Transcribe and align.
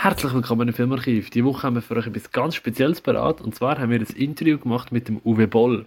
Herzlich 0.00 0.32
willkommen 0.32 0.68
im 0.68 0.74
Filmarchiv. 0.74 1.30
Diese 1.30 1.44
Woche 1.44 1.64
haben 1.64 1.74
wir 1.74 1.82
für 1.82 1.96
euch 1.96 2.06
etwas 2.06 2.30
ganz 2.30 2.54
Spezielles 2.54 3.00
parat. 3.00 3.40
Und 3.40 3.56
zwar 3.56 3.80
haben 3.80 3.90
wir 3.90 3.98
ein 3.98 4.06
Interview 4.14 4.56
gemacht 4.56 4.92
mit 4.92 5.08
dem 5.08 5.20
Uwe 5.24 5.48
Boll. 5.48 5.86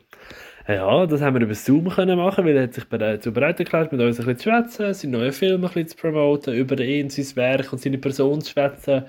Ja, 0.67 1.05
das 1.05 1.21
haben 1.21 1.37
wir 1.37 1.41
über 1.41 1.55
Zoom 1.55 1.87
können 1.87 2.17
machen, 2.17 2.43
weil 2.43 2.57
er 2.57 2.63
hat 2.63 2.73
sich 2.73 2.83
dazu 2.83 3.31
bereit 3.31 3.59
erklärt, 3.61 3.93
mit 3.93 4.01
uns 4.01 4.19
ein 4.19 4.25
bisschen 4.25 4.37
zu 4.37 4.49
schwätzen, 4.49 4.93
seinen 4.93 5.11
neuen 5.11 5.31
Film 5.31 5.63
ein 5.63 5.69
bisschen 5.69 5.87
zu 5.87 5.95
promoten, 5.95 6.53
über 6.53 6.77
ihn, 6.81 7.09
sein 7.09 7.37
Werk 7.37 7.71
und 7.71 7.79
seine 7.79 7.99
Person 7.99 8.41
zu 8.41 8.51
schwätzen. 8.51 9.05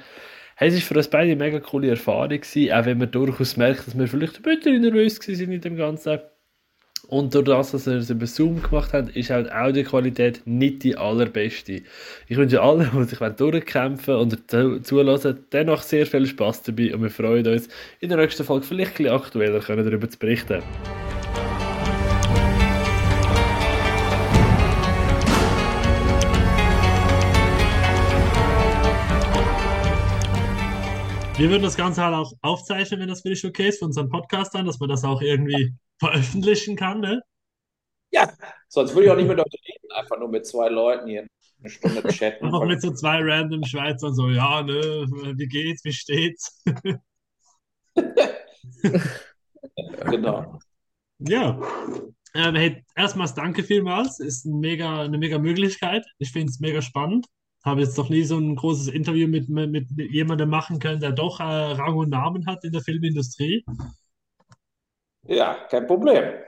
Hey, 0.55 0.69
es 0.69 0.77
war 0.77 0.83
für 0.83 0.95
uns 0.95 1.09
beide 1.09 1.33
eine 1.33 1.37
mega 1.37 1.59
coole 1.59 1.91
Erfahrung, 1.91 2.29
gewesen, 2.29 2.73
auch 2.73 2.87
wenn 2.87 2.99
man 2.99 3.11
durchaus 3.11 3.57
merkt, 3.57 3.89
dass 3.89 3.99
wir 3.99 4.07
vielleicht 4.07 4.37
ein 4.37 4.43
bisschen 4.45 4.83
nervös 4.83 5.19
waren 5.19 5.51
in 5.51 5.61
dem 5.61 5.77
Ganzen. 5.77 6.21
Und 7.13 7.35
durch 7.35 7.45
das, 7.45 7.73
dass 7.73 7.85
wir 7.85 7.97
es 7.97 8.09
über 8.09 8.27
Zoom 8.27 8.63
gemacht 8.63 8.95
haben, 8.95 9.09
ist 9.09 9.31
auch 9.31 9.43
die 9.43 9.53
Audioqualität 9.53 10.41
nicht 10.47 10.83
die 10.83 10.97
allerbeste. 10.97 11.83
Ich 12.27 12.39
wünsche 12.39 12.63
allen, 12.63 12.91
die 12.91 13.05
sich 13.05 13.19
durchkämpfen 13.19 14.15
und 14.15 14.51
zulassen, 14.87 15.45
dennoch 15.53 15.83
sehr 15.83 16.07
viel 16.07 16.25
Spaß 16.25 16.63
dabei 16.63 16.95
und 16.95 17.03
wir 17.03 17.11
freuen 17.11 17.47
uns, 17.47 17.69
in 18.01 18.09
der 18.09 18.17
nächsten 18.17 18.45
Folge 18.45 18.65
vielleicht 18.65 18.93
ein 18.93 19.05
bisschen 19.05 19.15
aktueller 19.15 19.61
darüber 19.61 20.09
zu 20.09 20.19
berichten. 20.19 20.63
Wir 31.37 31.51
würden 31.51 31.63
das 31.63 31.77
Ganze 31.77 32.03
halt 32.03 32.15
auch 32.15 32.33
aufzeichnen, 32.41 33.01
wenn 33.01 33.09
das 33.09 33.21
für 33.21 33.29
dich 33.29 33.45
okay 33.45 33.69
ist, 33.69 33.81
für 33.81 33.85
unseren 33.85 34.09
Podcast 34.09 34.55
dann, 34.55 34.65
dass 34.65 34.81
man 34.81 34.89
das 34.89 35.05
auch 35.05 35.21
irgendwie 35.21 35.75
veröffentlichen 36.03 36.75
kann, 36.75 37.01
ne? 37.01 37.23
Ja, 38.11 38.29
sonst 38.69 38.95
würde 38.95 39.05
ich 39.07 39.11
auch 39.11 39.17
nicht 39.17 39.29
mit 39.33 39.39
euch 39.39 39.53
reden, 39.69 39.93
einfach 39.95 40.19
nur 40.19 40.29
mit 40.29 40.45
zwei 40.47 40.69
Leuten 40.69 41.09
hier 41.09 41.27
eine 41.61 41.71
Stunde 41.71 42.03
chatten. 42.09 42.45
Einfach 42.45 42.67
mit 42.67 42.83
so 42.83 42.93
zwei 42.93 43.21
random 43.23 43.65
Schweizern 43.65 44.15
so, 44.15 44.29
ja, 44.29 44.63
ne, 44.63 45.07
wie 45.37 45.47
geht's, 45.47 45.85
wie 45.85 45.93
steht's? 45.93 46.61
genau. 50.11 50.59
Ja. 51.21 51.61
Ähm, 52.35 52.57
hey, 52.57 52.85
erstmals 52.97 53.35
danke 53.35 53.63
vielmals. 53.63 54.19
Ist 54.19 54.45
ein 54.45 54.59
mega, 54.59 55.03
eine 55.03 55.19
mega 55.19 55.39
Möglichkeit. 55.39 56.05
Ich 56.19 56.33
finde 56.33 56.51
es 56.51 56.59
mega 56.59 56.83
spannend. 56.83 57.27
Habe 57.65 57.83
jetzt 57.83 57.97
noch 57.97 58.09
nie 58.09 58.25
so 58.25 58.37
ein 58.39 58.57
großes 58.57 58.89
Interview 58.89 59.29
mit, 59.29 59.49
mit, 59.49 59.71
mit 59.71 59.89
jemandem 60.11 60.49
machen 60.49 60.81
können, 60.81 61.01
der 61.01 61.13
doch 61.13 61.39
äh, 61.39 61.45
Rang 61.45 61.95
und 61.95 62.11
Namen 62.11 62.47
hat 62.47 62.65
in 62.65 62.73
der 62.73 62.83
Filmindustrie. 62.83 63.65
Ja, 65.25 65.67
kein 65.71 65.87
Problem. 65.87 66.43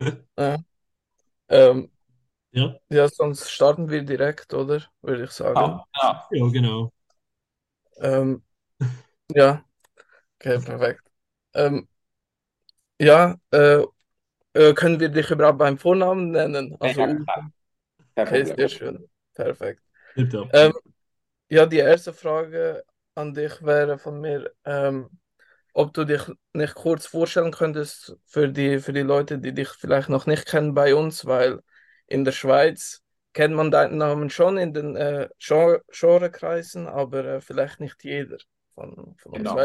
Ja. 0.38 0.56
Ähm, 1.48 1.90
ja. 2.52 2.74
ja, 2.88 3.08
sonst 3.08 3.50
starten 3.50 3.90
wir 3.90 4.02
direkt, 4.02 4.54
oder? 4.54 4.82
Würde 5.02 5.24
ich 5.24 5.30
sagen. 5.30 5.60
Ja, 5.60 5.84
ja. 5.94 6.28
ja 6.30 6.48
genau. 6.48 6.92
Ähm, 7.98 8.42
ja, 9.28 9.62
okay, 10.38 10.58
perfekt. 10.58 11.02
Ähm, 11.52 11.86
ja, 12.98 13.36
äh, 13.50 13.84
äh, 14.54 14.74
können 14.74 15.00
wir 15.00 15.10
dich 15.10 15.30
überhaupt 15.30 15.58
beim 15.58 15.76
Vornamen 15.76 16.30
nennen? 16.30 16.76
Also, 16.80 17.00
ja, 17.02 17.14
klar. 17.14 17.52
okay, 18.16 18.44
sehr 18.44 18.68
schön. 18.68 19.10
Perfekt. 19.34 19.82
Ähm, 20.52 20.72
ja, 21.48 21.66
die 21.66 21.78
erste 21.78 22.12
Frage 22.12 22.84
an 23.14 23.34
dich 23.34 23.62
wäre 23.62 23.98
von 23.98 24.20
mir, 24.20 24.50
ähm, 24.64 25.10
ob 25.72 25.94
du 25.94 26.04
dich 26.04 26.22
nicht 26.52 26.74
kurz 26.74 27.06
vorstellen 27.06 27.52
könntest 27.52 28.16
für 28.26 28.48
die, 28.48 28.78
für 28.78 28.92
die 28.92 29.02
Leute, 29.02 29.38
die 29.38 29.52
dich 29.52 29.68
vielleicht 29.68 30.08
noch 30.08 30.26
nicht 30.26 30.46
kennen 30.46 30.74
bei 30.74 30.94
uns, 30.94 31.26
weil 31.26 31.60
in 32.06 32.24
der 32.24 32.32
Schweiz 32.32 33.02
kennt 33.32 33.54
man 33.54 33.70
deinen 33.70 33.98
Namen 33.98 34.30
schon 34.30 34.58
in 34.58 34.74
den 34.74 34.96
äh, 34.96 35.28
Genrekreisen, 35.38 36.88
aber 36.88 37.24
äh, 37.24 37.40
vielleicht 37.40 37.80
nicht 37.80 38.02
jeder 38.02 38.38
von, 38.74 39.14
von 39.18 39.32
uns. 39.32 39.48
Genau. 39.48 39.64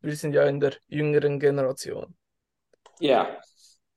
wir 0.00 0.16
sind 0.16 0.34
ja 0.34 0.44
in 0.44 0.60
der 0.60 0.74
jüngeren 0.88 1.40
Generation. 1.40 2.14
Ja, 3.00 3.38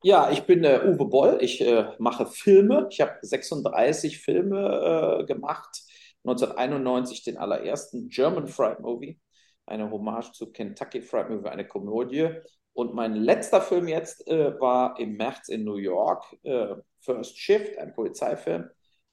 ja, 0.04 0.32
ich 0.32 0.44
bin 0.44 0.64
äh, 0.64 0.82
Uwe 0.84 1.06
Boll. 1.06 1.38
Ich 1.42 1.62
äh, 1.62 1.86
mache 2.00 2.26
Filme. 2.26 2.88
Ich 2.90 3.02
habe 3.02 3.18
36 3.22 4.20
Filme 4.20 5.20
äh, 5.22 5.26
gemacht. 5.26 5.84
1991 6.24 7.24
den 7.24 7.38
allerersten 7.38 8.10
German 8.10 8.48
Fried 8.48 8.80
Movie 8.80 9.20
eine 9.66 9.90
Hommage 9.90 10.32
zu 10.34 10.52
Kentucky 10.52 11.02
Fried 11.02 11.30
Movie, 11.30 11.50
eine 11.50 11.68
Komödie. 11.68 12.30
Und 12.74 12.94
mein 12.94 13.16
letzter 13.16 13.62
Film 13.62 13.88
jetzt 13.88 14.28
äh, 14.28 14.60
war 14.60 15.00
im 15.00 15.18
März 15.18 15.50
in 15.50 15.64
New 15.64 15.76
York, 15.76 16.24
äh, 16.44 16.76
First 17.02 17.38
Shift, 17.38 17.78
ein 17.78 17.94
Polizeifilm. 17.94 18.70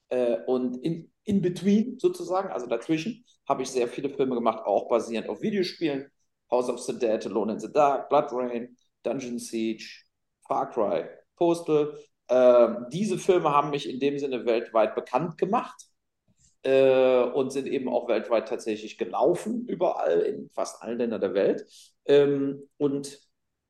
Äh, 0.09 0.39
und 0.47 0.77
in, 0.85 1.13
in 1.25 1.43
between 1.43 1.99
sozusagen, 1.99 2.51
also 2.51 2.67
dazwischen, 2.67 3.25
habe 3.49 3.63
ich 3.63 3.71
sehr 3.71 3.89
viele 3.89 4.11
Filme 4.11 4.35
gemacht, 4.35 4.65
auch 4.65 4.89
basierend 4.89 5.29
auf 5.29 5.43
Videospielen. 5.43 6.11
House 6.51 6.71
of 6.71 6.81
the 6.81 6.99
Dead, 6.99 7.25
Alone 7.27 7.53
in 7.53 7.59
the 7.59 7.71
Dark, 7.71 8.09
Blood 8.09 8.33
Rain, 8.33 8.77
Dungeon 9.03 9.39
Siege, 9.39 10.05
Far 10.47 10.71
Cry, 10.71 11.05
Postal. 11.37 11.95
Ähm, 12.31 12.87
diese 12.91 13.19
Filme 13.19 13.51
haben 13.51 13.71
mich 13.71 13.89
in 13.89 14.01
dem 14.01 14.19
Sinne 14.19 14.47
weltweit 14.47 14.95
bekannt 14.95 15.37
gemacht 15.37 15.88
äh, 16.69 17.23
und 17.23 17.51
sind 17.51 17.67
eben 17.67 17.89
auch 17.89 18.09
weltweit 18.09 18.49
tatsächlich 18.49 18.99
gelaufen, 18.99 19.67
überall, 19.67 20.21
in 20.21 20.51
fast 20.51 20.83
allen 20.83 20.99
Ländern 20.99 21.21
der 21.21 21.35
Welt. 21.35 21.67
Ähm, 22.05 22.69
und 22.77 23.19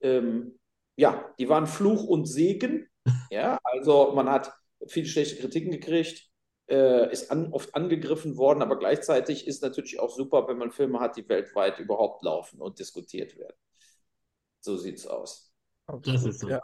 ähm, 0.00 0.58
ja, 0.96 1.32
die 1.38 1.48
waren 1.48 1.66
Fluch 1.66 2.04
und 2.04 2.26
Segen. 2.26 2.86
Ja, 3.30 3.58
also 3.62 4.12
man 4.14 4.28
hat 4.28 4.52
viele 4.86 5.06
schlechte 5.06 5.36
Kritiken 5.40 5.70
gekriegt, 5.70 6.28
äh, 6.68 7.10
ist 7.10 7.30
an, 7.30 7.52
oft 7.52 7.74
angegriffen 7.74 8.36
worden, 8.36 8.60
aber 8.60 8.78
gleichzeitig 8.78 9.46
ist 9.46 9.62
natürlich 9.62 9.98
auch 9.98 10.10
super, 10.10 10.46
wenn 10.46 10.58
man 10.58 10.72
Filme 10.72 11.00
hat, 11.00 11.16
die 11.16 11.26
weltweit 11.26 11.78
überhaupt 11.78 12.22
laufen 12.22 12.60
und 12.60 12.78
diskutiert 12.78 13.38
werden. 13.38 13.56
So 14.60 14.76
sieht 14.76 14.96
es 14.96 15.06
aus. 15.06 15.54
Das 16.02 16.24
ist 16.24 16.40
so. 16.40 16.50
Ja. 16.50 16.62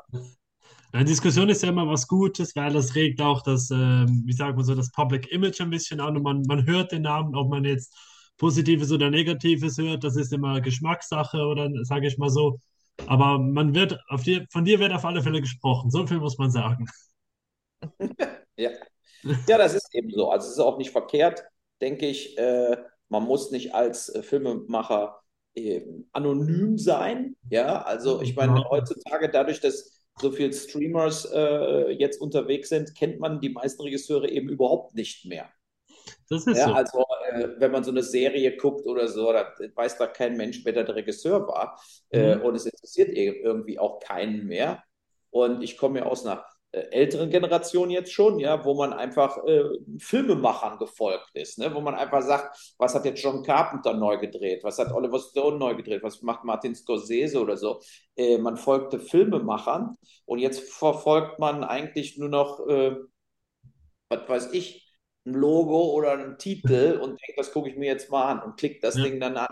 Eine 0.95 1.07
Diskussion 1.07 1.49
ist 1.49 1.61
ja 1.65 1.71
immer 1.71 1.89
was 1.89 2.07
Gutes, 2.07 2.55
weil 2.55 2.73
das 2.73 2.95
regt 2.95 3.21
auch 3.21 3.43
das, 3.43 3.69
äh, 3.69 3.75
wie 3.75 4.33
sagt 4.33 4.55
man 4.55 4.65
so, 4.65 4.77
das 4.77 4.93
Public 4.93 5.33
Image 5.33 5.61
ein 5.61 5.71
bisschen 5.71 5.99
an 5.99 6.17
und 6.17 6.23
man, 6.23 6.43
man 6.43 6.67
hört 6.67 6.93
den 6.93 7.03
Namen, 7.03 7.35
ob 7.35 7.51
man 7.51 7.65
jetzt 7.65 7.93
Positives 8.39 8.93
oder 8.93 9.11
Negatives 9.11 9.77
hört, 9.77 10.05
das 10.05 10.15
ist 10.15 10.33
immer 10.33 10.61
Geschmackssache 10.61 11.39
oder 11.39 11.69
sage 11.83 12.07
ich 12.07 12.17
mal 12.17 12.31
so. 12.31 12.61
Aber 13.09 13.41
man 13.41 13.75
wird, 13.75 13.99
auf 14.09 14.23
die, 14.23 14.47
von 14.53 14.65
dir 14.65 14.79
wird 14.79 14.93
auf 14.93 15.05
alle 15.05 15.21
Fälle 15.21 15.41
gesprochen, 15.41 15.91
so 15.91 16.07
viel 16.07 16.19
muss 16.19 16.39
man 16.39 16.53
sagen. 16.53 16.87
ja. 18.57 18.71
ja, 19.49 19.59
das 19.59 19.75
ist 19.75 19.93
eben 19.95 20.11
so. 20.11 20.31
Also 20.31 20.47
es 20.47 20.53
ist 20.53 20.61
auch 20.61 20.79
nicht 20.79 20.93
verkehrt, 20.93 21.43
denke 21.81 22.07
ich. 22.07 22.39
Äh, 22.39 22.77
man 23.09 23.25
muss 23.25 23.51
nicht 23.51 23.75
als 23.75 24.11
äh, 24.11 24.23
Filmemacher 24.23 25.19
äh, 25.57 25.83
anonym 26.13 26.79
sein. 26.79 27.35
Ja, 27.51 27.83
also 27.83 28.23
ich 28.23 28.37
meine, 28.37 28.55
genau. 28.55 28.71
heutzutage 28.71 29.29
dadurch, 29.29 29.61
dass 29.61 29.94
so 30.21 30.31
viele 30.31 30.53
Streamers 30.53 31.25
äh, 31.33 31.91
jetzt 31.93 32.21
unterwegs 32.21 32.69
sind, 32.69 32.95
kennt 32.95 33.21
man 33.21 33.41
die 33.41 33.51
meisten 33.51 33.83
Regisseure 33.83 34.29
eben 34.29 34.49
überhaupt 34.49 34.95
nicht 34.95 35.25
mehr. 35.25 35.49
Das 36.29 36.47
ist 36.47 36.57
ja, 36.57 36.69
so. 36.69 36.75
Also, 36.75 37.05
äh, 37.31 37.49
wenn 37.59 37.71
man 37.71 37.85
so 37.85 37.91
eine 37.91 38.03
Serie 38.03 38.57
guckt 38.57 38.87
oder 38.87 39.09
so, 39.09 39.33
da 39.33 39.53
weiß 39.75 39.99
da 39.99 40.07
kein 40.07 40.37
Mensch, 40.37 40.65
wer 40.65 40.73
der 40.73 40.95
Regisseur 40.95 41.47
war. 41.47 41.81
Äh, 42.11 42.37
mhm. 42.37 42.43
und 42.43 42.55
es 42.55 42.67
interessiert 42.67 43.11
irgendwie 43.11 43.79
auch 43.79 43.99
keinen 44.01 44.47
mehr. 44.47 44.83
Und 45.31 45.63
ich 45.63 45.77
komme 45.77 46.01
ja 46.01 46.07
aus 46.07 46.25
einer 46.25 46.39
äh, 46.39 46.54
älteren 46.75 47.31
Generation 47.31 47.91
jetzt 47.91 48.13
schon, 48.13 48.39
ja, 48.39 48.65
wo 48.65 48.75
man 48.75 48.93
einfach 48.93 49.39
äh, 49.45 49.65
Filmemachern 49.99 50.79
gefolgt 50.79 51.31
ist, 51.35 51.59
ne? 51.59 51.73
wo 51.75 51.81
man 51.81 51.95
einfach 51.95 52.23
sagt, 52.23 52.75
was 52.79 52.95
hat 52.95 53.05
jetzt 53.05 53.23
John 53.23 53.43
Carpenter 53.43 53.95
neu 53.95 54.19
gedreht, 54.19 54.65
was 54.65 54.79
hat 54.79 54.93
Oliver 54.93 55.19
Stone 55.21 55.59
neu 55.59 55.75
gedreht, 55.75 56.03
was 56.03 56.23
macht 56.23 56.45
Martin 56.45 56.75
Scorsese 56.75 57.41
oder 57.41 57.57
so. 57.57 57.81
Äh, 58.17 58.39
man 58.39 58.57
folgte 58.57 58.99
Filmemachern 58.99 59.97
und 60.25 60.39
jetzt 60.39 60.73
verfolgt 60.73 61.39
man 61.39 61.65
eigentlich 61.65 62.19
nur 62.19 62.29
noch, 62.29 62.67
äh, 62.67 62.97
was 64.09 64.29
weiß 64.29 64.53
ich, 64.53 64.85
ein 65.27 65.35
Logo 65.35 65.93
oder 65.93 66.13
einen 66.13 66.39
Titel 66.39 66.99
und 67.01 67.11
denkt, 67.11 67.39
das 67.39 67.53
gucke 67.53 67.71
ich 67.71 67.77
mir 67.77 67.87
jetzt 67.87 68.11
mal 68.11 68.25
an 68.25 68.43
und 68.43 68.59
klickt 68.59 68.85
das 68.85 68.97
ja. 68.97 69.05
Ding 69.05 69.21
dann 69.21 69.37
an. 69.37 69.49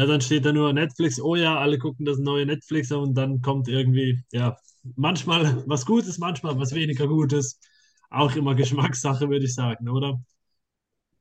Ja, 0.00 0.06
dann 0.06 0.22
steht 0.22 0.46
da 0.46 0.52
nur 0.54 0.72
Netflix, 0.72 1.20
oh 1.20 1.36
ja, 1.36 1.58
alle 1.58 1.78
gucken 1.78 2.06
das 2.06 2.16
neue 2.16 2.46
Netflix 2.46 2.90
und 2.90 3.12
dann 3.12 3.42
kommt 3.42 3.68
irgendwie, 3.68 4.24
ja, 4.32 4.56
manchmal 4.96 5.62
was 5.66 5.84
Gutes, 5.84 6.16
manchmal 6.16 6.58
was 6.58 6.74
weniger 6.74 7.06
Gutes. 7.06 7.60
Auch 8.08 8.34
immer 8.34 8.54
Geschmackssache, 8.54 9.28
würde 9.28 9.44
ich 9.44 9.54
sagen, 9.54 9.90
oder? 9.90 10.18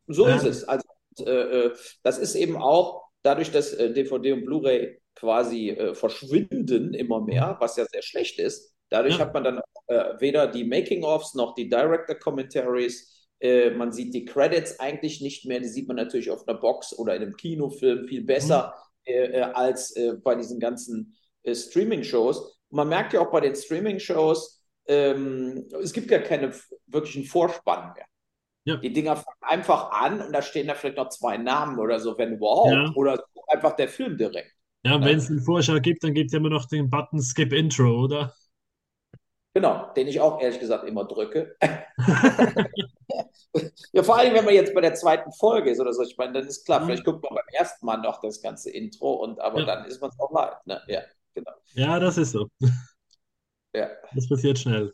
So 0.08 0.30
ja. 0.30 0.38
ist 0.38 0.46
es. 0.46 0.64
Also, 0.64 0.86
äh, 1.26 1.66
äh, 1.66 1.76
das 2.04 2.20
ist 2.20 2.36
eben 2.36 2.56
auch 2.56 3.04
dadurch, 3.22 3.52
dass 3.52 3.74
äh, 3.74 3.92
DVD 3.92 4.32
und 4.32 4.46
Blu-ray 4.46 5.02
quasi 5.14 5.72
äh, 5.72 5.94
verschwinden 5.94 6.94
immer 6.94 7.20
mehr, 7.20 7.58
was 7.60 7.76
ja 7.76 7.84
sehr 7.84 8.02
schlecht 8.02 8.40
ist. 8.40 8.74
Dadurch 8.88 9.18
ja. 9.18 9.26
hat 9.26 9.34
man 9.34 9.44
dann 9.44 9.62
äh, 9.88 10.14
weder 10.20 10.48
die 10.48 10.64
Making-ofs 10.64 11.36
noch 11.36 11.54
die 11.54 11.68
Director-Commentaries. 11.68 13.19
Äh, 13.40 13.72
man 13.72 13.92
sieht 13.92 14.14
die 14.14 14.26
Credits 14.26 14.80
eigentlich 14.80 15.22
nicht 15.22 15.46
mehr. 15.46 15.60
Die 15.60 15.68
sieht 15.68 15.88
man 15.88 15.98
natürlich 15.98 16.32
auf 16.32 16.48
einer 16.48 16.60
Box 16.60 16.98
oder 16.98 17.16
in 17.16 17.22
einem 17.22 17.38
Kinofilm 17.38 18.08
viel 18.08 18.24
besser 18.24 18.74
mhm. 19.08 19.44
als 19.54 19.96
bei 20.24 20.36
diesen 20.36 20.60
ganzen 20.60 21.16
Streaming-Shows 21.46 22.60
man 22.72 22.88
merkt 22.88 23.14
ja 23.14 23.22
auch 23.22 23.32
bei 23.32 23.42
den 23.42 23.56
Streaming-Shows, 23.56 24.64
ähm, 24.88 25.66
es 25.82 25.94
gibt 25.94 26.10
ja 26.12 26.20
keine 26.20 26.54
wirklichen 26.88 27.26
Vorspann 27.26 27.94
mehr. 27.94 28.06
Ja. 28.66 28.78
Die 28.78 28.92
Dinger 28.92 29.16
fangen 29.16 29.38
einfach 29.42 29.92
an 29.92 30.22
und 30.22 30.34
da 30.34 30.42
stehen 30.42 30.68
da 30.68 30.76
vielleicht 30.76 30.98
noch 30.98 31.10
zwei 31.10 31.38
Namen 31.38 31.80
oder 31.80 32.00
so, 32.00 32.18
wenn 32.18 32.34
überhaupt. 32.34 32.72
Ja. 32.72 32.92
Oder 32.96 33.24
einfach 33.48 33.76
der 33.76 33.88
Film 33.88 34.18
direkt. 34.18 34.52
Ja, 34.84 35.04
wenn 35.04 35.18
es 35.18 35.30
eine 35.30 35.42
Vorschau 35.42 35.80
gibt, 35.80 36.04
dann 36.04 36.14
gibt 36.14 36.32
es 36.32 36.38
immer 36.38 36.50
noch 36.50 36.66
den 36.66 36.90
Button 36.90 37.22
Skip 37.22 37.52
Intro, 37.52 38.04
oder? 38.04 38.34
Genau, 39.54 39.92
den 39.94 40.08
ich 40.08 40.22
auch 40.22 40.40
ehrlich 40.40 40.60
gesagt 40.60 40.88
immer 40.88 41.06
drücke. 41.06 41.56
ja, 43.94 44.04
vor 44.04 44.18
allem, 44.18 44.36
wenn 44.36 44.46
man 44.46 44.54
jetzt 44.54 44.76
bei 44.76 44.82
der 44.82 44.94
zweiten 44.94 45.32
Folge 45.32 45.72
ist 45.72 45.80
oder 45.80 45.92
so. 45.92 46.04
Ich 46.04 46.18
meine, 46.18 46.34
dann 46.34 46.48
ist 46.48 46.66
klar, 46.66 46.80
mhm. 46.80 46.86
vielleicht 46.86 47.06
guckt 47.06 47.24
man 47.24 47.34
beim 47.34 47.48
ersten 47.54 47.86
Mal 47.86 47.98
noch 47.98 48.22
das 48.22 48.42
ganze 48.42 48.70
Intro 48.70 49.14
und 49.14 49.40
aber 49.40 49.62
ja. 49.62 49.66
dann 49.66 49.86
ist 49.86 50.00
man 50.02 50.12
es 50.12 50.20
auch 50.20 50.32
leid. 50.32 50.56
Ne? 50.66 50.82
Ja, 50.88 51.02
genau. 51.34 51.52
Ja, 51.74 52.00
das 52.00 52.18
ist 52.18 52.32
so. 52.32 52.48
Ja. 53.74 53.90
Das 54.14 54.28
passiert 54.28 54.60
schnell. 54.60 54.94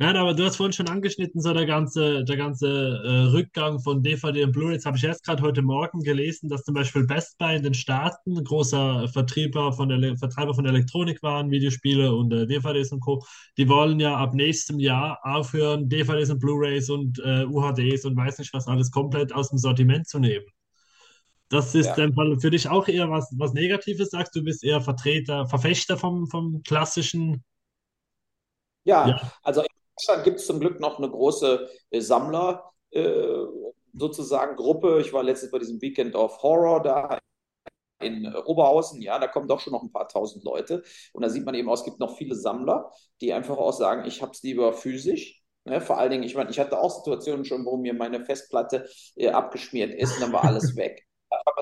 Ja, 0.00 0.14
aber 0.14 0.34
du 0.34 0.44
hast 0.44 0.56
vorhin 0.56 0.72
schon 0.72 0.88
angeschnitten, 0.88 1.40
so 1.40 1.52
der 1.52 1.66
ganze, 1.66 2.24
der 2.24 2.36
ganze 2.36 2.68
äh, 2.68 3.10
Rückgang 3.32 3.80
von 3.80 4.02
DVD 4.02 4.44
und 4.44 4.52
Blu-ray. 4.52 4.74
Jetzt 4.74 4.86
habe 4.86 4.96
ich 4.96 5.04
erst 5.04 5.24
gerade 5.24 5.42
heute 5.42 5.62
Morgen 5.62 6.00
gelesen, 6.02 6.48
dass 6.48 6.64
zum 6.64 6.74
Beispiel 6.74 7.06
Best 7.06 7.36
Buy 7.38 7.56
in 7.56 7.62
den 7.62 7.74
Staaten 7.74 8.42
großer 8.42 9.08
Vertreiber 9.08 9.72
von, 9.72 9.88
der, 9.88 10.16
Vertreiber 10.16 10.54
von 10.54 10.64
Elektronik 10.64 11.22
waren, 11.22 11.50
Videospiele 11.50 12.14
und 12.14 12.32
äh, 12.32 12.46
DVDs 12.46 12.92
und 12.92 13.00
Co. 13.00 13.24
Die 13.58 13.68
wollen 13.68 14.00
ja 14.00 14.16
ab 14.16 14.34
nächstem 14.34 14.78
Jahr 14.80 15.18
aufhören, 15.22 15.88
DVDs 15.88 16.30
und 16.30 16.38
Blu-rays 16.38 16.88
und 16.88 17.18
äh, 17.18 17.44
UHDs 17.44 18.04
und 18.06 18.16
weiß 18.16 18.38
nicht 18.38 18.54
was 18.54 18.66
alles 18.66 18.90
komplett 18.90 19.34
aus 19.34 19.50
dem 19.50 19.58
Sortiment 19.58 20.08
zu 20.08 20.18
nehmen. 20.18 20.46
Das 21.50 21.74
ist 21.74 21.86
ja. 21.86 22.08
dann 22.08 22.40
für 22.40 22.50
dich 22.50 22.68
auch 22.68 22.88
eher 22.88 23.10
was, 23.10 23.32
was 23.36 23.52
Negatives, 23.52 24.10
sagst 24.10 24.34
du, 24.34 24.42
bist 24.42 24.64
eher 24.64 24.80
Vertreter, 24.80 25.46
Verfechter 25.46 25.96
vom, 25.96 26.26
vom 26.26 26.62
klassischen 26.62 27.44
ja, 28.84 29.08
ja. 29.08 29.32
also 29.42 29.60
in 29.62 29.66
Deutschland 29.96 30.24
gibt 30.24 30.40
es 30.40 30.46
zum 30.46 30.60
Glück 30.60 30.80
noch 30.80 30.98
eine 30.98 31.10
große 31.10 31.68
äh, 31.90 32.00
Sammler 32.00 32.72
äh, 32.90 33.44
sozusagen 33.92 34.56
Gruppe. 34.56 35.00
Ich 35.00 35.12
war 35.12 35.22
letztes 35.22 35.50
bei 35.50 35.58
diesem 35.58 35.80
Weekend 35.80 36.14
of 36.14 36.42
Horror 36.42 36.82
da 36.82 37.18
in 38.00 38.24
äh, 38.24 38.36
Oberhausen, 38.44 39.00
ja, 39.02 39.18
da 39.18 39.28
kommen 39.28 39.48
doch 39.48 39.60
schon 39.60 39.72
noch 39.72 39.82
ein 39.82 39.92
paar 39.92 40.08
tausend 40.08 40.44
Leute. 40.44 40.82
Und 41.12 41.22
da 41.22 41.28
sieht 41.28 41.44
man 41.44 41.54
eben 41.54 41.68
auch, 41.68 41.74
es 41.74 41.84
gibt 41.84 42.00
noch 42.00 42.16
viele 42.16 42.34
Sammler, 42.34 42.90
die 43.20 43.32
einfach 43.32 43.56
auch 43.56 43.72
sagen, 43.72 44.04
ich 44.06 44.22
habe 44.22 44.32
es 44.32 44.42
lieber 44.42 44.72
physisch. 44.72 45.42
Ne? 45.64 45.80
Vor 45.80 45.98
allen 45.98 46.10
Dingen, 46.10 46.24
ich 46.24 46.34
meine, 46.34 46.50
ich 46.50 46.58
hatte 46.58 46.78
auch 46.78 46.90
Situationen 46.90 47.44
schon, 47.44 47.64
wo 47.64 47.76
mir 47.76 47.94
meine 47.94 48.24
Festplatte 48.24 48.88
äh, 49.16 49.30
abgeschmiert 49.30 49.94
ist 49.94 50.14
und 50.16 50.22
dann 50.22 50.32
war 50.32 50.44
alles 50.44 50.76
weg 50.76 51.06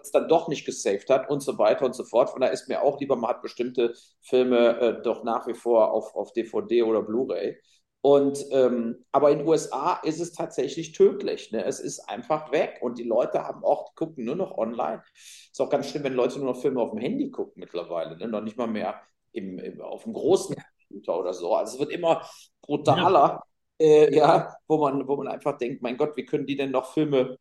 es 0.05 0.11
dann 0.11 0.29
doch 0.29 0.49
nicht 0.49 0.65
gesaved 0.65 1.09
hat 1.11 1.31
und 1.31 1.41
so 1.41 1.59
weiter 1.59 1.85
und 1.87 1.95
so 1.95 2.05
fort. 2.05 2.31
Von 2.31 2.41
daher 2.41 2.53
ist 2.53 2.69
mir 2.69 2.83
auch 2.83 3.01
lieber, 3.01 3.17
man 3.17 3.31
hat 3.31 3.43
bestimmte 3.43 3.95
Filme 4.21 4.79
äh, 4.81 5.03
doch 5.03 5.25
nach 5.25 5.47
wie 5.47 5.55
vor 5.55 5.93
auf, 5.93 6.15
auf 6.15 6.33
DVD 6.33 6.83
oder 6.83 7.03
Blu-ray. 7.03 7.59
Und 8.03 8.45
ähm, 8.51 9.05
aber 9.13 9.31
in 9.31 9.39
den 9.39 9.49
USA 9.49 10.01
ist 10.03 10.21
es 10.21 10.33
tatsächlich 10.33 10.91
tödlich. 10.91 11.53
Ne? 11.53 11.65
Es 11.65 11.79
ist 11.79 12.01
einfach 12.09 12.51
weg 12.51 12.81
und 12.83 12.99
die 12.99 13.05
Leute 13.05 13.45
haben 13.45 13.65
auch 13.65 13.95
gucken 13.95 14.25
nur 14.25 14.35
noch 14.35 14.59
online. 14.59 15.05
Ist 15.15 15.61
auch 15.61 15.71
ganz 15.71 15.89
schlimm, 15.89 16.03
wenn 16.03 16.15
Leute 16.15 16.39
nur 16.41 16.53
noch 16.53 16.61
Filme 16.61 16.81
auf 16.81 16.91
dem 16.91 16.99
Handy 16.99 17.31
gucken 17.31 17.61
mittlerweile, 17.61 18.17
ne? 18.17 18.27
noch 18.27 18.41
nicht 18.41 18.57
mal 18.57 18.67
mehr 18.67 19.01
im, 19.31 19.59
im, 19.61 19.81
auf 19.81 20.03
dem 20.03 20.15
großen 20.15 20.57
Computer 20.89 21.19
oder 21.21 21.33
so. 21.33 21.55
Also 21.55 21.75
es 21.75 21.81
wird 21.81 21.93
immer 21.93 22.27
brutaler, 22.61 23.45
ja. 23.81 23.87
Äh, 23.87 24.15
ja, 24.15 24.55
wo 24.67 24.79
man 24.79 25.07
wo 25.07 25.17
man 25.17 25.29
einfach 25.29 25.57
denkt, 25.57 25.83
mein 25.83 25.97
Gott, 25.97 26.17
wie 26.17 26.25
können 26.25 26.47
die 26.47 26.57
denn 26.57 26.73
noch 26.73 26.93
Filme 26.93 27.39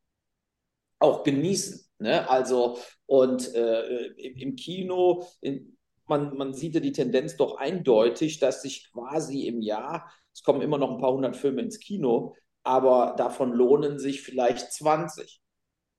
auch 1.02 1.22
genießen? 1.24 1.80
Ne? 1.98 2.28
Also, 2.28 2.78
und 3.06 3.54
äh, 3.54 4.06
im, 4.16 4.56
Kino, 4.56 5.26
in, 5.40 5.76
man, 6.06 6.36
man 6.36 6.54
sieht 6.54 6.74
ja 6.74 6.80
die 6.80 6.92
Tendenz 6.92 7.36
doch 7.36 7.56
eindeutig, 7.56 8.38
dass 8.38 8.62
sich 8.62 8.90
quasi 8.92 9.46
im 9.46 9.60
Jahr, 9.60 10.10
es 10.32 10.42
kommen 10.42 10.62
immer 10.62 10.78
noch 10.78 10.90
ein 10.90 11.00
paar 11.00 11.12
hundert 11.12 11.36
Filme 11.36 11.62
ins 11.62 11.78
Kino, 11.78 12.34
aber 12.62 13.14
davon 13.16 13.52
lohnen 13.52 13.98
sich 13.98 14.22
vielleicht 14.22 14.72
20. 14.72 15.41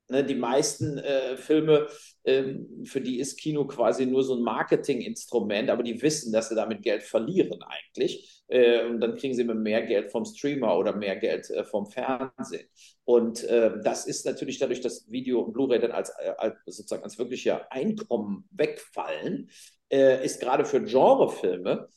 Ne, 0.09 0.23
die 0.25 0.35
meisten 0.35 0.97
äh, 0.97 1.37
Filme, 1.37 1.87
ähm, 2.25 2.83
für 2.83 2.99
die 2.99 3.19
ist 3.19 3.39
Kino 3.39 3.65
quasi 3.65 4.05
nur 4.05 4.23
so 4.23 4.35
ein 4.35 4.43
Marketinginstrument, 4.43 5.69
aber 5.69 5.81
die 5.81 6.01
wissen, 6.01 6.33
dass 6.33 6.49
sie 6.49 6.55
damit 6.55 6.81
Geld 6.81 7.03
verlieren 7.03 7.63
eigentlich. 7.63 8.43
Äh, 8.49 8.85
und 8.85 8.99
dann 8.99 9.15
kriegen 9.15 9.33
sie 9.33 9.43
immer 9.43 9.55
mehr 9.55 9.81
Geld 9.83 10.11
vom 10.11 10.25
Streamer 10.25 10.77
oder 10.77 10.93
mehr 10.93 11.15
Geld 11.15 11.49
äh, 11.49 11.63
vom 11.63 11.85
Fernsehen. 11.85 12.67
Und 13.05 13.45
äh, 13.45 13.79
das 13.81 14.05
ist 14.05 14.25
natürlich 14.25 14.59
dadurch, 14.59 14.81
dass 14.81 15.09
Video 15.09 15.39
und 15.39 15.53
Blu-ray 15.53 15.79
dann 15.79 15.91
als, 15.91 16.09
äh, 16.19 16.33
als 16.37 16.57
sozusagen 16.65 17.03
als 17.03 17.17
wirklicher 17.17 17.71
Einkommen 17.71 18.45
wegfallen, 18.51 19.49
äh, 19.89 20.23
ist 20.23 20.41
gerade 20.41 20.65
für 20.65 20.81
Genrefilme, 20.83 21.87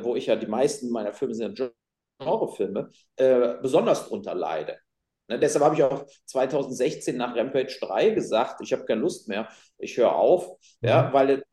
wo 0.00 0.16
ich 0.16 0.24
ja 0.26 0.36
die 0.36 0.46
meisten 0.46 0.88
meiner 0.88 1.12
Filme 1.12 1.34
sind 1.34 1.60
Genrefilme, 2.18 2.90
besonders 3.60 4.08
drunter 4.08 4.34
leide. 4.34 4.78
Ne, 5.28 5.38
deshalb 5.38 5.64
habe 5.64 5.74
ich 5.74 5.82
auch 5.82 6.06
2016 6.26 7.16
nach 7.16 7.36
Rampage 7.36 7.78
3 7.80 8.10
gesagt, 8.10 8.60
ich 8.62 8.72
habe 8.72 8.86
keine 8.86 9.02
Lust 9.02 9.28
mehr, 9.28 9.48
ich 9.78 9.96
höre 9.96 10.14
auf, 10.14 10.58
ja, 10.80 11.08
mhm. 11.08 11.12
weil 11.12 11.44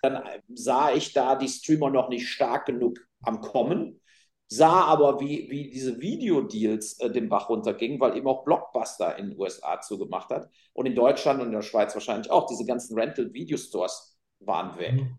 dann 0.00 0.22
sah 0.54 0.92
ich 0.92 1.12
da 1.12 1.36
die 1.36 1.48
Streamer 1.48 1.90
noch 1.90 2.08
nicht 2.08 2.28
stark 2.28 2.66
genug 2.66 2.98
am 3.20 3.40
Kommen, 3.40 4.00
sah 4.48 4.84
aber, 4.84 5.20
wie, 5.20 5.50
wie 5.50 5.70
diese 5.70 6.00
Videodeals 6.00 6.98
äh, 7.00 7.10
den 7.10 7.28
Bach 7.28 7.48
runtergingen, 7.48 8.00
weil 8.00 8.16
eben 8.16 8.26
auch 8.26 8.44
Blockbuster 8.44 9.16
in 9.16 9.30
den 9.30 9.38
USA 9.38 9.80
zugemacht 9.80 10.30
hat 10.30 10.50
und 10.72 10.86
in 10.86 10.94
Deutschland 10.94 11.40
und 11.40 11.46
in 11.46 11.52
der 11.52 11.62
Schweiz 11.62 11.94
wahrscheinlich 11.94 12.30
auch. 12.30 12.46
Diese 12.46 12.66
ganzen 12.66 12.98
Rental-Video-Stores 12.98 14.18
waren 14.40 14.78
weg. 14.78 14.94
Mhm. 14.94 15.18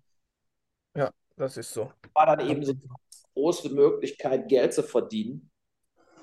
Ja, 0.95 1.11
das 1.35 1.57
ist 1.57 1.73
so. 1.73 1.91
War 2.13 2.35
dann 2.35 2.47
eben 2.47 2.63
so 2.63 2.73
eine 2.73 2.81
große 3.33 3.69
Möglichkeit, 3.69 4.47
Geld 4.49 4.73
zu 4.73 4.83
verdienen. 4.83 5.49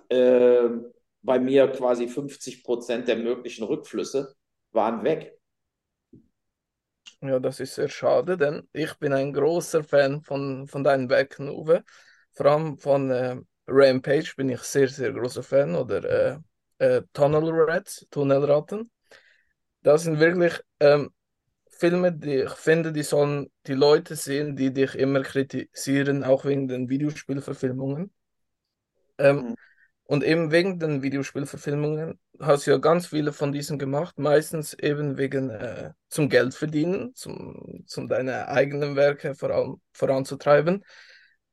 Ähm, 0.09 0.93
bei 1.23 1.39
mir 1.39 1.69
quasi 1.69 2.09
50 2.09 2.65
Prozent 2.65 3.09
der 3.09 3.17
möglichen 3.17 3.65
Rückflüsse 3.65 4.35
waren 4.73 5.05
weg. 5.05 5.39
Ja, 7.23 7.39
das 7.39 7.61
ist 7.61 7.75
sehr 7.75 7.89
schade, 7.89 8.37
denn 8.39 8.67
ich 8.73 8.95
bin 8.99 9.13
ein 9.13 9.33
großer 9.33 9.85
Fan 9.85 10.23
von, 10.23 10.67
von 10.67 10.83
deinen 10.85 11.11
Werken, 11.11 11.51
Uwe. 11.51 11.85
Vor 12.33 12.47
allem 12.47 12.79
von 12.79 13.11
äh, 13.11 13.37
Rampage 13.67 14.33
bin 14.37 14.49
ich 14.49 14.61
sehr, 14.63 14.89
sehr 14.89 15.13
großer 15.13 15.43
Fan 15.43 15.75
oder 15.75 16.41
äh, 16.79 16.87
äh, 16.99 17.03
Tunnel 17.13 17.51
Rats, 17.53 18.07
Tunnelratten. 18.11 18.91
Das 19.83 20.05
sind 20.05 20.19
wirklich 20.19 20.55
ähm, 20.81 21.11
Filme, 21.71 22.13
die 22.13 22.43
ich 22.43 22.51
finde, 22.53 22.93
die 22.93 23.03
sollen 23.03 23.51
die 23.67 23.75
Leute 23.75 24.17
sehen, 24.17 24.57
die 24.57 24.73
dich 24.73 24.95
immer 24.95 25.23
kritisieren, 25.23 26.25
auch 26.25 26.45
wegen 26.45 26.69
den 26.69 26.89
Videospielverfilmungen. 26.89 28.13
Ähm, 29.19 29.37
mhm. 29.51 29.55
Und 30.11 30.25
eben 30.25 30.51
wegen 30.51 30.81
den 30.81 31.05
Videospielverfilmungen 31.05 32.19
hast 32.41 32.67
du 32.67 32.73
ja 32.73 32.79
ganz 32.79 33.07
viele 33.07 33.33
von 33.33 33.53
diesen 33.53 33.79
gemacht, 33.79 34.19
meistens 34.19 34.75
eben 34.75 35.19
wegen 35.19 35.51
äh, 35.51 35.93
zum 36.09 36.29
Geld 36.29 36.53
verdienen, 36.53 37.15
zum, 37.15 37.85
zum 37.87 38.09
deine 38.09 38.49
eigenen 38.49 38.97
Werke 38.97 39.37
vor 39.37 39.51
allem 39.51 39.81
voranzutreiben. 39.93 40.85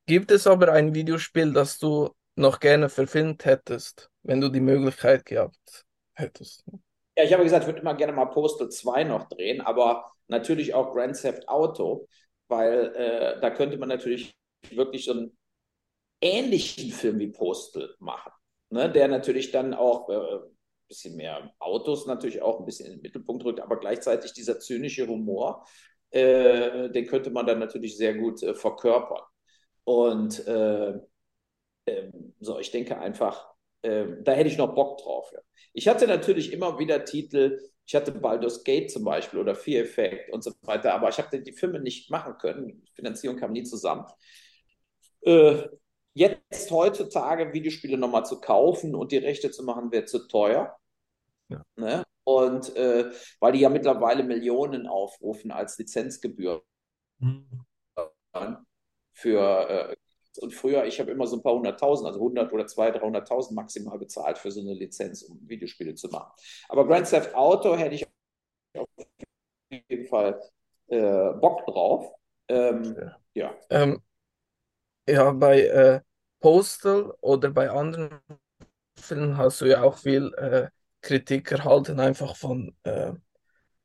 Gibt 0.07 0.31
es 0.31 0.47
aber 0.47 0.73
ein 0.73 0.95
Videospiel, 0.95 1.53
das 1.53 1.77
du 1.77 2.09
noch 2.35 2.59
gerne 2.59 2.89
verfilmt 2.89 3.45
hättest, 3.45 4.09
wenn 4.23 4.41
du 4.41 4.49
die 4.49 4.59
Möglichkeit 4.59 5.23
gehabt 5.23 5.85
hättest? 6.13 6.63
Ja, 7.15 7.25
ich 7.25 7.33
habe 7.33 7.43
gesagt, 7.43 7.65
ich 7.65 7.67
würde 7.67 7.81
immer 7.81 7.93
gerne 7.93 8.13
mal 8.13 8.25
Postal 8.25 8.69
2 8.69 9.03
noch 9.03 9.29
drehen, 9.29 9.61
aber 9.61 10.11
natürlich 10.29 10.73
auch 10.73 10.95
Grand 10.95 11.21
Theft 11.21 11.47
Auto, 11.47 12.07
weil 12.47 12.95
äh, 12.95 13.39
da 13.39 13.51
könnte 13.51 13.77
man 13.77 13.89
natürlich 13.89 14.35
wirklich 14.71 15.05
so 15.05 15.11
einen 15.11 15.37
ähnlichen 16.21 16.89
Film 16.89 17.19
wie 17.19 17.27
Postal 17.27 17.93
machen 17.99 18.31
ne, 18.69 18.91
der 18.91 19.07
natürlich 19.07 19.51
dann 19.51 19.73
auch 19.73 20.09
äh, 20.09 20.13
ein 20.15 20.87
bisschen 20.87 21.15
mehr 21.15 21.53
Autos 21.59 22.05
natürlich 22.05 22.41
auch 22.41 22.59
ein 22.59 22.65
bisschen 22.65 22.87
in 22.87 22.93
den 22.93 23.01
Mittelpunkt 23.01 23.43
rückt, 23.45 23.59
aber 23.59 23.79
gleichzeitig 23.79 24.33
dieser 24.33 24.59
zynische 24.59 25.07
Humor, 25.07 25.65
äh, 26.11 26.89
den 26.89 27.07
könnte 27.07 27.29
man 27.31 27.45
dann 27.45 27.59
natürlich 27.59 27.97
sehr 27.97 28.15
gut 28.15 28.41
äh, 28.43 28.53
verkörpern. 28.53 29.23
Und 29.83 30.45
äh, 30.47 30.99
ähm, 31.87 32.33
so, 32.39 32.59
ich 32.59 32.71
denke 32.71 32.97
einfach, 32.99 33.53
ähm, 33.83 34.23
da 34.23 34.33
hätte 34.33 34.49
ich 34.49 34.57
noch 34.57 34.75
Bock 34.75 34.97
drauf. 34.99 35.31
Ja. 35.33 35.39
Ich 35.73 35.87
hatte 35.87 36.07
natürlich 36.07 36.51
immer 36.51 36.79
wieder 36.79 37.05
Titel, 37.05 37.59
ich 37.85 37.95
hatte 37.95 38.11
Baldur's 38.11 38.63
Gate 38.63 38.91
zum 38.91 39.05
Beispiel 39.05 39.39
oder 39.39 39.55
Fear 39.55 39.83
Effect 39.83 40.31
und 40.33 40.43
so 40.43 40.51
weiter, 40.61 40.93
aber 40.93 41.09
ich 41.09 41.17
habe 41.17 41.41
die 41.41 41.53
Filme 41.53 41.79
nicht 41.79 42.11
machen 42.11 42.37
können. 42.37 42.83
Finanzierung 42.95 43.37
kam 43.37 43.53
nie 43.53 43.63
zusammen. 43.63 44.05
Äh, 45.21 45.67
Jetzt 46.17 46.71
heutzutage 46.71 47.53
Videospiele 47.53 47.95
nochmal 47.95 48.25
zu 48.25 48.41
kaufen 48.41 48.95
und 48.95 49.11
die 49.11 49.17
Rechte 49.17 49.51
zu 49.51 49.63
machen, 49.63 49.91
wäre 49.91 50.05
zu 50.05 50.27
teuer. 50.27 50.75
Ja. 51.47 51.61
Ne? 51.75 52.03
Und 52.23 52.75
äh, 52.75 53.11
weil 53.39 53.51
die 53.51 53.59
ja 53.59 53.69
mittlerweile 53.69 54.23
Millionen 54.23 54.87
aufrufen 54.87 55.51
als 55.51 55.77
Lizenzgebühr. 55.77 56.63
Mhm. 57.19 57.65
Für 59.13 59.69
äh, 59.69 59.95
und 60.41 60.53
früher, 60.55 60.85
ich 60.85 60.99
habe 60.99 61.11
immer 61.11 61.27
so 61.27 61.37
ein 61.37 61.43
paar 61.43 61.53
hunderttausend, 61.53 62.07
also 62.07 62.19
100 62.19 62.51
oder 62.51 62.65
200, 62.65 63.03
300.000 63.03 63.53
maximal 63.53 63.99
bezahlt 63.99 64.39
für 64.39 64.49
so 64.49 64.61
eine 64.61 64.73
Lizenz, 64.73 65.21
um 65.21 65.39
Videospiele 65.47 65.93
zu 65.93 66.07
machen. 66.07 66.31
Aber 66.67 66.87
Grand 66.87 67.07
Theft 67.07 67.35
Auto 67.35 67.75
hätte 67.75 67.93
ich 67.93 68.07
auf 68.75 68.87
jeden 69.69 70.07
Fall 70.07 70.41
äh, 70.87 71.31
Bock 71.33 71.63
drauf. 71.67 72.11
Ähm, 72.47 72.95
ja. 72.97 73.17
Ja. 73.33 73.55
Ähm, 73.69 74.01
ja, 75.07 75.31
bei 75.31 75.61
äh, 75.61 76.01
Postal 76.39 77.13
oder 77.21 77.49
bei 77.51 77.69
anderen 77.69 78.19
Staffeln 78.97 79.37
hast 79.37 79.61
du 79.61 79.65
ja 79.65 79.83
auch 79.83 79.97
viel 79.97 80.33
äh, 80.35 80.67
Kritik 81.01 81.51
erhalten, 81.51 81.99
einfach 81.99 82.35
von, 82.35 82.75
äh, 82.83 83.13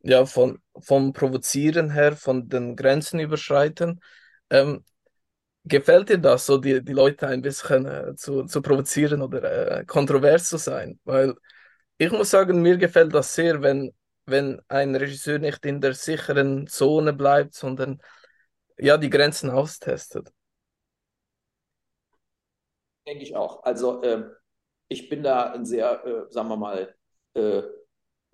ja, 0.03 0.27
von, 0.27 0.61
vom 0.81 1.13
Provozieren 1.13 1.91
her, 1.91 2.17
von 2.17 2.49
den 2.49 2.77
Grenzen 2.77 3.21
überschreiten. 3.21 4.01
Ähm, 4.51 4.85
gefällt 5.65 6.09
dir 6.09 6.19
das, 6.19 6.47
so 6.47 6.59
die, 6.59 6.83
die 6.85 6.93
Leute 6.93 7.29
ein 7.29 7.43
bisschen 7.43 7.87
äh, 7.87 8.15
zu, 8.17 8.45
zu 8.45 8.63
provozieren 8.63 9.23
oder 9.23 9.81
äh, 9.81 9.85
kontrovers 9.85 10.49
zu 10.49 10.57
sein? 10.57 10.99
Weil 11.05 11.35
ich 11.99 12.11
muss 12.11 12.31
sagen, 12.31 12.63
mir 12.63 12.77
gefällt 12.79 13.15
das 13.15 13.35
sehr, 13.35 13.63
wenn, 13.63 13.93
wenn 14.27 14.61
ein 14.69 14.95
Regisseur 14.97 15.39
nicht 15.39 15.65
in 15.67 15.81
der 15.81 15.95
sicheren 15.95 16.67
Zone 16.67 17.13
bleibt, 17.13 17.55
sondern 17.55 18.01
ja, 18.79 18.97
die 18.99 19.11
Grenzen 19.11 19.51
austestet. 19.51 20.33
Denke 23.07 23.23
ich 23.25 23.37
auch. 23.37 23.63
Also 23.65 24.03
äh, 24.03 24.25
ich 24.89 25.09
bin 25.09 25.23
da 25.23 25.53
ein 25.53 25.65
sehr, 25.67 26.05
äh, 26.07 26.33
sagen 26.33 26.49
wir 26.49 26.57
mal, 26.57 26.95
äh, 27.35 27.63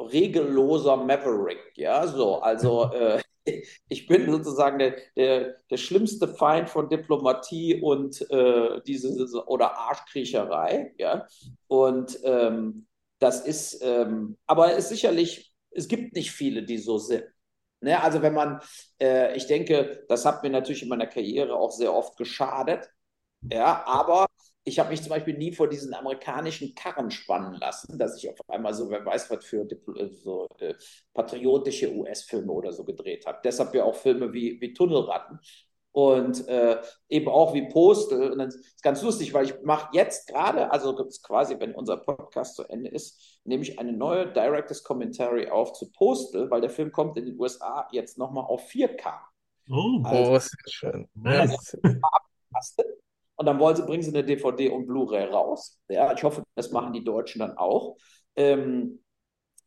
regelloser 0.01 0.97
Maverick, 0.99 1.61
ja, 1.77 2.07
so, 2.07 2.37
also 2.41 2.93
äh, 2.93 3.21
ich 3.89 4.07
bin 4.07 4.31
sozusagen 4.31 4.79
der, 4.79 4.97
der, 5.17 5.57
der 5.71 5.77
schlimmste 5.77 6.29
Feind 6.29 6.71
von 6.71 6.89
Diplomatie 6.89 7.81
und 7.83 8.21
äh, 8.31 8.81
diese 8.87 9.11
oder 9.47 9.77
Arschkriecherei, 9.79 10.95
ja, 10.99 11.27
und 11.69 12.19
ähm, 12.25 12.87
das 13.21 13.47
ist, 13.47 13.83
ähm, 13.83 14.37
aber 14.47 14.73
es 14.73 14.85
ist 14.85 14.89
sicherlich, 14.91 15.53
es 15.71 15.89
gibt 15.89 16.15
nicht 16.15 16.31
viele, 16.33 16.63
die 16.65 16.79
so 16.79 16.99
sind. 16.99 17.25
Ne? 17.81 18.01
Also 18.03 18.23
wenn 18.23 18.35
man, 18.35 18.61
äh, 19.01 19.37
ich 19.37 19.47
denke, 19.49 20.05
das 20.09 20.25
hat 20.27 20.43
mir 20.45 20.51
natürlich 20.51 20.83
in 20.83 20.89
meiner 20.89 21.07
Karriere 21.09 21.55
auch 21.57 21.73
sehr 21.73 21.93
oft 21.95 22.17
geschadet, 22.17 22.91
ja, 23.53 23.85
aber 23.87 24.28
ich 24.69 24.79
habe 24.79 24.91
mich 24.91 25.03
zum 25.03 25.11
Beispiel 25.11 25.37
nie 25.37 25.53
vor 25.53 25.69
diesen 25.69 25.95
amerikanischen 25.95 26.75
Karren 26.75 27.11
spannen 27.11 27.55
lassen, 27.55 27.99
dass 27.99 28.17
ich 28.17 28.31
auf 28.31 28.39
einmal 28.49 28.75
so, 28.75 28.91
wer 28.91 29.05
weiß, 29.05 29.31
was 29.31 29.45
für 29.45 29.63
äh, 29.63 30.09
so, 30.11 30.47
äh, 30.59 30.75
patriotische 31.15 31.93
US-Filme 31.93 32.53
oder 32.53 32.73
so 32.73 32.85
gedreht 32.85 33.27
habe. 33.27 33.39
Deshalb 33.43 33.75
ja 33.75 33.85
auch 33.85 33.97
Filme 33.97 34.33
wie, 34.33 34.61
wie 34.61 34.73
Tunnelratten 34.73 35.41
und 35.93 36.47
äh, 36.49 36.81
eben 37.09 37.29
auch 37.29 37.55
wie 37.55 37.69
Postel. 37.69 38.33
Und 38.33 38.39
das 38.39 38.55
ist 38.55 38.83
ganz 38.83 39.03
lustig, 39.03 39.33
weil 39.35 39.47
ich 39.47 39.55
mache 39.65 39.89
jetzt 39.93 40.29
gerade, 40.29 40.71
also 40.71 40.95
quasi, 41.23 41.59
wenn 41.59 41.75
unser 41.75 41.97
Podcast 41.97 42.57
zu 42.57 42.65
Ende 42.65 42.91
ist, 42.91 43.41
nehme 43.45 43.63
ich 43.63 43.79
eine 43.79 43.93
neue 43.93 44.31
Director's 44.33 44.85
Commentary 44.85 45.49
auf 45.49 45.73
zu 45.73 45.91
Postel, 45.91 46.51
weil 46.51 46.61
der 46.61 46.71
Film 46.71 46.93
kommt 46.93 47.17
in 47.17 47.27
den 47.27 47.41
USA 47.41 47.89
jetzt 47.91 48.19
nochmal 48.19 48.45
auf 48.45 48.69
4K. 48.69 49.15
Oh, 49.71 50.01
also, 50.05 50.33
oh 50.33 50.39
sehr 50.39 50.71
schön. 50.71 51.09
Nice. 51.15 51.77
Und 53.39 53.47
dann 53.47 53.61
wollen 53.61 53.77
sie, 53.77 53.83
bringen 53.83 54.03
sie 54.03 54.11
eine 54.11 54.25
DVD 54.25 54.69
und 54.71 54.87
Blu-ray 54.87 55.27
raus. 55.27 55.81
Ja, 55.89 56.13
ich 56.13 56.23
hoffe, 56.25 56.43
das 56.57 56.73
machen 56.73 56.93
die 56.93 57.05
Deutschen 57.05 57.39
dann 57.39 57.57
auch. 57.57 57.97
Ähm, 58.35 59.01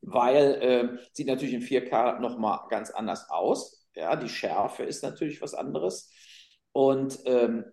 weil 0.02 0.56
äh, 0.62 0.98
sieht 1.14 1.28
natürlich 1.28 1.54
in 1.54 1.62
4K 1.62 2.20
nochmal 2.20 2.60
ganz 2.70 2.92
anders 2.92 3.30
aus. 3.30 3.88
Ja, 3.96 4.16
die 4.16 4.30
Schärfe 4.30 4.84
ist 4.84 5.04
natürlich 5.04 5.42
was 5.42 5.54
anderes. 5.54 6.12
Und 6.74 7.20
ähm, 7.26 7.66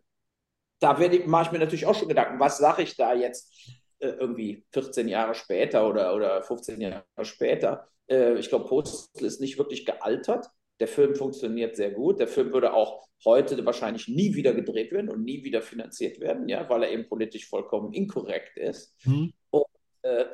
da 0.80 0.92
mache 0.92 1.46
ich 1.46 1.52
mir 1.52 1.58
natürlich 1.58 1.86
auch 1.86 1.94
schon 1.94 2.08
Gedanken, 2.08 2.38
was 2.38 2.58
sage 2.58 2.82
ich 2.82 2.96
da 2.96 3.12
jetzt 3.14 3.52
äh, 3.98 4.08
irgendwie 4.08 4.64
14 4.72 5.08
Jahre 5.08 5.34
später 5.34 5.88
oder, 5.88 6.14
oder 6.14 6.42
15 6.42 6.80
Jahre 6.80 7.04
später. 7.22 7.88
Äh, 8.08 8.34
ich 8.34 8.48
glaube, 8.48 8.68
Postel 8.68 9.26
ist 9.26 9.40
nicht 9.40 9.58
wirklich 9.58 9.84
gealtert. 9.84 10.48
Der 10.80 10.88
Film 10.88 11.14
funktioniert 11.14 11.76
sehr 11.76 11.90
gut. 11.90 12.20
Der 12.20 12.28
Film 12.28 12.52
würde 12.52 12.72
auch 12.72 13.08
heute 13.24 13.64
wahrscheinlich 13.66 14.08
nie 14.08 14.34
wieder 14.34 14.54
gedreht 14.54 14.92
werden 14.92 15.10
und 15.10 15.24
nie 15.24 15.42
wieder 15.42 15.60
finanziert 15.60 16.20
werden, 16.20 16.48
ja, 16.48 16.68
weil 16.68 16.84
er 16.84 16.92
eben 16.92 17.08
politisch 17.08 17.48
vollkommen 17.48 17.92
inkorrekt 17.92 18.56
ist. 18.56 18.94
Mhm. 19.04 19.32
Und 19.50 19.66
äh, 20.02 20.26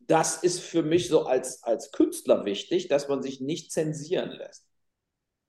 das 0.00 0.42
ist 0.42 0.60
für 0.60 0.82
mich 0.82 1.08
so 1.08 1.26
als, 1.26 1.62
als 1.62 1.92
Künstler 1.92 2.46
wichtig, 2.46 2.88
dass 2.88 3.08
man 3.08 3.22
sich 3.22 3.40
nicht 3.40 3.72
zensieren 3.72 4.30
lässt. 4.30 4.66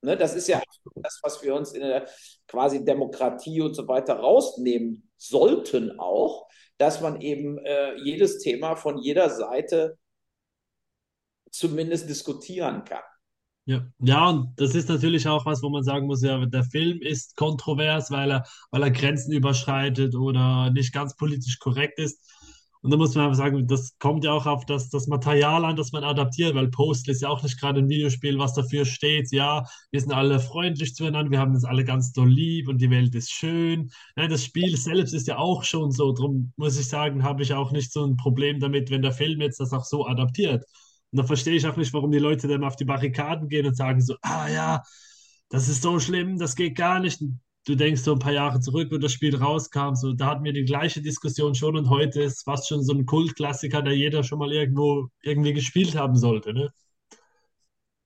Ne, 0.02 0.16
das 0.16 0.36
ist 0.36 0.48
ja 0.48 0.62
das, 0.96 1.20
was 1.24 1.44
wir 1.44 1.56
uns 1.56 1.74
in 1.74 1.82
der 1.82 2.08
quasi 2.48 2.86
Demokratie 2.86 3.62
und 3.62 3.74
so 3.74 3.88
weiter 3.88 4.16
rausnehmen 4.16 5.10
sollten 5.18 6.00
auch, 6.00 6.48
dass 6.78 7.02
man 7.02 7.20
eben 7.20 7.58
äh, 7.60 7.96
jedes 7.96 8.40
Thema 8.40 8.76
von 8.76 8.98
jeder 8.98 9.30
Seite 9.30 9.98
zumindest 11.52 12.10
diskutieren 12.10 12.86
kann. 12.86 13.04
Ja. 13.70 13.86
ja, 14.00 14.30
und 14.30 14.60
das 14.60 14.74
ist 14.74 14.90
natürlich 14.90 15.28
auch 15.28 15.46
was, 15.46 15.62
wo 15.62 15.70
man 15.70 15.84
sagen 15.84 16.08
muss, 16.08 16.24
ja, 16.24 16.44
der 16.44 16.64
Film 16.64 17.04
ist 17.04 17.36
kontrovers, 17.36 18.10
weil 18.10 18.32
er, 18.32 18.44
weil 18.72 18.82
er 18.82 18.90
Grenzen 18.90 19.32
überschreitet 19.32 20.16
oder 20.16 20.72
nicht 20.72 20.92
ganz 20.92 21.16
politisch 21.16 21.60
korrekt 21.60 22.00
ist. 22.00 22.20
Und 22.82 22.90
da 22.90 22.98
muss 22.98 23.14
man 23.14 23.26
einfach 23.26 23.38
sagen, 23.38 23.68
das 23.68 23.96
kommt 24.00 24.24
ja 24.24 24.32
auch 24.32 24.48
auf 24.48 24.66
das, 24.66 24.90
das 24.90 25.06
Material 25.06 25.66
an, 25.66 25.76
das 25.76 25.92
man 25.92 26.04
adaptiert, 26.04 26.56
weil 26.56 26.70
Postal 26.72 27.14
ist 27.14 27.22
ja 27.22 27.30
auch 27.30 27.44
nicht 27.44 27.60
gerade 27.60 27.82
ein 27.82 27.90
Videospiel, 27.90 28.40
was 28.40 28.56
dafür 28.56 28.86
steht, 28.86 29.32
ja, 29.32 29.64
wir 29.92 30.02
sind 30.02 30.14
alle 30.14 30.40
freundlich 30.40 30.96
zueinander, 30.96 31.30
wir 31.30 31.40
haben 31.40 31.54
uns 31.54 31.66
alle 31.66 31.84
ganz 31.84 32.12
doll 32.12 32.30
lieb 32.30 32.70
und 32.70 32.82
die 32.82 32.90
Welt 32.90 33.14
ist 33.14 33.32
schön. 33.32 33.92
Nein, 34.16 34.32
das 34.32 34.46
Spiel 34.46 34.76
selbst 34.78 35.14
ist 35.14 35.28
ja 35.28 35.38
auch 35.38 35.64
schon 35.64 35.92
so, 35.92 36.12
darum 36.12 36.54
muss 36.56 36.80
ich 36.80 36.90
sagen, 36.90 37.22
habe 37.24 37.44
ich 37.44 37.54
auch 37.54 37.72
nicht 37.72 37.94
so 37.94 38.04
ein 38.04 38.18
Problem 38.18 38.60
damit, 38.60 38.90
wenn 38.90 39.04
der 39.04 39.12
Film 39.12 39.42
jetzt 39.42 39.60
das 39.60 39.74
auch 39.74 39.86
so 39.86 40.08
adaptiert. 40.08 40.66
Und 41.12 41.18
da 41.18 41.24
verstehe 41.24 41.56
ich 41.56 41.66
auch 41.68 41.78
nicht, 41.78 41.94
warum 41.94 42.12
die 42.12 42.20
Leute 42.20 42.48
dann 42.48 42.64
auf 42.64 42.76
die 42.76 42.86
Barrikaden 42.86 43.50
gehen 43.50 43.66
und 43.66 43.76
sagen 43.76 44.02
so, 44.02 44.16
ah 44.22 44.48
ja, 44.48 44.84
das 45.50 45.68
ist 45.68 45.82
so 45.82 46.00
schlimm, 46.00 46.38
das 46.38 46.56
geht 46.56 46.76
gar 46.76 47.00
nicht. 47.00 47.22
Du 47.66 47.76
denkst 47.76 48.02
so 48.02 48.14
ein 48.14 48.20
paar 48.20 48.34
Jahre 48.34 48.60
zurück, 48.60 48.90
wo 48.92 48.98
das 48.98 49.12
Spiel 49.12 49.36
rauskam, 49.36 49.96
so 49.96 50.14
da 50.14 50.28
hatten 50.28 50.44
wir 50.44 50.54
die 50.54 50.66
gleiche 50.66 51.02
Diskussion 51.02 51.56
schon 51.56 51.76
und 51.76 51.90
heute 51.90 52.22
ist 52.22 52.44
fast 52.44 52.68
schon 52.68 52.84
so 52.84 52.94
ein 52.94 53.06
Kultklassiker, 53.06 53.82
der 53.82 53.96
jeder 53.96 54.24
schon 54.24 54.40
mal 54.40 54.52
irgendwo 54.52 55.08
irgendwie 55.22 55.54
gespielt 55.54 55.96
haben 55.96 56.16
sollte, 56.16 56.54
ne? 56.54 56.72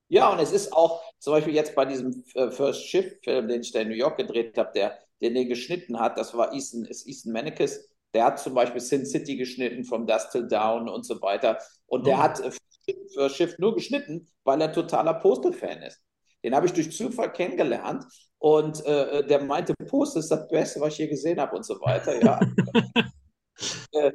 Ja, 0.09 0.31
und 0.31 0.39
es 0.39 0.51
ist 0.51 0.73
auch 0.73 1.01
zum 1.17 1.33
Beispiel 1.33 1.55
jetzt 1.55 1.75
bei 1.75 1.85
diesem 1.85 2.23
äh, 2.35 2.51
First 2.51 2.87
Shift-Film, 2.87 3.47
den 3.47 3.61
ich 3.61 3.71
da 3.71 3.79
in 3.79 3.87
New 3.87 3.95
York 3.95 4.17
gedreht 4.17 4.57
habe, 4.57 4.71
der, 4.75 4.99
der 5.21 5.31
den 5.31 5.49
geschnitten 5.49 5.99
hat, 5.99 6.17
das 6.17 6.35
war 6.35 6.53
Ethan, 6.53 6.85
ist 6.85 7.07
Ethan 7.07 7.31
Manekes, 7.31 7.89
der 8.13 8.25
hat 8.25 8.39
zum 8.39 8.53
Beispiel 8.53 8.81
Sin 8.81 9.05
City 9.05 9.37
geschnitten, 9.37 9.83
From 9.83 10.05
Dust 10.05 10.31
Till 10.31 10.47
Down 10.47 10.87
und 10.87 11.03
so 11.03 11.19
weiter. 11.21 11.57
Und 11.87 12.05
der 12.05 12.17
oh. 12.17 12.21
hat 12.21 12.39
äh, 12.41 12.51
für 13.13 13.29
Schiff 13.29 13.57
nur 13.59 13.75
geschnitten, 13.75 14.27
weil 14.43 14.61
er 14.61 14.71
totaler 14.71 15.15
Postal-Fan 15.15 15.83
ist. 15.83 16.01
Den 16.43 16.55
habe 16.55 16.65
ich 16.65 16.73
durch 16.73 16.91
Zufall 16.91 17.31
kennengelernt 17.31 18.03
und 18.39 18.85
äh, 18.85 19.25
der 19.25 19.43
meinte, 19.43 19.73
Postal 19.87 20.19
ist 20.19 20.29
das 20.29 20.47
Beste, 20.49 20.81
was 20.81 20.93
ich 20.93 20.99
je 20.99 21.07
gesehen 21.07 21.39
habe 21.39 21.55
und 21.55 21.65
so 21.65 21.79
weiter. 21.79 22.21
Ja. 22.21 22.39
äh, 23.91 24.11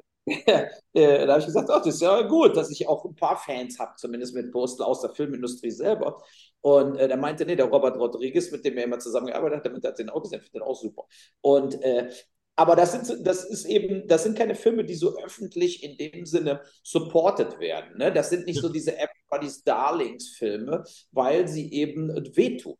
äh, 0.92 1.26
da 1.26 1.32
habe 1.32 1.40
ich 1.40 1.46
gesagt, 1.46 1.70
ach, 1.70 1.78
das 1.78 1.94
ist 1.94 2.02
ja 2.02 2.22
gut, 2.22 2.56
dass 2.56 2.70
ich 2.70 2.86
auch 2.86 3.04
ein 3.04 3.14
paar 3.14 3.36
Fans 3.36 3.78
habe, 3.78 3.92
zumindest 3.96 4.34
mit 4.34 4.52
Postal 4.52 4.86
aus 4.86 5.00
der 5.00 5.10
Filmindustrie 5.10 5.70
selber. 5.70 6.22
Und 6.60 6.96
äh, 6.96 7.08
der 7.08 7.16
meinte, 7.16 7.46
nee, 7.46 7.56
der 7.56 7.66
Robert 7.66 7.96
Rodriguez, 7.96 8.50
mit 8.50 8.64
dem 8.64 8.76
er 8.76 8.84
immer 8.84 8.98
zusammengearbeitet 8.98 9.58
hat, 9.58 9.66
damit 9.66 9.84
hat 9.84 9.98
den 9.98 10.10
auch 10.10 10.22
gesehen, 10.22 10.40
findet 10.40 10.56
den 10.56 10.62
auch 10.62 10.78
super. 10.78 11.04
Und 11.40 11.82
äh, 11.82 12.10
aber 12.58 12.74
das 12.74 12.90
sind, 12.90 13.24
das 13.24 13.44
ist 13.44 13.66
eben, 13.66 14.08
das 14.08 14.24
sind 14.24 14.36
keine 14.36 14.56
Filme, 14.56 14.84
die 14.84 14.96
so 14.96 15.16
öffentlich 15.22 15.84
in 15.84 15.96
dem 15.96 16.26
Sinne 16.26 16.60
supported 16.82 17.60
werden. 17.60 17.96
Ne? 17.98 18.12
Das 18.12 18.30
sind 18.30 18.46
nicht 18.46 18.60
so 18.60 18.68
diese 18.68 18.98
Everybody's 18.98 19.62
Darlings-Filme, 19.62 20.82
weil 21.12 21.46
sie 21.46 21.72
eben 21.72 22.08
wehtun. 22.36 22.74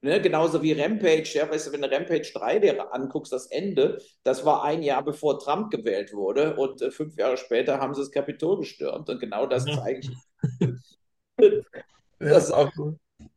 Ne? 0.00 0.20
Genauso 0.20 0.62
wie 0.62 0.80
Rampage, 0.80 1.32
ja, 1.34 1.50
weißt 1.50 1.66
du, 1.66 1.72
wenn 1.72 1.82
du 1.82 1.90
Rampage 1.90 2.30
3 2.32 2.60
dir 2.60 2.94
anguckst, 2.94 3.32
das 3.32 3.46
Ende, 3.46 3.98
das 4.22 4.44
war 4.44 4.62
ein 4.62 4.80
Jahr 4.80 5.04
bevor 5.04 5.40
Trump 5.40 5.72
gewählt 5.72 6.12
wurde 6.12 6.54
und 6.54 6.80
äh, 6.80 6.92
fünf 6.92 7.16
Jahre 7.16 7.36
später 7.36 7.80
haben 7.80 7.94
sie 7.94 8.02
das 8.02 8.12
Kapitol 8.12 8.58
gestürmt 8.58 9.10
und 9.10 9.18
genau 9.18 9.44
das 9.46 9.66
ja. 9.66 9.76
zeige 9.76 10.00
ich. 10.02 10.10
das 12.20 12.52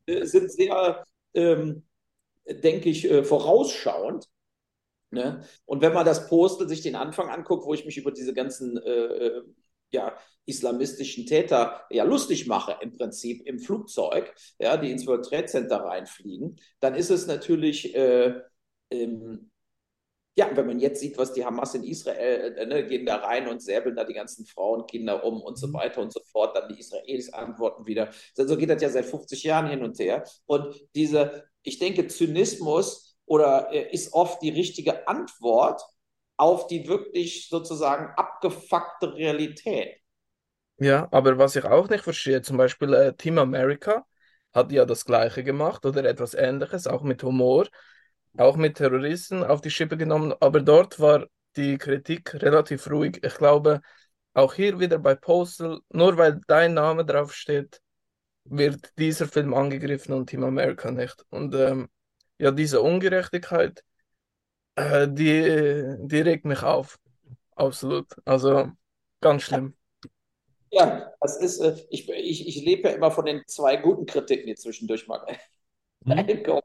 äh, 0.06 0.24
sind 0.26 0.52
sehr, 0.52 1.04
ähm, 1.34 1.82
denke 2.48 2.90
ich, 2.90 3.10
äh, 3.10 3.24
vorausschauend 3.24 4.28
Ne? 5.14 5.44
Und 5.66 5.82
wenn 5.82 5.94
man 5.94 6.06
das 6.06 6.28
Postel 6.28 6.68
sich 6.68 6.82
den 6.82 6.96
Anfang 6.96 7.30
anguckt, 7.30 7.66
wo 7.66 7.74
ich 7.74 7.86
mich 7.86 7.98
über 7.98 8.12
diese 8.12 8.34
ganzen 8.34 8.78
äh, 8.78 8.92
äh, 8.92 9.44
ja, 9.92 10.18
islamistischen 10.46 11.26
Täter 11.26 11.86
ja 11.90 12.04
lustig 12.04 12.48
mache, 12.48 12.78
im 12.82 12.98
Prinzip 12.98 13.46
im 13.46 13.60
Flugzeug, 13.60 14.34
ja, 14.60 14.76
die 14.76 14.92
ins 14.92 15.08
World 15.08 15.26
Trade 15.26 15.46
Center 15.46 15.78
reinfliegen, 15.78 16.60
dann 16.80 16.96
ist 16.96 17.12
es 17.12 17.28
natürlich, 17.28 17.96
äh, 17.96 18.42
ähm, 18.92 19.52
ja, 20.36 20.50
wenn 20.56 20.66
man 20.66 20.80
jetzt 20.80 21.00
sieht, 21.00 21.18
was 21.18 21.34
die 21.34 21.46
Hamas 21.46 21.76
in 21.76 21.84
Israel, 21.84 22.56
äh, 22.58 22.66
ne, 22.66 22.86
gehen 22.88 23.06
da 23.06 23.18
rein 23.18 23.48
und 23.48 23.62
säbeln 23.62 23.96
da 23.96 24.04
die 24.04 24.16
ganzen 24.16 24.46
Frauen, 24.48 24.88
Kinder 24.88 25.24
um 25.24 25.42
und 25.42 25.58
so 25.58 25.68
mhm. 25.68 25.74
weiter 25.74 26.02
und 26.02 26.12
so 26.12 26.22
fort, 26.32 26.58
dann 26.58 26.70
die 26.70 26.80
Israelis 26.80 27.32
antworten 27.32 27.86
wieder. 27.86 28.10
So 28.34 28.58
geht 28.58 28.70
das 28.70 28.82
ja 28.82 28.90
seit 28.90 29.06
50 29.06 29.44
Jahren 29.44 29.70
hin 29.70 29.84
und 29.84 30.00
her. 30.00 30.24
Und 30.48 30.76
diese, 30.96 31.46
ich 31.62 31.78
denke, 31.78 32.08
Zynismus, 32.08 33.13
oder 33.26 33.72
äh, 33.72 33.92
ist 33.92 34.14
oft 34.14 34.42
die 34.42 34.50
richtige 34.52 35.08
Antwort 35.08 35.82
auf 36.38 36.68
die 36.68 36.88
wirklich 36.88 37.48
sozusagen 37.50 38.14
abgefuckte 38.16 39.14
Realität. 39.14 39.98
Ja, 40.78 41.08
aber 41.12 41.38
was 41.38 41.56
ich 41.56 41.66
auch 41.66 41.90
nicht 41.90 42.04
verstehe, 42.04 42.42
zum 42.42 42.58
Beispiel 42.58 42.94
äh, 42.94 43.14
Team 43.14 43.38
America 43.38 44.06
hat 44.54 44.72
ja 44.72 44.86
das 44.86 45.06
Gleiche 45.06 45.44
gemacht 45.44 45.86
oder 45.86 46.04
etwas 46.06 46.34
Ähnliches, 46.34 46.88
auch 46.88 47.04
mit 47.04 47.24
Humor, 47.24 47.68
auch 48.38 48.56
mit 48.56 48.78
Terroristen 48.78 49.44
auf 49.44 49.62
die 49.62 49.72
Schippe 49.72 49.98
genommen, 49.98 50.34
aber 50.40 50.62
dort 50.62 51.00
war 51.00 51.28
die 51.56 51.78
Kritik 51.78 52.34
relativ 52.36 52.90
ruhig. 52.90 53.20
Ich 53.24 53.36
glaube, 53.36 53.82
auch 54.34 54.54
hier 54.54 54.80
wieder 54.80 54.98
bei 54.98 55.16
Postal, 55.16 55.80
nur 55.90 56.18
weil 56.18 56.42
dein 56.48 56.74
Name 56.74 57.06
draufsteht, 57.06 57.80
wird 58.46 58.92
dieser 58.98 59.28
Film 59.28 59.54
angegriffen 59.54 60.14
und 60.14 60.28
Team 60.30 60.44
America 60.44 60.92
nicht. 60.92 61.24
Und 61.30 61.54
ähm, 61.56 61.90
ja, 62.38 62.52
diese 62.52 62.82
Ungerechtigkeit, 62.82 63.84
äh, 64.76 65.08
die, 65.10 65.98
die 66.00 66.22
regt 66.22 66.46
mich 66.46 66.64
auf. 66.64 67.00
Absolut. 67.56 68.08
Also 68.26 68.72
ganz 69.22 69.44
schlimm. 69.44 69.76
Ja, 70.72 71.12
das 71.22 71.38
ist, 71.38 71.60
äh, 71.60 71.76
ich, 71.90 72.10
ich, 72.10 72.48
ich 72.48 72.66
lebe 72.66 72.90
ja 72.90 72.96
immer 72.96 73.12
von 73.12 73.26
den 73.26 73.44
zwei 73.48 73.78
guten 73.78 74.06
Kritiken, 74.06 74.48
die 74.48 74.56
zwischendurch 74.56 75.08
mal 75.08 75.24
mhm. 76.04 76.44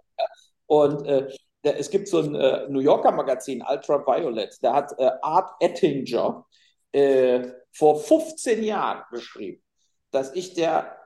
Und 0.67 1.07
äh, 1.07 1.29
es 1.63 1.91
gibt 1.91 2.09
so 2.09 2.21
ein 2.21 2.35
äh, 2.35 2.69
New 2.69 2.81
Yorker 2.81 3.13
Magazin, 3.13 3.63
Ultraviolet, 3.63 4.57
da 4.63 4.75
hat 4.75 4.93
äh, 4.99 5.11
Art 5.23 5.51
Ettinger 5.61 6.47
äh, 6.93 7.49
vor 7.73 8.01
15 8.01 8.63
Jahren 8.63 9.03
beschrieben, 9.11 9.63
dass 10.11 10.35
ich 10.35 10.55
der 10.55 10.98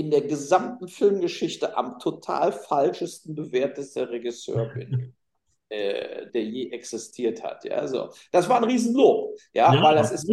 in 0.00 0.10
der 0.10 0.22
gesamten 0.22 0.88
Filmgeschichte 0.88 1.76
am 1.76 1.98
total 1.98 2.52
falschesten 2.52 3.34
bewerteste 3.34 4.08
Regisseur 4.08 4.72
bin, 4.72 5.14
äh, 5.68 6.30
der 6.30 6.42
je 6.42 6.70
existiert 6.70 7.42
hat. 7.42 7.64
Ja, 7.64 7.86
so. 7.86 8.10
Das 8.32 8.48
war 8.48 8.56
ein 8.56 8.64
Riesenlob, 8.64 9.36
ja, 9.52 9.74
ja 9.74 9.82
weil 9.82 9.96
das 9.96 10.10
ist 10.10 10.26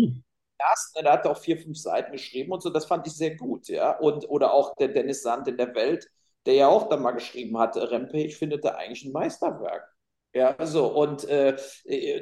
ersten, 0.60 1.04
der 1.04 1.12
hat 1.12 1.28
auch 1.28 1.38
vier, 1.38 1.58
fünf 1.58 1.78
Seiten 1.78 2.14
geschrieben 2.14 2.54
und 2.54 2.64
so, 2.64 2.70
das 2.70 2.86
fand 2.86 3.06
ich 3.06 3.14
sehr 3.14 3.36
gut, 3.36 3.68
ja. 3.68 3.92
Und, 4.00 4.28
oder 4.30 4.54
auch 4.54 4.74
der 4.76 4.88
Dennis 4.88 5.22
Sand 5.22 5.50
in 5.50 5.58
der 5.58 5.76
Welt, 5.76 6.08
der 6.46 6.54
ja 6.54 6.68
auch 6.70 6.88
dann 6.88 7.02
mal 7.02 7.12
geschrieben 7.12 7.58
hat, 7.60 7.76
Rempe, 7.76 8.20
ich 8.20 8.38
finde 8.38 8.60
da 8.60 8.70
eigentlich 8.70 9.04
ein 9.04 9.12
Meisterwerk. 9.12 9.94
Ja, 10.34 10.56
so, 10.66 10.88
und 10.88 11.26
äh, 11.26 11.58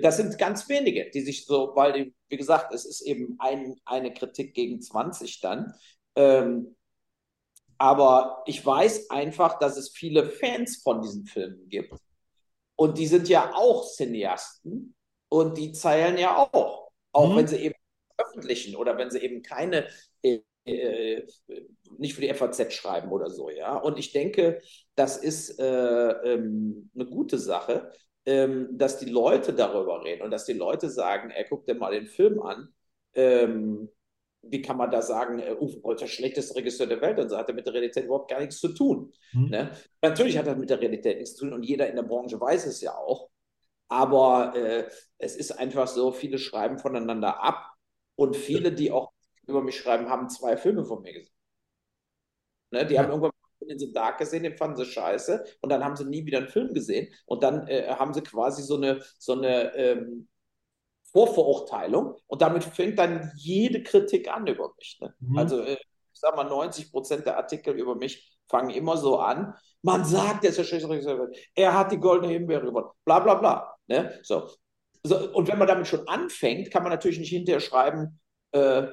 das 0.02 0.18
sind 0.18 0.38
ganz 0.40 0.68
wenige, 0.68 1.12
die 1.12 1.22
sich 1.22 1.46
so, 1.46 1.74
weil, 1.76 2.12
wie 2.28 2.38
gesagt, 2.38 2.74
es 2.74 2.86
ist 2.86 3.02
eben 3.02 3.36
ein, 3.38 3.76
eine 3.86 4.14
Kritik 4.14 4.56
gegen 4.56 4.82
20 4.82 5.42
dann. 5.42 5.74
Ähm, 6.16 6.76
aber 7.78 8.44
ich 8.46 8.66
weiß 8.66 9.10
einfach, 9.10 9.60
dass 9.60 9.78
es 9.78 9.90
viele 9.90 10.30
Fans 10.30 10.78
von 10.78 11.02
diesen 11.02 11.26
Filmen 11.26 11.68
gibt. 11.70 11.94
Und 12.76 12.98
die 12.98 13.08
sind 13.08 13.30
ja 13.30 13.54
auch 13.54 13.86
Cineasten 13.86 14.96
und 15.30 15.58
die 15.58 15.72
zählen 15.72 16.18
ja 16.18 16.38
auch. 16.38 16.92
Auch 17.12 17.32
mhm. 17.32 17.38
wenn 17.38 17.48
sie 17.48 17.58
eben 17.58 17.76
öffentlichen 18.18 18.76
oder 18.76 18.98
wenn 18.98 19.12
sie 19.12 19.20
eben 19.20 19.42
keine, 19.42 19.88
äh, 20.22 20.40
äh, 20.66 21.26
nicht 21.98 22.16
für 22.16 22.22
die 22.22 22.34
FAZ 22.34 22.74
schreiben 22.74 23.12
oder 23.12 23.30
so, 23.30 23.50
ja. 23.50 23.78
Und 23.78 23.98
ich 23.98 24.12
denke, 24.12 24.62
das 24.96 25.18
ist 25.18 25.60
äh, 25.60 25.64
ähm, 25.64 26.90
eine 26.96 27.06
gute 27.06 27.38
Sache, 27.38 27.92
ähm, 28.26 28.78
dass 28.78 28.98
die 28.98 29.10
Leute 29.10 29.54
darüber 29.54 30.04
reden 30.04 30.24
und 30.24 30.32
dass 30.32 30.46
die 30.46 30.54
Leute 30.54 30.90
sagen, 30.90 31.30
ey, 31.30 31.46
guck 31.48 31.66
dir 31.66 31.76
mal 31.76 31.92
den 31.92 32.08
Film 32.08 32.42
an. 32.42 32.74
Ähm, 33.14 33.90
wie 34.48 34.62
kann 34.62 34.78
man 34.78 34.92
da 34.92 35.02
sagen, 35.02 35.40
äh, 35.40 35.56
Uwe 35.60 35.80
Boll 35.80 35.96
ist 35.96 36.02
der 36.02 36.08
schlechteste 36.08 36.56
Regisseur 36.56 36.88
der 36.88 37.02
Welt 37.02 37.20
und 37.20 37.30
so 37.30 37.38
hat 37.38 37.50
er 37.50 37.56
mit 37.56 37.66
der 37.66 37.74
Realität 37.74 38.06
überhaupt 38.06 38.30
gar 38.30 38.40
nichts 38.40 38.60
zu 38.60 38.70
tun. 38.70 39.12
Mhm. 39.34 39.50
Ne? 39.50 39.72
Natürlich 40.02 40.38
hat 40.38 40.48
er 40.48 40.56
mit 40.56 40.70
der 40.70 40.82
Realität 40.82 41.18
nichts 41.18 41.36
zu 41.36 41.46
tun 41.46 41.54
und 41.54 41.64
jeder 41.64 41.90
in 41.90 41.96
der 41.96 42.04
Branche 42.04 42.40
weiß 42.40 42.66
es 42.66 42.82
ja 42.82 42.96
auch. 42.96 43.30
Aber 43.88 44.56
äh, 44.56 44.88
es 45.18 45.36
ist 45.36 45.52
einfach 45.52 45.88
so, 45.88 46.12
viele 46.12 46.38
schreiben 46.38 46.80
voneinander 46.80 47.44
ab 47.44 47.74
und 48.16 48.36
viele, 48.36 48.72
die 48.72 48.92
auch 48.92 49.12
über 49.48 49.62
mich 49.62 49.78
schreiben, 49.78 50.10
haben 50.10 50.30
zwei 50.30 50.58
Filme 50.58 50.86
von 50.86 51.02
mir 51.02 51.14
gesehen. 51.14 51.36
Ne? 52.72 52.86
Die 52.86 52.96
ja. 52.96 53.04
haben 53.04 53.10
irgendwann 53.10 53.32
in 53.68 53.80
The 53.80 53.92
Dark 53.92 54.20
gesehen, 54.20 54.44
den 54.44 54.58
fanden 54.58 54.78
sie 54.78 54.86
scheiße 54.86 55.44
und 55.62 55.70
dann 55.70 55.84
haben 55.84 55.96
sie 55.96 56.06
nie 56.06 56.26
wieder 56.26 56.40
einen 56.40 56.48
Film 56.48 56.74
gesehen 56.74 57.12
und 57.26 57.42
dann 57.44 57.68
äh, 57.68 57.88
haben 57.88 58.14
sie 58.14 58.22
quasi 58.22 58.62
so 58.62 58.76
eine, 58.76 59.02
so 59.18 59.34
eine 59.34 59.74
ähm, 59.76 60.28
Vorverurteilung 61.16 62.18
und 62.28 62.42
damit 62.42 62.66
fängt 62.66 63.00
dann 63.00 63.32
jede 63.38 63.82
Kritik 63.84 64.30
an 64.30 64.48
über 64.48 64.74
mich. 64.78 64.98
Ne? 65.00 65.16
Mhm. 65.20 65.38
Also 65.38 65.62
äh, 65.62 65.78
ich 66.14 66.20
sag 66.20 66.36
mal, 66.36 66.44
90 66.44 66.92
Prozent 66.92 67.26
der 67.26 67.38
Artikel 67.38 67.74
über 67.74 67.96
mich 67.96 68.38
fangen 68.50 68.70
immer 68.70 68.98
so 68.98 69.20
an. 69.20 69.54
Man 69.82 70.04
sagt, 70.04 70.44
er 70.44 70.50
ist 70.50 70.58
der 70.58 70.66
schlechteste 70.66 71.32
Er 71.54 71.74
hat 71.74 71.94
die 71.94 72.00
goldene 72.00 72.34
Himbeere 72.34 72.66
gewonnen. 72.66 72.90
Bla 73.06 73.20
bla 73.20 73.36
bla. 73.36 73.78
Ne? 73.88 74.20
So. 74.24 74.50
so. 75.04 75.32
Und 75.32 75.48
wenn 75.48 75.58
man 75.58 75.70
damit 75.70 75.88
schon 75.88 76.06
anfängt, 76.06 76.70
kann 76.70 76.84
man 76.84 76.92
natürlich 76.92 77.20
nicht 77.20 77.30
hinterher 77.30 77.62
schreiben, 77.62 78.20
äh, 78.52 78.88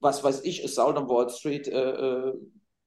was 0.00 0.24
weiß 0.24 0.44
ich, 0.44 0.64
es 0.64 0.76
Sound 0.76 0.96
on 0.96 1.10
Wall 1.10 1.28
Street, 1.28 1.68
äh, 1.68 1.90
äh, 1.90 2.32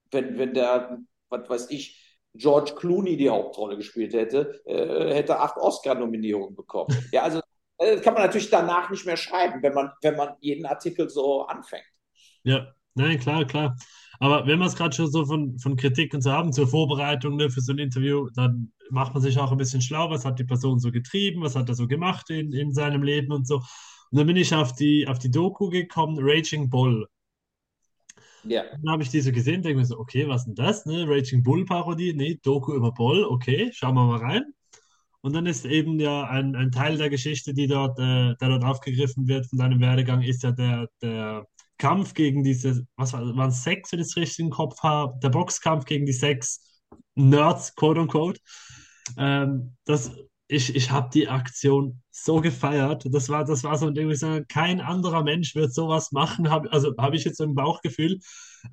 wenn, 0.09 0.39
wenn 0.39 0.55
der, 0.55 0.97
was 1.29 1.47
weiß 1.47 1.69
ich, 1.69 2.19
George 2.33 2.73
Clooney 2.75 3.17
die 3.17 3.29
Hauptrolle 3.29 3.77
gespielt 3.77 4.13
hätte, 4.13 4.61
äh, 4.65 5.13
hätte 5.13 5.39
acht 5.39 5.57
Oscar-Nominierungen 5.57 6.55
bekommen. 6.55 6.95
Ja, 7.11 7.21
also 7.23 7.41
das 7.79 8.01
kann 8.01 8.13
man 8.13 8.23
natürlich 8.23 8.49
danach 8.49 8.89
nicht 8.89 9.05
mehr 9.05 9.17
schreiben, 9.17 9.61
wenn 9.63 9.73
man, 9.73 9.91
wenn 10.01 10.15
man 10.15 10.35
jeden 10.41 10.65
Artikel 10.65 11.09
so 11.09 11.45
anfängt. 11.45 11.85
Ja, 12.43 12.73
nein, 12.93 13.19
klar, 13.19 13.45
klar. 13.45 13.75
Aber 14.19 14.45
wenn 14.45 14.59
wir 14.59 14.65
es 14.65 14.75
gerade 14.75 14.93
schon 14.93 15.09
so 15.09 15.25
von, 15.25 15.57
von 15.59 15.77
Kritik 15.77 16.13
und 16.13 16.21
so 16.21 16.31
haben, 16.31 16.51
zur 16.51 16.67
Vorbereitung 16.67 17.37
ne, 17.37 17.49
für 17.49 17.61
so 17.61 17.71
ein 17.71 17.77
Interview, 17.77 18.29
dann 18.35 18.73
macht 18.89 19.13
man 19.13 19.23
sich 19.23 19.39
auch 19.39 19.51
ein 19.51 19.57
bisschen 19.57 19.81
schlau, 19.81 20.09
was 20.09 20.25
hat 20.25 20.39
die 20.39 20.43
Person 20.43 20.79
so 20.79 20.91
getrieben, 20.91 21.41
was 21.41 21.55
hat 21.55 21.69
er 21.69 21.75
so 21.75 21.87
gemacht 21.87 22.29
in, 22.29 22.51
in 22.51 22.73
seinem 22.73 23.03
Leben 23.03 23.31
und 23.31 23.47
so. 23.47 23.55
Und 23.55 24.17
dann 24.17 24.27
bin 24.27 24.35
ich 24.35 24.53
auf 24.53 24.73
die, 24.73 25.07
auf 25.07 25.19
die 25.19 25.31
Doku 25.31 25.69
gekommen, 25.69 26.17
Raging 26.19 26.69
Bull. 26.69 27.07
Ja. 28.43 28.63
Dann 28.63 28.91
habe 28.91 29.03
ich 29.03 29.09
die 29.09 29.21
so 29.21 29.31
gesehen, 29.31 29.61
denke 29.61 29.79
mir 29.79 29.85
so, 29.85 29.97
okay, 29.97 30.27
was 30.27 30.41
ist 30.41 30.47
denn 30.47 30.55
das? 30.55 30.85
Ne? 30.85 31.05
Raging 31.07 31.43
Bull 31.43 31.65
Parodie, 31.65 32.13
nee, 32.13 32.39
Doku 32.41 32.73
über 32.73 32.91
Bull, 32.91 33.23
okay, 33.23 33.69
schauen 33.73 33.95
wir 33.95 34.05
mal 34.05 34.19
rein. 34.19 34.53
Und 35.21 35.33
dann 35.33 35.45
ist 35.45 35.65
eben 35.65 35.99
ja 35.99 36.23
ein, 36.23 36.55
ein 36.55 36.71
Teil 36.71 36.97
der 36.97 37.09
Geschichte, 37.09 37.53
die 37.53 37.67
dort, 37.67 37.99
äh, 37.99 38.35
der 38.35 38.49
dort 38.49 38.63
aufgegriffen 38.63 39.27
wird 39.27 39.47
von 39.47 39.59
deinem 39.59 39.81
Werdegang, 39.81 40.21
ist 40.21 40.43
ja 40.43 40.51
der, 40.51 40.87
der 41.01 41.45
Kampf 41.77 42.13
gegen 42.13 42.43
diese, 42.43 42.85
was 42.95 43.13
war, 43.13 43.35
waren 43.35 43.51
sechs, 43.51 43.91
wenn 43.91 43.99
ich 43.99 44.07
es 44.07 44.17
richtig 44.17 44.45
im 44.45 44.51
Kopf 44.51 44.81
habe, 44.81 45.19
der 45.19 45.29
Boxkampf 45.29 45.85
gegen 45.85 46.05
die 46.05 46.13
sechs 46.13 46.81
Nerds, 47.15 47.75
quote 47.75 48.01
unquote. 48.01 48.39
Ähm, 49.17 49.75
das, 49.85 50.11
ich, 50.51 50.75
ich 50.75 50.89
habe 50.89 51.09
die 51.13 51.27
Aktion 51.27 52.01
so 52.09 52.41
gefeiert. 52.41 53.05
Das 53.11 53.29
war, 53.29 53.45
das 53.45 53.63
war 53.63 53.77
so 53.77 53.85
ein 53.85 53.93
Ding, 53.93 54.09
ich 54.09 54.19
sage, 54.19 54.45
kein 54.47 54.81
anderer 54.81 55.23
Mensch 55.23 55.53
wird 55.55 55.73
sowas 55.73 56.11
machen, 56.11 56.49
hab, 56.49 56.73
also 56.73 56.93
habe 56.97 57.15
ich 57.15 57.23
jetzt 57.23 57.37
so 57.37 57.43
ein 57.43 57.53
Bauchgefühl. 57.53 58.19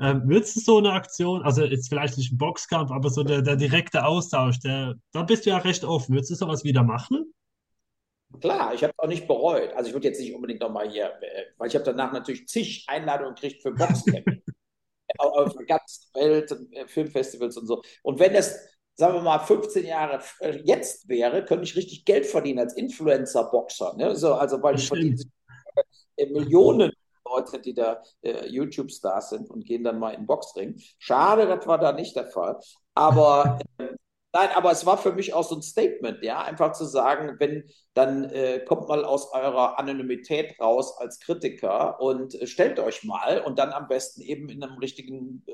Ähm, 0.00 0.22
würdest 0.24 0.56
du 0.56 0.60
so 0.60 0.78
eine 0.78 0.92
Aktion, 0.92 1.42
also 1.42 1.62
jetzt 1.62 1.90
vielleicht 1.90 2.16
nicht 2.16 2.32
ein 2.32 2.38
Boxkampf, 2.38 2.90
aber 2.90 3.10
so 3.10 3.22
der, 3.22 3.42
der 3.42 3.56
direkte 3.56 4.06
Austausch, 4.06 4.58
der, 4.60 4.94
da 5.12 5.22
bist 5.22 5.44
du 5.44 5.50
ja 5.50 5.58
recht 5.58 5.84
offen. 5.84 6.14
Würdest 6.14 6.30
du 6.30 6.34
sowas 6.34 6.64
wieder 6.64 6.82
machen? 6.82 7.32
Klar, 8.40 8.72
ich 8.74 8.82
habe 8.82 8.94
es 8.96 8.98
auch 8.98 9.08
nicht 9.08 9.28
bereut. 9.28 9.72
Also 9.74 9.88
ich 9.88 9.94
würde 9.94 10.08
jetzt 10.08 10.20
nicht 10.20 10.34
unbedingt 10.34 10.62
nochmal 10.62 10.90
hier, 10.90 11.12
äh, 11.20 11.44
weil 11.58 11.68
ich 11.68 11.74
habe 11.74 11.84
danach 11.84 12.10
natürlich 12.10 12.48
zig 12.48 12.86
Einladungen 12.88 13.34
gekriegt 13.34 13.62
für 13.62 13.72
Boxcamp. 13.72 14.24
auf 15.18 15.54
der 15.54 15.66
ganzen 15.66 16.14
Welt, 16.14 16.50
äh, 16.72 16.86
Filmfestivals 16.86 17.56
und 17.56 17.66
so. 17.66 17.82
Und 18.02 18.18
wenn 18.18 18.32
das, 18.32 18.58
sagen 18.96 19.14
wir 19.14 19.22
mal, 19.22 19.38
15 19.38 19.84
Jahre 19.84 20.20
äh, 20.40 20.58
jetzt 20.64 21.08
wäre, 21.08 21.44
könnte 21.44 21.64
ich 21.64 21.76
richtig 21.76 22.04
Geld 22.04 22.26
verdienen 22.26 22.60
als 22.60 22.74
Influencer-Boxer. 22.74 23.94
Ne? 23.96 24.16
So, 24.16 24.34
also 24.34 24.62
weil 24.62 24.76
ich 24.76 24.88
verdiene 24.88 25.16
Millionen 26.16 26.92
Leute, 27.26 27.60
die 27.60 27.74
da 27.74 28.02
äh, 28.22 28.46
YouTube-Stars 28.46 29.30
sind 29.30 29.50
und 29.50 29.64
gehen 29.64 29.84
dann 29.84 29.98
mal 29.98 30.10
in 30.10 30.22
den 30.22 30.26
Boxring. 30.26 30.80
Schade, 30.98 31.46
das 31.46 31.66
war 31.66 31.78
da 31.78 31.92
nicht 31.92 32.16
der 32.16 32.26
Fall. 32.26 32.58
Aber 32.94 33.58
äh, 33.78 33.88
nein, 34.32 34.48
aber 34.54 34.70
es 34.70 34.86
war 34.86 34.96
für 34.96 35.12
mich 35.12 35.34
auch 35.34 35.44
so 35.44 35.56
ein 35.56 35.62
Statement, 35.62 36.22
ja, 36.22 36.42
einfach 36.42 36.72
zu 36.72 36.84
sagen, 36.84 37.36
wenn 37.38 37.64
dann 37.94 38.24
äh, 38.30 38.60
kommt 38.60 38.88
mal 38.88 39.04
aus 39.04 39.32
eurer 39.32 39.78
Anonymität 39.78 40.58
raus 40.60 40.96
als 40.98 41.20
Kritiker 41.20 42.00
und 42.00 42.34
äh, 42.40 42.46
stellt 42.46 42.78
euch 42.78 43.04
mal 43.04 43.40
und 43.40 43.58
dann 43.58 43.72
am 43.72 43.88
besten 43.88 44.22
eben 44.22 44.48
in 44.48 44.62
einem 44.62 44.78
richtigen 44.78 45.42
äh, 45.46 45.52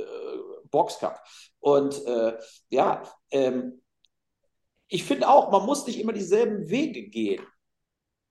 Boxcup. 0.73 1.21
Und 1.61 2.05
äh, 2.07 2.37
ja, 2.71 3.05
ähm, 3.31 3.83
ich 4.89 5.05
finde 5.05 5.29
auch, 5.29 5.53
man 5.53 5.65
muss 5.65 5.87
nicht 5.87 6.01
immer 6.01 6.13
dieselben 6.13 6.69
Wege 6.69 7.09
gehen. 7.09 7.47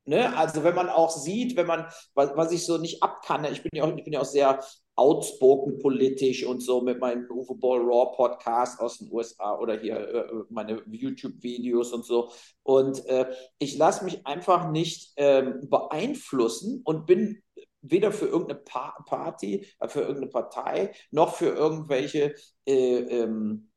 Ne? 0.05 0.35
Also 0.35 0.63
wenn 0.63 0.75
man 0.75 0.89
auch 0.89 1.11
sieht, 1.11 1.55
wenn 1.55 1.67
man, 1.67 1.85
was, 2.15 2.35
was 2.35 2.51
ich 2.51 2.65
so 2.65 2.77
nicht 2.77 3.01
abkann, 3.01 3.45
ich 3.45 3.63
bin 3.63 3.71
ja 3.73 3.83
auch, 3.83 3.95
ich 3.95 4.03
bin 4.03 4.13
ja 4.13 4.21
auch 4.21 4.25
sehr 4.25 4.59
outspoken 4.95 5.79
politisch 5.79 6.43
und 6.45 6.61
so 6.61 6.81
mit 6.81 6.99
meinem 6.99 7.25
Uwe 7.29 7.55
Ball 7.55 7.79
Raw 7.79 8.15
Podcast 8.15 8.79
aus 8.79 8.97
den 8.97 9.11
USA 9.11 9.57
oder 9.57 9.79
hier 9.79 9.97
äh, 9.97 10.43
meine 10.49 10.83
YouTube-Videos 10.91 11.93
und 11.93 12.05
so. 12.05 12.31
Und 12.63 13.05
äh, 13.05 13.31
ich 13.57 13.77
lasse 13.77 14.03
mich 14.03 14.25
einfach 14.27 14.69
nicht 14.69 15.13
ähm, 15.17 15.69
beeinflussen 15.69 16.81
und 16.83 17.05
bin 17.05 17.41
weder 17.81 18.11
für 18.11 18.27
irgendeine 18.27 18.59
pa 18.59 19.03
Party, 19.05 19.67
äh, 19.79 19.87
für 19.87 20.01
irgendeine 20.01 20.27
Partei, 20.27 20.93
noch 21.11 21.35
für 21.35 21.49
irgendwelche 21.49 22.35
äh, 22.65 22.99
ähm, 22.99 23.70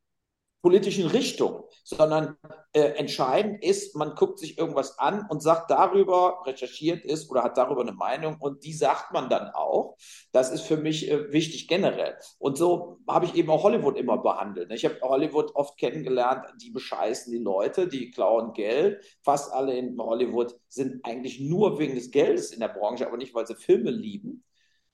politischen 0.65 1.07
Richtung, 1.09 1.65
sondern 1.83 2.39
äh, 2.73 2.81
entscheidend 2.97 3.63
ist, 3.63 3.97
man 3.97 4.15
guckt 4.15 4.39
sich 4.39 4.57
irgendwas 4.57 4.99
an 4.99 5.27
und 5.29 5.43
sagt 5.43 5.71
darüber, 5.71 6.43
recherchiert 6.47 7.05
ist 7.05 7.31
oder 7.31 7.43
hat 7.43 7.59
darüber 7.59 7.83
eine 7.83 7.93
Meinung 7.93 8.39
und 8.41 8.65
die 8.65 8.73
sagt 8.73 9.13
man 9.13 9.29
dann 9.29 9.51
auch. 9.51 9.99
Das 10.33 10.51
ist 10.51 10.63
für 10.63 10.79
mich 10.79 11.11
äh, 11.11 11.31
wichtig 11.31 11.69
generell. 11.69 12.17
Und 12.39 12.57
so 12.57 12.97
habe 13.07 13.27
ich 13.27 13.35
eben 13.35 13.51
auch 13.51 13.63
Hollywood 13.63 13.99
immer 13.99 14.17
behandelt. 14.17 14.73
Ich 14.73 14.87
habe 14.87 14.99
Hollywood 15.03 15.55
oft 15.55 15.77
kennengelernt, 15.77 16.47
die 16.63 16.71
bescheißen 16.71 17.31
die 17.31 17.45
Leute, 17.45 17.87
die 17.87 18.11
klauen 18.11 18.55
Geld. 18.55 19.05
Fast 19.23 19.53
alle 19.53 19.77
in 19.77 19.99
Hollywood 19.99 20.59
sind 20.69 21.05
eigentlich 21.05 21.41
nur 21.41 21.79
wegen 21.79 21.95
des 21.95 22.11
Geldes 22.11 22.53
in 22.53 22.61
der 22.61 22.69
Branche, 22.69 23.07
aber 23.07 23.19
nicht, 23.19 23.35
weil 23.35 23.47
sie 23.47 23.55
Filme 23.55 23.91
lieben. 23.91 24.43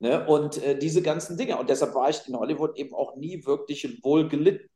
Ne? 0.00 0.26
Und 0.26 0.60
äh, 0.64 0.76
diese 0.76 1.00
ganzen 1.00 1.36
Dinge. 1.36 1.58
Und 1.58 1.70
deshalb 1.70 1.94
war 1.94 2.10
ich 2.10 2.26
in 2.26 2.36
Hollywood 2.36 2.76
eben 2.76 2.92
auch 2.92 3.14
nie 3.14 3.46
wirklich 3.46 4.02
wohl 4.02 4.28
gelitten. 4.28 4.68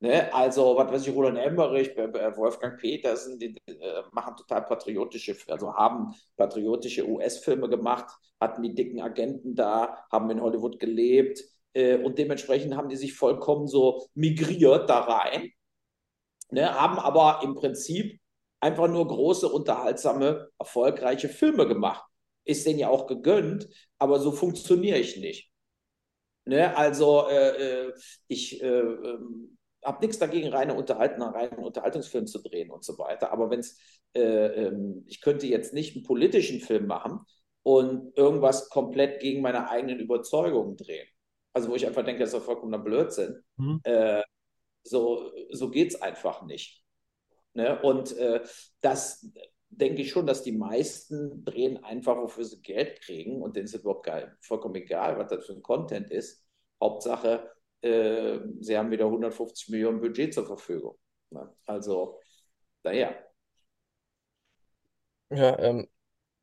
Ne? 0.00 0.32
Also, 0.34 0.76
was 0.76 0.92
weiß 0.92 1.06
ich, 1.06 1.14
Roland 1.14 1.38
Emmerich, 1.38 1.96
Wolfgang 1.96 2.78
Petersen, 2.78 3.38
die 3.38 3.56
äh, 3.66 4.02
machen 4.12 4.36
total 4.36 4.62
patriotische, 4.66 5.34
also 5.48 5.74
haben 5.74 6.14
patriotische 6.36 7.08
US-Filme 7.08 7.68
gemacht, 7.68 8.14
hatten 8.38 8.62
die 8.62 8.74
dicken 8.74 9.00
Agenten 9.00 9.54
da, 9.54 10.04
haben 10.12 10.30
in 10.30 10.42
Hollywood 10.42 10.78
gelebt 10.78 11.42
äh, 11.72 11.96
und 11.96 12.18
dementsprechend 12.18 12.76
haben 12.76 12.90
die 12.90 12.96
sich 12.96 13.14
vollkommen 13.14 13.68
so 13.68 14.06
migriert 14.14 14.90
da 14.90 15.00
rein, 15.00 15.50
ne? 16.50 16.74
haben 16.78 16.98
aber 16.98 17.40
im 17.42 17.54
Prinzip 17.54 18.20
einfach 18.60 18.88
nur 18.88 19.06
große, 19.06 19.48
unterhaltsame, 19.48 20.50
erfolgreiche 20.58 21.28
Filme 21.30 21.66
gemacht. 21.66 22.04
Ist 22.44 22.66
denen 22.66 22.78
ja 22.78 22.88
auch 22.90 23.06
gegönnt, 23.06 23.68
aber 23.98 24.20
so 24.20 24.30
funktioniere 24.30 24.98
ich 24.98 25.16
nicht. 25.16 25.50
Ne? 26.44 26.76
Also, 26.76 27.28
äh, 27.28 27.88
äh 27.88 27.92
ich 28.28 28.62
äh, 28.62 28.66
ähm, 28.66 29.56
habe 29.84 30.04
nichts 30.04 30.18
dagegen, 30.18 30.48
reine 30.48 30.74
Unterhalten, 30.74 31.22
reinen 31.22 31.58
Unterhaltungsfilm 31.58 32.26
zu 32.26 32.42
drehen 32.42 32.70
und 32.70 32.84
so 32.84 32.98
weiter. 32.98 33.32
Aber 33.32 33.50
wenn 33.50 33.60
es, 33.60 33.78
äh, 34.14 34.20
ähm, 34.20 35.04
ich 35.06 35.20
könnte 35.20 35.46
jetzt 35.46 35.72
nicht 35.72 35.94
einen 35.94 36.04
politischen 36.04 36.60
Film 36.60 36.86
machen 36.86 37.20
und 37.62 38.16
irgendwas 38.16 38.68
komplett 38.68 39.20
gegen 39.20 39.42
meine 39.42 39.70
eigenen 39.70 40.00
Überzeugungen 40.00 40.76
drehen. 40.76 41.06
Also 41.52 41.70
wo 41.70 41.74
ich 41.74 41.86
einfach 41.86 42.04
denke, 42.04 42.20
das 42.20 42.32
ist 42.32 42.38
doch 42.38 42.44
vollkommener 42.44 42.78
Blödsinn. 42.78 43.42
Mhm. 43.56 43.80
Äh, 43.84 44.22
so 44.82 45.32
so 45.50 45.70
geht 45.70 45.88
es 45.88 46.02
einfach 46.02 46.44
nicht. 46.44 46.82
Ne? 47.54 47.80
Und 47.82 48.16
äh, 48.18 48.42
das 48.80 49.30
denke 49.68 50.02
ich 50.02 50.10
schon, 50.10 50.26
dass 50.26 50.42
die 50.42 50.52
meisten 50.52 51.44
drehen 51.44 51.82
einfach, 51.82 52.16
wofür 52.16 52.44
sie 52.44 52.62
Geld 52.62 53.00
kriegen 53.00 53.42
und 53.42 53.56
denen 53.56 53.66
ist 53.66 53.74
überhaupt 53.74 54.06
geil, 54.06 54.36
vollkommen 54.40 54.74
egal, 54.76 55.18
was 55.18 55.30
das 55.30 55.46
für 55.46 55.52
ein 55.52 55.62
Content 55.62 56.10
ist. 56.10 56.44
Hauptsache, 56.80 57.50
äh, 57.82 58.38
sie 58.60 58.76
haben 58.76 58.90
wieder 58.90 59.06
150 59.06 59.68
Millionen 59.68 60.00
Budget 60.00 60.34
zur 60.34 60.46
Verfügung. 60.46 60.96
Ne? 61.30 61.48
Also, 61.66 62.20
daher. 62.82 63.26
Ja, 65.30 65.58
ähm, 65.58 65.88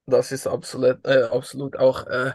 das 0.06 0.32
ist 0.32 0.48
absolut, 0.48 1.06
äh, 1.06 1.24
absolut 1.24 1.78
auch. 1.78 2.08
Äh, 2.08 2.34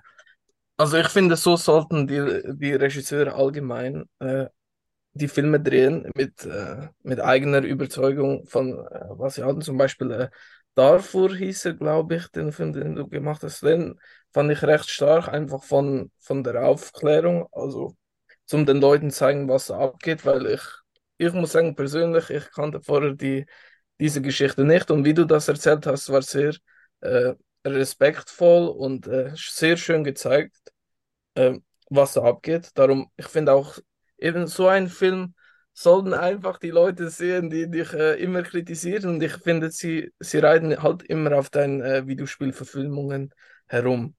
also, 0.76 0.96
ich 0.98 1.08
finde, 1.08 1.36
so 1.36 1.56
sollten 1.56 2.06
die, 2.06 2.42
die 2.56 2.74
Regisseure 2.74 3.34
allgemein 3.34 4.08
äh, 4.20 4.46
die 5.14 5.28
Filme 5.28 5.60
drehen 5.60 6.10
mit, 6.16 6.44
äh, 6.46 6.88
mit 7.02 7.20
eigener 7.20 7.62
Überzeugung 7.62 8.46
von, 8.46 8.74
was 9.10 9.36
sie 9.36 9.44
hatten. 9.44 9.62
Zum 9.62 9.76
Beispiel 9.78 10.30
Darfur 10.74 11.34
hieß 11.34 11.64
er, 11.66 11.74
glaube 11.74 12.16
ich, 12.16 12.28
den 12.28 12.52
Film, 12.52 12.72
den 12.72 12.94
du 12.94 13.08
gemacht 13.08 13.42
hast. 13.42 13.62
Den 13.62 13.98
fand 14.32 14.52
ich 14.52 14.62
recht 14.62 14.88
stark, 14.88 15.28
einfach 15.28 15.64
von, 15.64 16.12
von 16.20 16.44
der 16.44 16.64
Aufklärung. 16.66 17.48
Also 17.52 17.96
zum 18.48 18.66
den 18.66 18.78
Leuten 18.80 19.12
zeigen, 19.12 19.48
was 19.48 19.70
abgeht, 19.70 20.26
weil 20.26 20.46
ich, 20.48 20.62
ich 21.18 21.32
muss 21.34 21.52
sagen, 21.52 21.76
persönlich, 21.76 22.30
ich 22.30 22.50
kannte 22.52 22.80
vorher 22.82 23.14
die, 23.14 23.46
diese 24.00 24.22
Geschichte 24.22 24.64
nicht 24.64 24.90
und 24.90 25.04
wie 25.04 25.14
du 25.14 25.26
das 25.26 25.48
erzählt 25.48 25.86
hast, 25.86 26.10
war 26.10 26.22
sehr 26.22 26.54
äh, 27.02 27.34
respektvoll 27.66 28.68
und 28.68 29.06
äh, 29.08 29.32
sehr 29.36 29.76
schön 29.76 30.04
gezeigt, 30.04 30.56
äh, 31.34 31.58
was 31.90 32.14
da 32.14 32.22
abgeht. 32.24 32.70
Darum, 32.74 33.10
ich 33.16 33.26
finde 33.26 33.52
auch, 33.52 33.78
eben 34.18 34.46
so 34.46 34.68
ein 34.68 34.88
Film 34.88 35.34
sollten 35.74 36.14
einfach 36.14 36.58
die 36.58 36.70
Leute 36.70 37.10
sehen, 37.10 37.50
die 37.50 37.70
dich 37.70 37.92
äh, 37.92 38.14
immer 38.22 38.42
kritisieren 38.42 39.14
und 39.16 39.22
ich 39.22 39.34
finde, 39.34 39.70
sie, 39.70 40.12
sie 40.20 40.38
reiten 40.38 40.82
halt 40.82 41.02
immer 41.04 41.38
auf 41.38 41.50
deinen 41.50 41.80
äh, 41.82 42.06
Videospielverfilmungen 42.06 43.32
herum. 43.68 44.16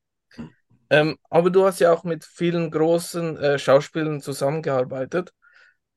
Ähm, 0.89 1.17
aber 1.29 1.49
du 1.49 1.65
hast 1.65 1.79
ja 1.79 1.93
auch 1.93 2.03
mit 2.03 2.25
vielen 2.25 2.71
großen 2.71 3.37
äh, 3.37 3.59
Schauspielern 3.59 4.21
zusammengearbeitet. 4.21 5.33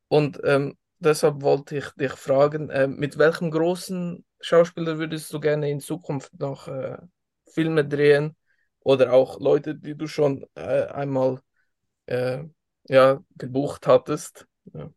Und 0.09 0.41
ähm, 0.45 0.77
deshalb 0.99 1.43
wollte 1.43 1.79
ich 1.79 1.91
dich 1.93 2.13
fragen, 2.13 2.71
äh, 2.71 2.87
mit 2.87 3.19
welchem 3.19 3.51
großen 3.51 4.25
Schauspieler 4.41 4.99
würdest 4.99 5.33
du 5.33 5.41
gerne 5.41 5.71
in 5.71 5.81
Zukunft 5.81 6.39
noch 6.39 6.69
äh, 6.69 6.99
Filme 7.47 7.85
drehen? 7.87 8.37
Oder 8.81 9.13
auch 9.13 9.41
Leute, 9.41 9.77
die 9.77 9.95
du 9.95 10.07
schon 10.07 10.45
äh, 10.55 10.87
einmal 10.87 11.41
äh, 12.07 12.45
ja, 12.89 13.23
gebucht 13.37 13.87
hattest? 13.87 14.47
Ja, 14.75 14.91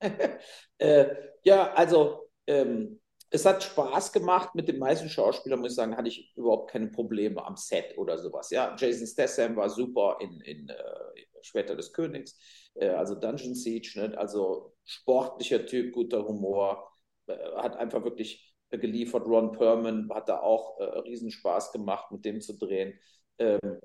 äh, 0.78 1.06
ja 1.42 1.72
also 1.72 2.30
ähm, 2.46 2.99
es 3.30 3.46
hat 3.46 3.62
Spaß 3.62 4.12
gemacht. 4.12 4.54
Mit 4.54 4.68
den 4.68 4.78
meisten 4.78 5.08
Schauspielern, 5.08 5.60
muss 5.60 5.72
ich 5.72 5.76
sagen, 5.76 5.96
hatte 5.96 6.08
ich 6.08 6.32
überhaupt 6.36 6.70
keine 6.70 6.88
Probleme 6.88 7.44
am 7.44 7.56
Set 7.56 7.96
oder 7.96 8.18
sowas. 8.18 8.50
Ja, 8.50 8.74
Jason 8.78 9.06
Statham 9.06 9.56
war 9.56 9.70
super 9.70 10.18
in, 10.20 10.40
in 10.40 10.68
äh, 10.68 10.74
Schwerter 11.42 11.76
des 11.76 11.92
Königs, 11.92 12.38
äh, 12.74 12.88
also 12.88 13.14
Dungeon 13.14 13.54
Siege, 13.54 13.92
ne? 13.96 14.18
also 14.18 14.74
sportlicher 14.84 15.64
Typ, 15.64 15.92
guter 15.92 16.26
Humor, 16.26 16.90
äh, 17.26 17.36
hat 17.56 17.76
einfach 17.76 18.04
wirklich 18.04 18.54
geliefert. 18.70 19.26
Ron 19.26 19.52
Perlman 19.52 20.10
hat 20.12 20.28
da 20.28 20.40
auch 20.40 20.78
äh, 20.78 20.84
Riesenspaß 21.00 21.72
gemacht, 21.72 22.10
mit 22.10 22.24
dem 22.24 22.40
zu 22.40 22.56
drehen. 22.58 22.98
Ähm, 23.38 23.80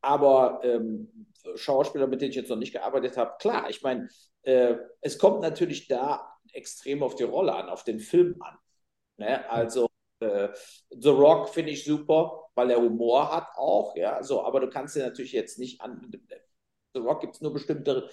aber 0.00 0.60
ähm, 0.62 1.26
Schauspieler, 1.56 2.06
mit 2.06 2.20
denen 2.20 2.30
ich 2.30 2.36
jetzt 2.36 2.50
noch 2.50 2.56
nicht 2.56 2.72
gearbeitet 2.72 3.16
habe, 3.16 3.36
klar, 3.40 3.68
ich 3.70 3.82
meine, 3.82 4.08
äh, 4.42 4.76
es 5.00 5.18
kommt 5.18 5.40
natürlich 5.40 5.88
da 5.88 6.32
extrem 6.52 7.02
auf 7.02 7.16
die 7.16 7.24
Rolle 7.24 7.54
an, 7.54 7.68
auf 7.68 7.84
den 7.84 7.98
Film 7.98 8.40
an. 8.40 8.56
Ne? 9.18 9.48
Also 9.50 9.88
äh, 10.20 10.48
The 10.90 11.08
Rock 11.10 11.48
finde 11.50 11.72
ich 11.72 11.84
super, 11.84 12.48
weil 12.54 12.70
er 12.70 12.78
Humor 12.80 13.32
hat 13.34 13.48
auch, 13.56 13.96
ja, 13.96 14.22
so, 14.22 14.42
aber 14.42 14.60
du 14.60 14.68
kannst 14.68 14.96
dir 14.96 15.04
natürlich 15.04 15.32
jetzt 15.32 15.58
nicht 15.58 15.80
an. 15.80 16.10
The 16.94 17.00
Rock 17.00 17.20
gibt 17.20 17.34
es 17.36 17.40
nur 17.40 17.52
bestimmte 17.52 18.08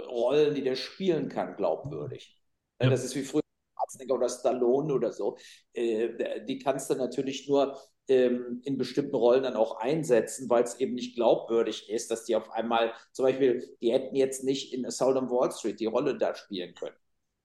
Rollen, 0.00 0.54
die 0.54 0.62
der 0.62 0.76
spielen 0.76 1.28
kann, 1.28 1.56
glaubwürdig. 1.56 2.38
Ne, 2.78 2.86
ja. 2.86 2.90
Das 2.90 3.04
ist 3.04 3.14
wie 3.14 3.22
früher 3.22 3.42
Schwarzenegger 3.76 4.14
oder 4.14 4.28
Stallone 4.28 4.94
oder 4.94 5.12
so. 5.12 5.36
Äh, 5.72 6.44
die 6.44 6.58
kannst 6.58 6.90
du 6.90 6.94
natürlich 6.94 7.48
nur 7.48 7.78
ähm, 8.08 8.60
in 8.64 8.76
bestimmten 8.78 9.14
Rollen 9.14 9.44
dann 9.44 9.56
auch 9.56 9.76
einsetzen, 9.76 10.48
weil 10.50 10.64
es 10.64 10.78
eben 10.80 10.94
nicht 10.94 11.14
glaubwürdig 11.14 11.88
ist, 11.90 12.10
dass 12.10 12.24
die 12.24 12.36
auf 12.36 12.50
einmal, 12.50 12.92
zum 13.12 13.24
Beispiel, 13.24 13.76
die 13.80 13.92
hätten 13.92 14.16
jetzt 14.16 14.44
nicht 14.44 14.72
in 14.74 14.84
Assault 14.86 15.16
on 15.16 15.30
Wall 15.30 15.52
Street 15.52 15.80
die 15.80 15.86
Rolle 15.86 16.16
da 16.18 16.34
spielen 16.34 16.74
können. 16.74 16.96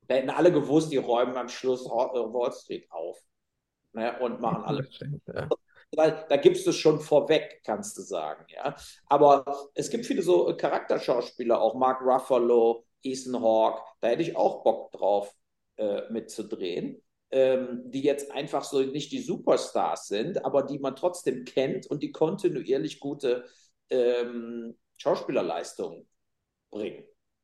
Da 0.09 0.15
hätten 0.15 0.31
alle 0.31 0.51
gewusst, 0.51 0.91
die 0.91 0.97
räumen 0.97 1.37
am 1.37 1.49
Schluss 1.49 1.85
äh, 1.85 1.89
Wall 1.89 2.51
Street 2.51 2.89
auf 2.89 3.21
ne, 3.93 4.19
und 4.19 4.41
machen 4.41 4.63
alle. 4.63 4.89
Ja. 5.27 5.47
Da, 5.91 6.09
da 6.09 6.37
gibst 6.37 6.65
du 6.65 6.71
es 6.71 6.77
schon 6.77 6.99
vorweg, 6.99 7.61
kannst 7.63 7.95
du 7.95 8.01
sagen. 8.01 8.45
Ja? 8.49 8.75
Aber 9.05 9.69
es 9.75 9.89
gibt 9.91 10.07
viele 10.07 10.23
so 10.23 10.55
Charakterschauspieler, 10.57 11.61
auch 11.61 11.75
Mark 11.75 12.01
Ruffalo, 12.01 12.85
Ethan 13.03 13.39
Hawke, 13.39 13.83
da 14.01 14.07
hätte 14.07 14.23
ich 14.23 14.35
auch 14.35 14.63
Bock 14.63 14.91
drauf 14.91 15.33
äh, 15.77 16.01
mitzudrehen. 16.11 17.01
Ähm, 17.31 17.83
die 17.85 18.01
jetzt 18.01 18.31
einfach 18.31 18.63
so 18.63 18.81
nicht 18.81 19.11
die 19.11 19.21
Superstars 19.21 20.07
sind, 20.07 20.43
aber 20.43 20.63
die 20.63 20.79
man 20.79 20.95
trotzdem 20.95 21.45
kennt 21.45 21.85
und 21.85 22.01
die 22.01 22.11
kontinuierlich 22.11 22.99
gute 22.99 23.45
ähm, 23.91 24.75
Schauspielerleistungen 24.97 26.09
bringen. 26.71 27.03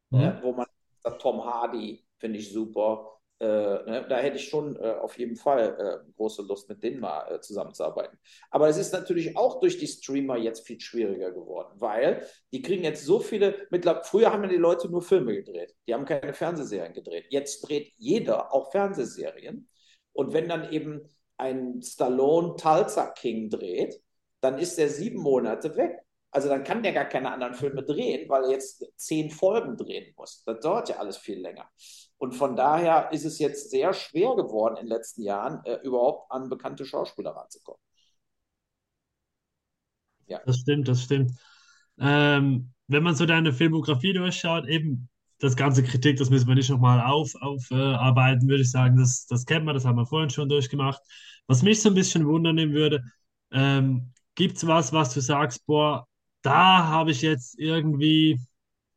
Mhm. 0.10 0.20
Ja, 0.20 0.40
wo 0.42 0.54
man 0.54 0.66
sagt, 1.04 1.22
Tom 1.22 1.46
Hardy, 1.46 2.05
finde 2.18 2.40
ich 2.40 2.52
super. 2.52 3.12
Äh, 3.40 3.46
ne, 3.46 4.06
da 4.08 4.18
hätte 4.18 4.38
ich 4.38 4.48
schon 4.48 4.78
äh, 4.78 4.94
auf 4.94 5.18
jeden 5.18 5.36
Fall 5.36 5.76
äh, 6.08 6.12
große 6.16 6.42
Lust, 6.44 6.70
mit 6.70 6.82
denen 6.82 7.02
mal 7.02 7.30
äh, 7.30 7.42
zusammenzuarbeiten. 7.42 8.18
Aber 8.50 8.70
es 8.70 8.78
ist 8.78 8.94
natürlich 8.94 9.36
auch 9.36 9.60
durch 9.60 9.78
die 9.78 9.88
Streamer 9.88 10.38
jetzt 10.38 10.66
viel 10.66 10.80
schwieriger 10.80 11.32
geworden, 11.32 11.74
weil 11.76 12.26
die 12.54 12.62
kriegen 12.62 12.86
jetzt 12.86 13.04
so 13.04 13.20
viele. 13.20 13.68
Mittlerweile, 13.72 14.06
früher 14.06 14.32
haben 14.32 14.44
ja 14.44 14.50
die 14.50 14.56
Leute 14.56 14.90
nur 14.90 15.02
Filme 15.02 15.36
gedreht, 15.36 15.76
die 15.86 15.94
haben 15.94 16.06
keine 16.06 16.34
Fernsehserien 16.34 16.94
gedreht. 16.94 17.26
Jetzt 17.30 17.62
dreht 17.62 17.92
jeder 17.98 18.54
auch 18.54 18.72
Fernsehserien. 18.72 19.68
Und 20.14 20.32
wenn 20.32 20.48
dann 20.48 20.72
eben 20.72 21.02
ein 21.38 21.82
Stallone 21.82 22.56
Tulsa 22.56 23.08
King 23.08 23.50
dreht, 23.50 24.02
dann 24.40 24.60
ist 24.60 24.78
der 24.78 24.88
sieben 24.88 25.20
Monate 25.20 25.76
weg. 25.76 26.05
Also 26.36 26.50
dann 26.50 26.66
kann 26.66 26.84
der 26.84 26.92
gar 26.92 27.06
keine 27.06 27.32
anderen 27.32 27.54
Filme 27.54 27.82
drehen, 27.82 28.28
weil 28.28 28.44
er 28.44 28.52
jetzt 28.52 28.86
zehn 28.98 29.32
Folgen 29.32 29.78
drehen 29.78 30.14
muss. 30.18 30.44
Das 30.44 30.60
dauert 30.60 30.90
ja 30.90 30.98
alles 30.98 31.16
viel 31.16 31.40
länger. 31.40 31.66
Und 32.18 32.34
von 32.34 32.58
daher 32.58 33.10
ist 33.14 33.24
es 33.24 33.40
jetzt 33.40 33.72
sehr 33.72 33.94
schwer 33.94 34.36
geworden 34.36 34.76
in 34.76 34.88
den 34.88 34.98
letzten 34.98 35.22
Jahren, 35.22 35.64
äh, 35.64 35.76
überhaupt 35.84 36.30
an 36.34 36.50
bekannte 36.50 36.84
Schauspieler 36.84 37.32
ranzukommen. 37.32 37.80
Ja. 40.26 40.42
Das 40.46 40.58
stimmt, 40.58 40.90
das 40.90 41.04
stimmt. 41.04 41.32
Ähm, 42.00 42.74
wenn 42.88 43.04
man 43.04 43.16
so 43.16 43.26
deine 43.26 43.54
Filmografie 43.54 44.12
durchschaut, 44.12 44.68
eben 44.68 45.08
das 45.40 45.56
ganze 45.56 45.84
Kritik, 45.84 46.18
das 46.18 46.30
müssen 46.30 46.50
wir 46.50 46.56
nicht 46.56 46.70
nochmal 46.70 47.00
aufarbeiten, 47.00 48.48
äh, 48.48 48.50
würde 48.50 48.64
ich 48.64 48.72
sagen. 48.72 48.98
Das, 48.98 49.26
das 49.28 49.46
kennt 49.46 49.64
man, 49.64 49.74
das 49.74 49.86
haben 49.86 49.96
wir 49.96 50.06
vorhin 50.06 50.30
schon 50.30 50.50
durchgemacht. 50.50 51.02
Was 51.48 51.64
mich 51.64 51.82
so 51.82 51.88
ein 51.88 51.96
bisschen 51.96 52.28
wundern 52.28 52.58
würde, 52.74 53.06
ähm, 53.52 54.12
gibt 54.36 54.58
es 54.58 54.68
was, 54.68 54.92
was 54.92 55.14
du 55.14 55.22
sagst, 55.22 55.66
boah, 55.66 56.06
da 56.46 56.86
habe 56.88 57.12
ich 57.12 57.22
jetzt 57.22 57.58
irgendwie 57.60 58.40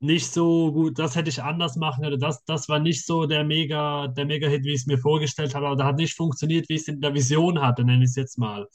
nicht 0.00 0.32
so 0.32 0.72
gut, 0.72 0.98
das 0.98 1.16
hätte 1.16 1.28
ich 1.30 1.42
anders 1.42 1.76
machen 1.76 2.04
oder 2.06 2.16
das, 2.18 2.44
das 2.44 2.68
war 2.68 2.78
nicht 2.78 3.04
so 3.06 3.26
der 3.26 3.44
Mega, 3.44 4.08
der 4.08 4.26
Mega-Hit, 4.26 4.64
wie 4.64 4.70
ich 4.74 4.82
es 4.82 4.86
mir 4.86 4.98
vorgestellt 4.98 5.54
habe, 5.54 5.66
oder 5.68 5.84
hat 5.84 5.96
nicht 5.96 6.14
funktioniert, 6.16 6.68
wie 6.68 6.74
ich 6.74 6.82
es 6.82 6.88
in 6.88 7.00
der 7.00 7.14
Vision 7.14 7.60
hatte, 7.60 7.84
nenne 7.84 8.04
ich 8.04 8.10
es 8.10 8.16
jetzt 8.16 8.38
mal. 8.38 8.68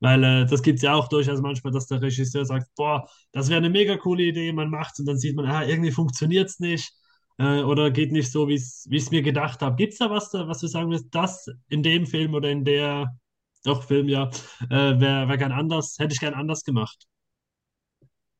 Weil 0.00 0.24
äh, 0.24 0.46
das 0.46 0.62
gibt 0.62 0.76
es 0.78 0.82
ja 0.82 0.94
auch 0.94 1.08
durchaus 1.08 1.40
manchmal, 1.40 1.72
dass 1.72 1.86
der 1.86 2.00
Regisseur 2.02 2.44
sagt, 2.44 2.68
boah, 2.76 3.08
das 3.32 3.48
wäre 3.48 3.58
eine 3.58 3.70
mega 3.70 3.96
coole 3.96 4.24
Idee, 4.24 4.52
man 4.52 4.70
macht 4.70 4.92
es 4.94 5.00
und 5.00 5.06
dann 5.06 5.18
sieht 5.18 5.36
man, 5.36 5.46
ah, 5.46 5.64
irgendwie 5.64 5.92
funktioniert 5.92 6.48
es 6.50 6.60
nicht 6.60 6.92
äh, 7.38 7.62
oder 7.62 7.90
geht 7.90 8.12
nicht 8.12 8.30
so, 8.30 8.48
wie 8.48 8.54
ich 8.54 9.02
es 9.02 9.10
mir 9.10 9.22
gedacht 9.22 9.60
habe. 9.62 9.76
Gibt 9.76 9.92
es 9.94 9.98
da 9.98 10.10
was, 10.10 10.32
was 10.34 10.60
du 10.60 10.66
sagen 10.66 10.90
willst, 10.90 11.14
das 11.14 11.46
in 11.68 11.82
dem 11.82 12.06
Film 12.06 12.34
oder 12.34 12.50
in 12.50 12.64
der, 12.64 13.14
doch 13.64 13.82
Film, 13.84 14.08
ja, 14.08 14.30
äh, 14.70 15.00
wäre 15.00 15.28
wär 15.28 15.38
gern 15.38 15.52
anders, 15.52 15.96
hätte 15.98 16.14
ich 16.14 16.20
gern 16.20 16.34
anders 16.34 16.64
gemacht? 16.64 17.06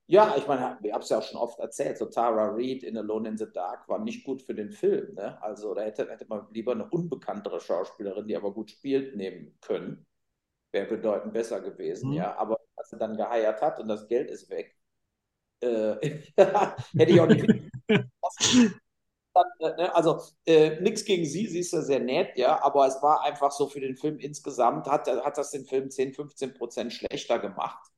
Ja, 0.06 0.34
ich 0.36 0.46
meine, 0.46 0.76
wir 0.82 0.92
haben 0.92 1.00
es 1.00 1.08
ja 1.08 1.18
auch 1.18 1.22
schon 1.22 1.40
oft 1.40 1.58
erzählt, 1.58 1.96
so 1.96 2.06
Tara 2.06 2.50
Reid 2.50 2.82
in 2.82 2.96
Alone 2.98 3.30
in 3.30 3.38
the 3.38 3.50
Dark 3.50 3.88
war 3.88 3.98
nicht 3.98 4.24
gut 4.24 4.42
für 4.42 4.54
den 4.54 4.70
Film. 4.70 5.14
Ne? 5.14 5.40
Also 5.42 5.72
da 5.74 5.80
hätte, 5.82 6.10
hätte 6.10 6.26
man 6.28 6.46
lieber 6.52 6.72
eine 6.72 6.88
unbekanntere 6.90 7.60
Schauspielerin, 7.60 8.28
die 8.28 8.36
aber 8.36 8.52
gut 8.52 8.70
spielt, 8.70 9.16
nehmen 9.16 9.56
können. 9.62 10.06
Wäre 10.72 10.86
bedeutend 10.88 11.32
besser 11.32 11.60
gewesen, 11.60 12.10
mhm. 12.10 12.16
ja. 12.16 12.36
Aber 12.36 12.60
als 12.76 12.92
er 12.92 12.98
dann 12.98 13.16
geheiert 13.16 13.62
hat 13.62 13.80
und 13.80 13.88
das 13.88 14.06
Geld 14.08 14.30
ist 14.30 14.50
weg, 14.50 14.76
äh, 15.60 15.96
hätte 16.36 17.12
ich 17.12 17.20
auch 17.20 17.28
nicht. 17.28 17.46
Ne, 19.60 19.92
also 19.94 20.20
äh, 20.46 20.80
nichts 20.80 21.04
gegen 21.04 21.24
sie, 21.24 21.46
sie 21.48 21.58
ist 21.60 21.72
ja 21.72 21.82
sehr 21.82 21.98
nett, 21.98 22.36
ja, 22.36 22.62
aber 22.62 22.86
es 22.86 23.02
war 23.02 23.22
einfach 23.24 23.50
so 23.50 23.68
für 23.68 23.80
den 23.80 23.96
Film 23.96 24.18
insgesamt, 24.18 24.86
hat, 24.86 25.08
hat 25.08 25.38
das 25.38 25.50
den 25.50 25.64
Film 25.64 25.90
10, 25.90 26.14
15 26.14 26.54
Prozent 26.54 26.92
schlechter 26.92 27.40
gemacht. 27.40 27.90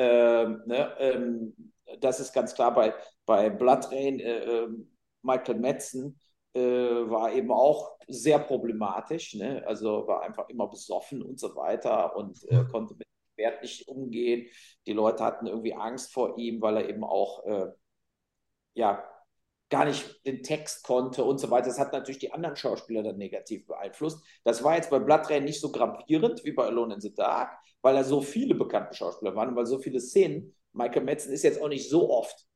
Ähm, 0.00 0.62
ne, 0.66 0.94
ähm, 1.00 1.72
das 2.00 2.20
ist 2.20 2.32
ganz 2.32 2.54
klar 2.54 2.72
bei, 2.72 2.94
bei 3.26 3.50
Blood 3.50 3.90
Rain, 3.90 4.20
äh, 4.20 4.44
ähm, 4.44 4.96
Michael 5.22 5.58
Metzen 5.58 6.20
äh, 6.54 6.60
war 6.60 7.32
eben 7.32 7.50
auch 7.50 7.98
sehr 8.06 8.38
problematisch, 8.38 9.34
ne? 9.34 9.64
also 9.66 10.06
war 10.06 10.22
einfach 10.22 10.48
immer 10.48 10.68
besoffen 10.68 11.20
und 11.20 11.40
so 11.40 11.56
weiter 11.56 12.14
und 12.14 12.44
äh, 12.48 12.64
konnte 12.70 12.94
mit 12.94 13.08
dem 13.08 13.44
Wert 13.44 13.62
nicht 13.62 13.88
umgehen. 13.88 14.46
Die 14.86 14.92
Leute 14.92 15.24
hatten 15.24 15.48
irgendwie 15.48 15.74
Angst 15.74 16.12
vor 16.12 16.38
ihm, 16.38 16.62
weil 16.62 16.76
er 16.76 16.88
eben 16.88 17.02
auch 17.02 17.44
äh, 17.44 17.72
ja, 18.74 19.04
gar 19.70 19.84
nicht 19.84 20.24
den 20.26 20.42
Text 20.42 20.84
konnte 20.84 21.24
und 21.24 21.38
so 21.38 21.50
weiter. 21.50 21.66
Das 21.66 21.78
hat 21.78 21.92
natürlich 21.92 22.18
die 22.18 22.32
anderen 22.32 22.56
Schauspieler 22.56 23.02
dann 23.02 23.18
negativ 23.18 23.66
beeinflusst. 23.66 24.24
Das 24.44 24.64
war 24.64 24.76
jetzt 24.76 24.90
bei 24.90 24.98
Bloodtrain 24.98 25.44
nicht 25.44 25.60
so 25.60 25.70
gravierend 25.70 26.44
wie 26.44 26.52
bei 26.52 26.64
Alone 26.64 26.94
in 26.94 27.00
the 27.00 27.14
Dark, 27.14 27.58
weil 27.82 27.94
da 27.94 28.04
so 28.04 28.20
viele 28.20 28.54
bekannte 28.54 28.94
Schauspieler 28.94 29.34
waren, 29.34 29.54
weil 29.56 29.66
so 29.66 29.78
viele 29.78 30.00
Szenen. 30.00 30.54
Michael 30.72 31.04
Metzen 31.04 31.32
ist 31.32 31.42
jetzt 31.42 31.60
auch 31.60 31.68
nicht 31.68 31.88
so 31.88 32.10
oft 32.10 32.46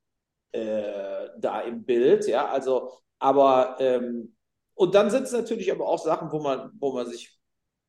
äh, 0.52 1.28
da 1.38 1.60
im 1.62 1.84
Bild, 1.84 2.26
ja, 2.28 2.46
also, 2.46 2.92
aber 3.18 3.76
ähm, 3.80 4.34
und 4.74 4.94
dann 4.94 5.10
sind 5.10 5.24
es 5.24 5.32
natürlich 5.32 5.70
aber 5.70 5.86
auch 5.86 5.98
Sachen, 6.02 6.32
wo 6.32 6.40
man, 6.40 6.72
wo 6.78 6.92
man 6.92 7.06
sich 7.06 7.38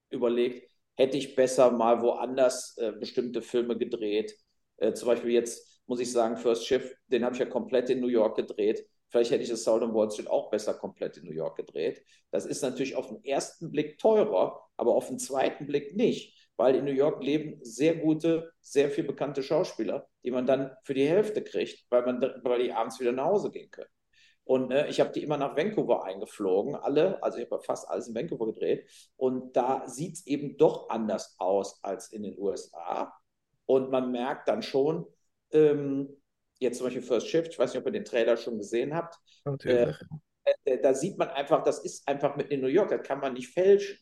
überlegt, 0.09 0.69
hätte 0.95 1.17
ich 1.17 1.35
besser 1.35 1.71
mal 1.71 2.01
woanders 2.01 2.77
äh, 2.77 2.91
bestimmte 2.91 3.41
Filme 3.41 3.77
gedreht. 3.77 4.37
Äh, 4.77 4.93
zum 4.93 5.07
Beispiel 5.07 5.31
jetzt 5.31 5.81
muss 5.85 5.99
ich 5.99 6.11
sagen, 6.11 6.37
First 6.37 6.65
Shift, 6.65 6.95
den 7.07 7.25
habe 7.25 7.33
ich 7.33 7.39
ja 7.39 7.45
komplett 7.45 7.89
in 7.89 7.99
New 7.99 8.07
York 8.07 8.37
gedreht. 8.37 8.85
Vielleicht 9.13 9.29
hätte 9.29 9.43
ich 9.43 9.49
das 9.49 9.61
Soul 9.61 9.83
on 9.83 9.93
Wall 9.93 10.09
Street 10.09 10.27
auch 10.27 10.49
besser 10.49 10.73
komplett 10.73 11.17
in 11.17 11.25
New 11.25 11.33
York 11.33 11.55
gedreht. 11.55 12.03
Das 12.31 12.47
ist 12.47 12.63
natürlich 12.63 12.95
auf 12.95 13.09
den 13.09 13.23
ersten 13.23 13.69
Blick 13.69 13.99
teurer, 13.99 14.59
aber 14.75 14.95
auf 14.95 15.07
den 15.07 15.19
zweiten 15.19 15.67
Blick 15.67 15.95
nicht, 15.95 16.49
weil 16.57 16.73
in 16.73 16.85
New 16.85 16.91
York 16.91 17.23
leben 17.23 17.59
sehr 17.61 17.93
gute, 17.97 18.51
sehr 18.59 18.89
viel 18.89 19.03
bekannte 19.03 19.43
Schauspieler, 19.43 20.07
die 20.23 20.31
man 20.31 20.47
dann 20.47 20.71
für 20.83 20.95
die 20.95 21.07
Hälfte 21.07 21.43
kriegt, 21.43 21.85
weil, 21.91 22.01
man, 22.07 22.21
weil 22.41 22.63
die 22.63 22.73
abends 22.73 22.99
wieder 22.99 23.11
nach 23.11 23.25
Hause 23.25 23.51
gehen 23.51 23.69
können. 23.69 23.91
Und 24.45 24.71
äh, 24.71 24.87
ich 24.87 24.99
habe 24.99 25.11
die 25.11 25.21
immer 25.21 25.37
nach 25.37 25.55
Vancouver 25.55 26.05
eingeflogen, 26.05 26.73
alle, 26.73 27.21
also 27.21 27.37
ich 27.37 27.51
habe 27.51 27.61
fast 27.61 27.87
alles 27.87 28.07
in 28.07 28.15
Vancouver 28.15 28.47
gedreht. 28.47 28.89
Und 29.15 29.55
da 29.55 29.87
sieht 29.87 30.15
es 30.15 30.25
eben 30.25 30.57
doch 30.57 30.89
anders 30.89 31.35
aus 31.37 31.83
als 31.83 32.11
in 32.11 32.23
den 32.23 32.35
USA. 32.39 33.13
Und 33.67 33.91
man 33.91 34.11
merkt 34.11 34.47
dann 34.47 34.63
schon, 34.63 35.05
ähm, 35.51 36.17
jetzt 36.63 36.77
zum 36.77 36.87
Beispiel 36.87 37.01
First 37.03 37.27
Shift, 37.27 37.51
ich 37.51 37.59
weiß 37.59 37.73
nicht, 37.73 37.79
ob 37.79 37.85
ihr 37.85 37.91
den 37.91 38.05
Trailer 38.05 38.37
schon 38.37 38.57
gesehen 38.57 38.93
habt. 38.93 39.17
Natürlich. 39.45 39.95
Äh, 40.45 40.53
äh, 40.65 40.81
da 40.81 40.93
sieht 40.93 41.17
man 41.17 41.29
einfach, 41.29 41.63
das 41.63 41.79
ist 41.79 42.07
einfach 42.07 42.35
mit 42.35 42.49
in 42.49 42.61
New 42.61 42.67
York, 42.67 42.89
das 42.89 43.03
kann 43.03 43.19
man 43.19 43.33
nicht 43.33 43.49
fälschen. 43.49 43.97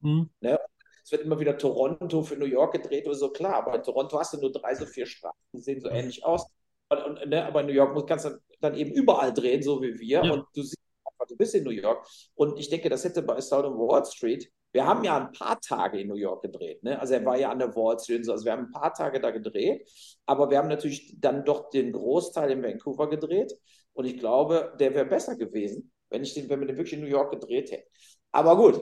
Mhm. 0.00 0.30
Ne? 0.40 0.58
Es 1.02 1.10
wird 1.12 1.22
immer 1.22 1.40
wieder 1.40 1.56
Toronto 1.56 2.22
für 2.22 2.36
New 2.36 2.46
York 2.46 2.72
gedreht 2.72 3.06
oder 3.06 3.16
so, 3.16 3.30
klar, 3.30 3.54
aber 3.54 3.74
in 3.74 3.82
Toronto 3.82 4.18
hast 4.18 4.34
du 4.34 4.38
nur 4.38 4.52
drei, 4.52 4.74
so 4.74 4.86
vier 4.86 5.06
Straßen, 5.06 5.38
die 5.52 5.60
sehen 5.60 5.80
so 5.80 5.88
mhm. 5.88 5.96
ähnlich 5.96 6.24
aus. 6.24 6.46
Und, 6.90 7.04
und, 7.04 7.28
ne? 7.28 7.44
Aber 7.44 7.60
in 7.60 7.66
New 7.66 7.72
York 7.72 8.08
kannst 8.08 8.26
du 8.26 8.38
dann 8.60 8.74
eben 8.74 8.92
überall 8.92 9.32
drehen, 9.32 9.62
so 9.62 9.80
wie 9.80 9.98
wir. 9.98 10.24
Ja. 10.24 10.32
Und 10.32 10.46
du 10.54 10.62
siehst 10.62 10.78
einfach, 11.04 11.26
du 11.26 11.36
bist 11.36 11.54
in 11.54 11.64
New 11.64 11.70
York. 11.70 12.06
Und 12.34 12.58
ich 12.58 12.68
denke, 12.68 12.88
das 12.88 13.04
hätte 13.04 13.22
bei 13.22 13.40
South 13.40 13.64
on 13.64 13.78
Wall 13.78 14.04
Street 14.04 14.50
wir 14.72 14.86
haben 14.86 15.02
ja 15.02 15.16
ein 15.16 15.32
paar 15.32 15.60
Tage 15.60 16.00
in 16.00 16.08
New 16.08 16.14
York 16.16 16.42
gedreht. 16.42 16.82
Ne? 16.82 16.98
Also 16.98 17.14
er 17.14 17.24
war 17.24 17.36
ja 17.36 17.50
an 17.50 17.58
der 17.58 17.74
Wall 17.74 17.98
Street 17.98 18.18
und 18.18 18.24
so. 18.24 18.32
Also 18.32 18.44
wir 18.44 18.52
haben 18.52 18.66
ein 18.66 18.70
paar 18.70 18.94
Tage 18.94 19.20
da 19.20 19.30
gedreht. 19.30 19.90
Aber 20.26 20.50
wir 20.50 20.58
haben 20.58 20.68
natürlich 20.68 21.16
dann 21.18 21.44
doch 21.44 21.70
den 21.70 21.92
Großteil 21.92 22.52
in 22.52 22.62
Vancouver 22.62 23.10
gedreht. 23.10 23.52
Und 23.92 24.04
ich 24.04 24.18
glaube, 24.18 24.74
der 24.78 24.94
wäre 24.94 25.06
besser 25.06 25.36
gewesen, 25.36 25.92
wenn, 26.08 26.22
ich 26.22 26.34
den, 26.34 26.48
wenn 26.48 26.60
wir 26.60 26.68
den 26.68 26.76
wirklich 26.76 26.94
in 26.94 27.00
New 27.00 27.10
York 27.10 27.32
gedreht 27.32 27.72
hätten. 27.72 27.88
Aber 28.30 28.56
gut, 28.56 28.80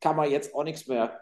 kann 0.00 0.16
man 0.16 0.30
jetzt 0.30 0.54
auch 0.54 0.64
nichts 0.64 0.86
mehr. 0.86 1.18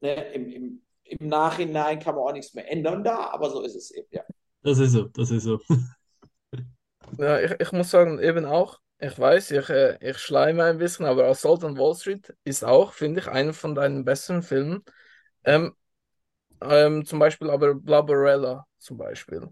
Ne? 0.00 0.32
Im, 0.34 0.48
im, 0.50 0.82
Im 1.04 1.28
Nachhinein 1.28 1.98
kann 1.98 2.14
man 2.14 2.24
auch 2.24 2.32
nichts 2.32 2.52
mehr 2.52 2.70
ändern 2.70 3.04
da, 3.04 3.30
aber 3.30 3.48
so 3.48 3.62
ist 3.62 3.74
es 3.74 3.90
eben, 3.90 4.08
ja. 4.10 4.22
Das 4.62 4.78
ist 4.78 4.92
so, 4.92 5.04
das 5.04 5.30
ist 5.30 5.44
so. 5.44 5.58
ja, 7.18 7.40
ich, 7.40 7.52
ich 7.58 7.72
muss 7.72 7.90
sagen, 7.90 8.18
eben 8.20 8.44
auch, 8.44 8.81
ich 9.02 9.18
weiß, 9.18 9.50
ich, 9.52 9.68
äh, 9.70 9.98
ich 10.00 10.18
schleime 10.18 10.64
ein 10.64 10.78
bisschen, 10.78 11.06
aber 11.06 11.26
Assault 11.26 11.64
on 11.64 11.78
Wall 11.78 11.94
Street 11.96 12.34
ist 12.44 12.64
auch, 12.64 12.92
finde 12.94 13.20
ich, 13.20 13.28
einer 13.28 13.52
von 13.54 13.74
deinen 13.74 14.04
besseren 14.04 14.42
Filmen. 14.42 14.84
Ähm, 15.44 15.74
ähm, 16.62 17.04
zum 17.06 17.18
Beispiel 17.20 17.50
aber 17.50 17.74
Blabarella 17.74 18.66
zum 18.78 18.98
Beispiel. 18.98 19.48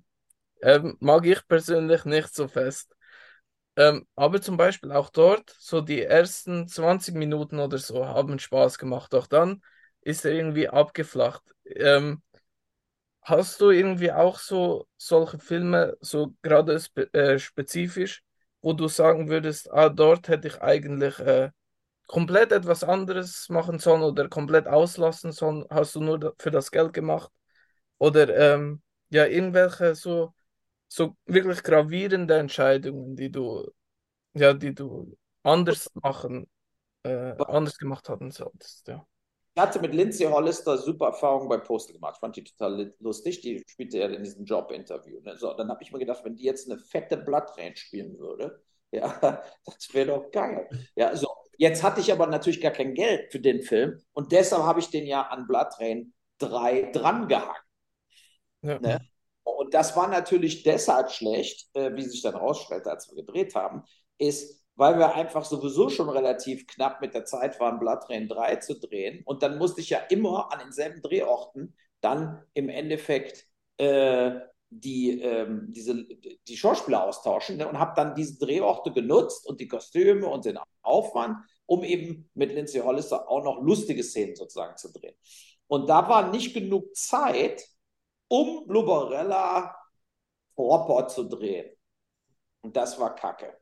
Ähm, 0.63 0.97
mag 1.01 1.27
ich 1.27 1.47
persönlich 1.49 2.05
nicht 2.07 2.35
so 2.35 2.49
fest. 2.49 2.97
Ähm, 3.77 4.07
aber 4.17 4.43
zum 4.43 4.57
Beispiel 4.59 4.93
auch 4.93 5.11
dort, 5.11 5.55
so 5.59 5.81
die 5.83 6.03
ersten 6.03 6.69
20 6.69 7.15
Minuten 7.17 7.59
oder 7.61 7.79
so 7.79 8.07
haben 8.07 8.39
Spaß 8.39 8.79
gemacht. 8.79 9.13
Doch 9.15 9.27
dann 9.29 9.63
ist 10.03 10.25
er 10.27 10.33
irgendwie 10.33 10.69
abgeflacht. 10.69 11.43
Ähm, 11.67 12.23
hast 13.23 13.61
du 13.61 13.71
irgendwie 13.71 14.13
auch 14.13 14.39
so 14.39 14.87
solche 14.97 15.39
Filme, 15.39 15.97
so 16.01 16.35
gerade 16.43 16.79
spe 16.81 17.13
äh, 17.15 17.39
spezifisch, 17.39 18.23
wo 18.63 18.73
du 18.73 18.89
sagen 18.89 19.29
würdest, 19.29 19.71
ah, 19.73 19.89
dort 19.89 20.29
hätte 20.29 20.49
ich 20.49 20.61
eigentlich 20.63 21.19
äh, 21.21 21.51
komplett 22.07 22.53
etwas 22.53 22.85
anderes 22.85 23.49
machen 23.51 23.79
sollen 23.79 24.03
oder 24.03 24.29
komplett 24.29 24.69
auslassen 24.69 25.33
sollen, 25.33 25.65
hast 25.71 25.95
du 25.97 26.01
nur 26.03 26.35
für 26.39 26.51
das 26.51 26.71
Geld 26.71 26.93
gemacht? 26.93 27.33
Oder 27.99 28.55
ähm, 28.55 28.83
ja, 29.11 29.27
irgendwelche 29.27 29.95
so, 29.95 30.35
so 30.89 31.17
wirklich 31.27 31.63
gravierende 31.63 32.39
Entscheidungen, 32.39 33.17
die 33.17 33.31
du, 33.31 33.71
ja, 34.35 34.55
die 34.55 34.75
du 34.75 35.17
anders 35.45 35.91
machen, 35.95 36.49
äh, 37.05 37.35
anders 37.47 37.79
gemacht 37.79 38.09
haben 38.09 38.31
solltest, 38.33 38.89
ja. 38.89 39.07
Ich 39.55 39.61
hatte 39.61 39.81
mit 39.81 39.95
Lindsay 39.95 40.27
Hollister 40.27 40.79
super 40.79 41.07
Erfahrungen 41.07 41.49
bei 41.49 41.59
Postal 41.59 41.95
gemacht. 41.95 42.15
Ich 42.17 42.21
fand 42.21 42.37
die 42.37 42.45
total 42.45 42.95
lustig. 43.01 43.41
Die 43.41 43.63
spielte 43.67 43.99
ja 43.99 44.07
in 44.07 44.23
diesem 44.23 44.45
Job-Interview. 44.45 45.21
Ne? 45.21 45.37
So, 45.37 45.53
dann 45.55 45.69
habe 45.69 45.83
ich 45.83 45.93
mir 45.93 45.99
gedacht, 45.99 46.25
wenn 46.25 46.37
die 46.37 46.45
jetzt 46.45 46.71
eine 46.71 46.79
fette 46.79 47.17
Blood 47.17 47.57
Range 47.59 47.77
spielen 47.77 48.19
würde, 48.19 48.63
ja, 48.93 49.43
das 49.65 49.93
wäre 49.93 50.07
doch 50.07 50.31
geil. 50.31 50.69
Ja, 50.97 51.15
so. 51.17 51.29
Jetzt 51.59 51.83
hatte 51.83 52.01
ich 52.01 52.11
aber 52.11 52.27
natürlich 52.27 52.61
gar 52.61 52.73
kein 52.73 52.95
Geld 52.95 53.31
für 53.31 53.39
den 53.39 53.61
Film 53.61 54.01
und 54.15 54.33
deshalb 54.33 54.63
habe 54.63 54.81
ich 54.81 54.89
den 54.89 55.07
ja 55.07 55.23
an 55.23 55.47
Blood 55.47 55.79
Rain 55.79 56.15
3 56.39 56.91
drangehangen. 56.91 57.63
Ja. 58.63 58.79
Ne? 58.79 58.99
Und 59.45 59.75
das 59.75 59.95
war 59.95 60.09
natürlich 60.09 60.63
deshalb 60.63 61.11
schlecht, 61.11 61.69
äh, 61.75 61.95
wie 61.95 62.03
sich 62.03 62.23
dann 62.23 62.35
rausstellte, 62.35 62.91
als 62.91 63.09
wir 63.11 63.17
gedreht 63.17 63.55
haben, 63.55 63.85
ist, 64.19 64.60
weil 64.81 64.99
wir 64.99 65.15
einfach 65.15 65.45
sowieso 65.45 65.91
schon 65.91 66.09
relativ 66.09 66.67
knapp 66.67 67.03
mit 67.03 67.13
der 67.13 67.27
Zeit 67.27 67.61
waren, 67.61 67.79
Bloodtrain 67.79 68.29
3 68.29 68.57
zu 68.57 68.81
drehen. 68.81 69.23
Und 69.27 69.43
dann 69.43 69.59
musste 69.59 69.83
ich 69.83 69.91
ja 69.91 69.99
immer 70.09 70.51
an 70.51 70.61
denselben 70.61 71.03
Drehorten 71.03 71.77
dann 72.01 72.43
im 72.55 72.71
Endeffekt 72.71 73.47
äh, 73.77 74.41
die, 74.71 75.21
ähm, 75.21 75.67
diese, 75.69 76.07
die 76.07 76.57
Schauspieler 76.57 77.05
austauschen 77.05 77.59
ne? 77.59 77.69
und 77.69 77.79
habe 77.79 77.93
dann 77.95 78.15
diese 78.15 78.39
Drehorte 78.39 78.91
genutzt 78.91 79.47
und 79.47 79.61
die 79.61 79.69
Kostüme 79.69 80.27
und 80.27 80.47
den 80.47 80.59
Aufwand, 80.81 81.45
um 81.67 81.85
eben 81.85 82.31
mit 82.33 82.51
Lindsay 82.51 82.81
Hollister 82.81 83.29
auch 83.29 83.45
noch 83.45 83.61
lustige 83.61 84.03
Szenen 84.03 84.35
sozusagen 84.35 84.79
zu 84.79 84.91
drehen. 84.91 85.15
Und 85.67 85.91
da 85.91 86.09
war 86.09 86.31
nicht 86.31 86.55
genug 86.55 86.97
Zeit, 86.97 87.63
um 88.29 88.65
Lubarella 88.67 89.77
Proper 90.55 91.07
zu 91.09 91.25
drehen. 91.25 91.71
Und 92.63 92.75
das 92.79 92.99
war 92.99 93.15
kacke. 93.15 93.60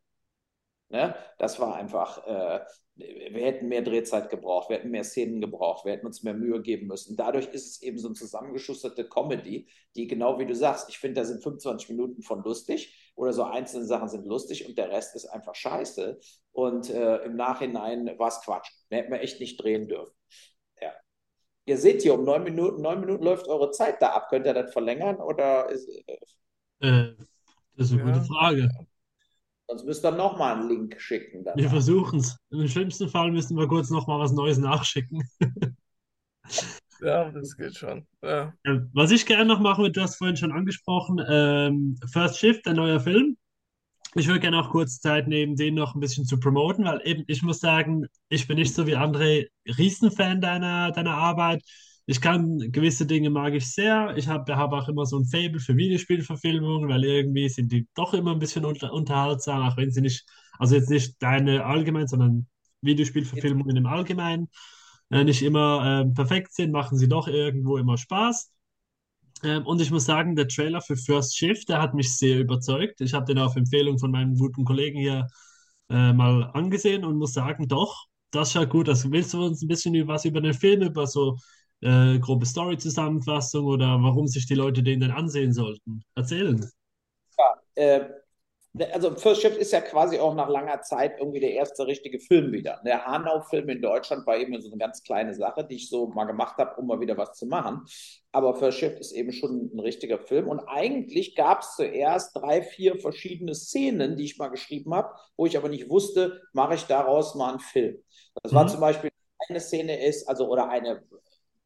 Ne? 0.90 1.14
Das 1.38 1.60
war 1.60 1.74
einfach, 1.74 2.26
äh, 2.26 2.60
wir 2.96 3.44
hätten 3.44 3.68
mehr 3.68 3.82
Drehzeit 3.82 4.30
gebraucht, 4.30 4.70
wir 4.70 4.78
hätten 4.78 4.90
mehr 4.90 5.04
Szenen 5.04 5.40
gebraucht, 5.40 5.84
wir 5.84 5.92
hätten 5.92 6.06
uns 6.06 6.22
mehr 6.22 6.32
Mühe 6.34 6.62
geben 6.62 6.86
müssen. 6.86 7.16
Dadurch 7.16 7.46
ist 7.48 7.66
es 7.66 7.82
eben 7.82 7.98
so 7.98 8.08
eine 8.08 8.14
zusammengeschusterte 8.14 9.06
Comedy, 9.08 9.68
die 9.94 10.06
genau 10.06 10.38
wie 10.38 10.46
du 10.46 10.54
sagst, 10.54 10.88
ich 10.88 10.98
finde, 10.98 11.20
da 11.20 11.26
sind 11.26 11.42
25 11.42 11.90
Minuten 11.90 12.22
von 12.22 12.42
lustig 12.42 13.12
oder 13.16 13.34
so 13.34 13.44
einzelne 13.44 13.84
Sachen 13.84 14.08
sind 14.08 14.26
lustig 14.26 14.66
und 14.66 14.78
der 14.78 14.90
Rest 14.90 15.14
ist 15.14 15.26
einfach 15.26 15.54
scheiße. 15.54 16.18
Und 16.52 16.88
äh, 16.90 17.18
im 17.18 17.36
Nachhinein 17.36 18.18
war 18.18 18.28
es 18.28 18.40
Quatsch. 18.40 18.70
Mehr 18.88 19.02
hätten 19.02 19.12
wir 19.12 19.20
echt 19.20 19.40
nicht 19.40 19.62
drehen 19.62 19.88
dürfen. 19.88 20.14
Ja. 20.80 20.92
Ihr 21.66 21.76
seht 21.76 22.02
hier, 22.02 22.14
um 22.14 22.24
neun 22.24 22.44
Minuten, 22.44 22.80
neun 22.80 23.00
Minuten 23.00 23.24
läuft 23.24 23.46
eure 23.46 23.70
Zeit 23.72 24.00
da 24.00 24.10
ab. 24.12 24.28
Könnt 24.30 24.46
ihr 24.46 24.54
das 24.54 24.72
verlängern 24.72 25.16
oder 25.16 25.68
ist, 25.68 25.88
äh, 25.88 26.88
äh 26.88 27.14
das 27.76 27.88
ist 27.88 27.92
eine 27.92 28.10
ja. 28.10 28.12
gute 28.12 28.24
Frage. 28.24 28.87
Sonst 29.68 29.84
müsst 29.84 30.04
ihr 30.04 30.12
nochmal 30.12 30.56
einen 30.56 30.68
Link 30.68 30.98
schicken. 30.98 31.44
Danach. 31.44 31.58
Wir 31.58 31.68
versuchen 31.68 32.20
es. 32.20 32.38
Im 32.50 32.66
schlimmsten 32.68 33.08
Fall 33.08 33.30
müssen 33.30 33.56
wir 33.56 33.68
kurz 33.68 33.90
nochmal 33.90 34.18
was 34.18 34.32
Neues 34.32 34.56
nachschicken. 34.56 35.22
ja, 37.02 37.30
das 37.30 37.54
geht 37.54 37.76
schon. 37.76 38.06
Ja. 38.22 38.54
Was 38.94 39.10
ich 39.10 39.26
gerne 39.26 39.44
noch 39.44 39.60
machen 39.60 39.82
würde, 39.82 39.92
du 39.92 40.00
hast 40.00 40.16
vorhin 40.16 40.38
schon 40.38 40.52
angesprochen, 40.52 41.22
ähm, 41.28 41.98
First 42.10 42.38
Shift, 42.38 42.66
ein 42.66 42.76
neuer 42.76 42.98
Film. 42.98 43.36
Ich 44.14 44.26
würde 44.26 44.40
gerne 44.40 44.58
auch 44.58 44.70
kurz 44.70 45.00
Zeit 45.00 45.28
nehmen, 45.28 45.54
den 45.54 45.74
noch 45.74 45.94
ein 45.94 46.00
bisschen 46.00 46.24
zu 46.24 46.40
promoten, 46.40 46.86
weil 46.86 47.02
eben, 47.04 47.24
ich 47.26 47.42
muss 47.42 47.60
sagen, 47.60 48.06
ich 48.30 48.48
bin 48.48 48.56
nicht 48.56 48.74
so 48.74 48.86
wie 48.86 48.96
André 48.96 49.48
Riesenfan 49.66 50.40
deiner, 50.40 50.92
deiner 50.92 51.14
Arbeit. 51.14 51.62
Ich 52.10 52.22
kann 52.22 52.58
gewisse 52.72 53.04
Dinge 53.04 53.28
mag 53.28 53.52
ich 53.52 53.70
sehr. 53.70 54.16
Ich 54.16 54.28
habe 54.28 54.56
hab 54.56 54.72
auch 54.72 54.88
immer 54.88 55.04
so 55.04 55.18
ein 55.18 55.26
Faible 55.26 55.60
für 55.60 55.76
Videospielverfilmungen, 55.76 56.88
weil 56.88 57.04
irgendwie 57.04 57.50
sind 57.50 57.70
die 57.70 57.86
doch 57.94 58.14
immer 58.14 58.32
ein 58.32 58.38
bisschen 58.38 58.64
unter, 58.64 58.94
unterhaltsam, 58.94 59.60
auch 59.68 59.76
wenn 59.76 59.90
sie 59.90 60.00
nicht, 60.00 60.24
also 60.58 60.74
jetzt 60.74 60.88
nicht 60.88 61.22
deine 61.22 61.66
allgemein, 61.66 62.08
sondern 62.08 62.46
Videospielverfilmungen 62.80 63.76
im 63.76 63.84
Allgemeinen 63.84 64.48
äh, 65.10 65.22
nicht 65.22 65.42
immer 65.42 66.06
äh, 66.06 66.14
perfekt 66.14 66.54
sind, 66.54 66.72
machen 66.72 66.96
sie 66.96 67.08
doch 67.08 67.28
irgendwo 67.28 67.76
immer 67.76 67.98
Spaß. 67.98 68.52
Ähm, 69.44 69.66
und 69.66 69.82
ich 69.82 69.90
muss 69.90 70.06
sagen, 70.06 70.34
der 70.34 70.48
Trailer 70.48 70.80
für 70.80 70.96
First 70.96 71.36
Shift, 71.36 71.68
der 71.68 71.82
hat 71.82 71.92
mich 71.92 72.16
sehr 72.16 72.40
überzeugt. 72.40 73.02
Ich 73.02 73.12
habe 73.12 73.26
den 73.26 73.38
auf 73.38 73.54
Empfehlung 73.56 73.98
von 73.98 74.10
meinem 74.12 74.34
guten 74.34 74.64
Kollegen 74.64 74.98
hier 74.98 75.26
äh, 75.90 76.12
mal 76.14 76.44
angesehen 76.54 77.04
und 77.04 77.18
muss 77.18 77.34
sagen, 77.34 77.68
doch, 77.68 78.06
das 78.30 78.52
schaut 78.52 78.70
gut. 78.70 78.88
Also 78.88 79.12
willst 79.12 79.34
du 79.34 79.44
uns 79.44 79.62
ein 79.62 79.68
bisschen 79.68 80.08
was 80.08 80.24
über 80.24 80.40
den 80.40 80.54
Film, 80.54 80.82
über 80.82 81.06
so 81.06 81.36
äh, 81.80 82.18
grobe 82.18 82.46
Story-Zusammenfassung 82.46 83.66
oder 83.66 83.98
warum 84.02 84.26
sich 84.26 84.46
die 84.46 84.54
Leute 84.54 84.82
den 84.82 85.00
denn 85.00 85.10
ansehen 85.10 85.52
sollten? 85.52 86.02
Erzählen. 86.14 86.70
Ja, 87.38 87.54
äh, 87.74 88.08
also 88.92 89.14
First 89.16 89.42
Shift 89.42 89.56
ist 89.56 89.72
ja 89.72 89.80
quasi 89.80 90.18
auch 90.18 90.34
nach 90.34 90.48
langer 90.48 90.82
Zeit 90.82 91.18
irgendwie 91.18 91.40
der 91.40 91.52
erste 91.52 91.86
richtige 91.86 92.20
Film 92.20 92.52
wieder. 92.52 92.80
Der 92.84 93.04
Hanau-Film 93.06 93.68
in 93.68 93.82
Deutschland 93.82 94.26
war 94.26 94.36
eben 94.36 94.60
so 94.60 94.68
eine 94.68 94.78
ganz 94.78 95.02
kleine 95.02 95.34
Sache, 95.34 95.64
die 95.64 95.76
ich 95.76 95.88
so 95.88 96.08
mal 96.08 96.24
gemacht 96.24 96.58
habe, 96.58 96.78
um 96.80 96.86
mal 96.86 97.00
wieder 97.00 97.16
was 97.16 97.32
zu 97.32 97.46
machen. 97.46 97.84
Aber 98.30 98.54
First 98.54 98.78
Shift 98.78 99.00
ist 99.00 99.12
eben 99.12 99.32
schon 99.32 99.70
ein 99.74 99.80
richtiger 99.80 100.18
Film. 100.18 100.48
Und 100.48 100.60
eigentlich 100.60 101.34
gab 101.34 101.62
es 101.62 101.76
zuerst 101.76 102.36
drei, 102.36 102.62
vier 102.62 102.98
verschiedene 102.98 103.54
Szenen, 103.54 104.16
die 104.16 104.24
ich 104.24 104.38
mal 104.38 104.48
geschrieben 104.48 104.94
habe, 104.94 105.14
wo 105.36 105.46
ich 105.46 105.56
aber 105.56 105.68
nicht 105.68 105.88
wusste, 105.88 106.42
mache 106.52 106.74
ich 106.74 106.84
daraus 106.84 107.34
mal 107.34 107.50
einen 107.50 107.60
Film. 107.60 107.96
Das 108.42 108.52
mhm. 108.52 108.56
war 108.56 108.66
zum 108.68 108.80
Beispiel 108.80 109.10
eine 109.48 109.60
Szene 109.60 110.04
ist, 110.04 110.28
also 110.28 110.48
oder 110.48 110.68
eine 110.68 111.02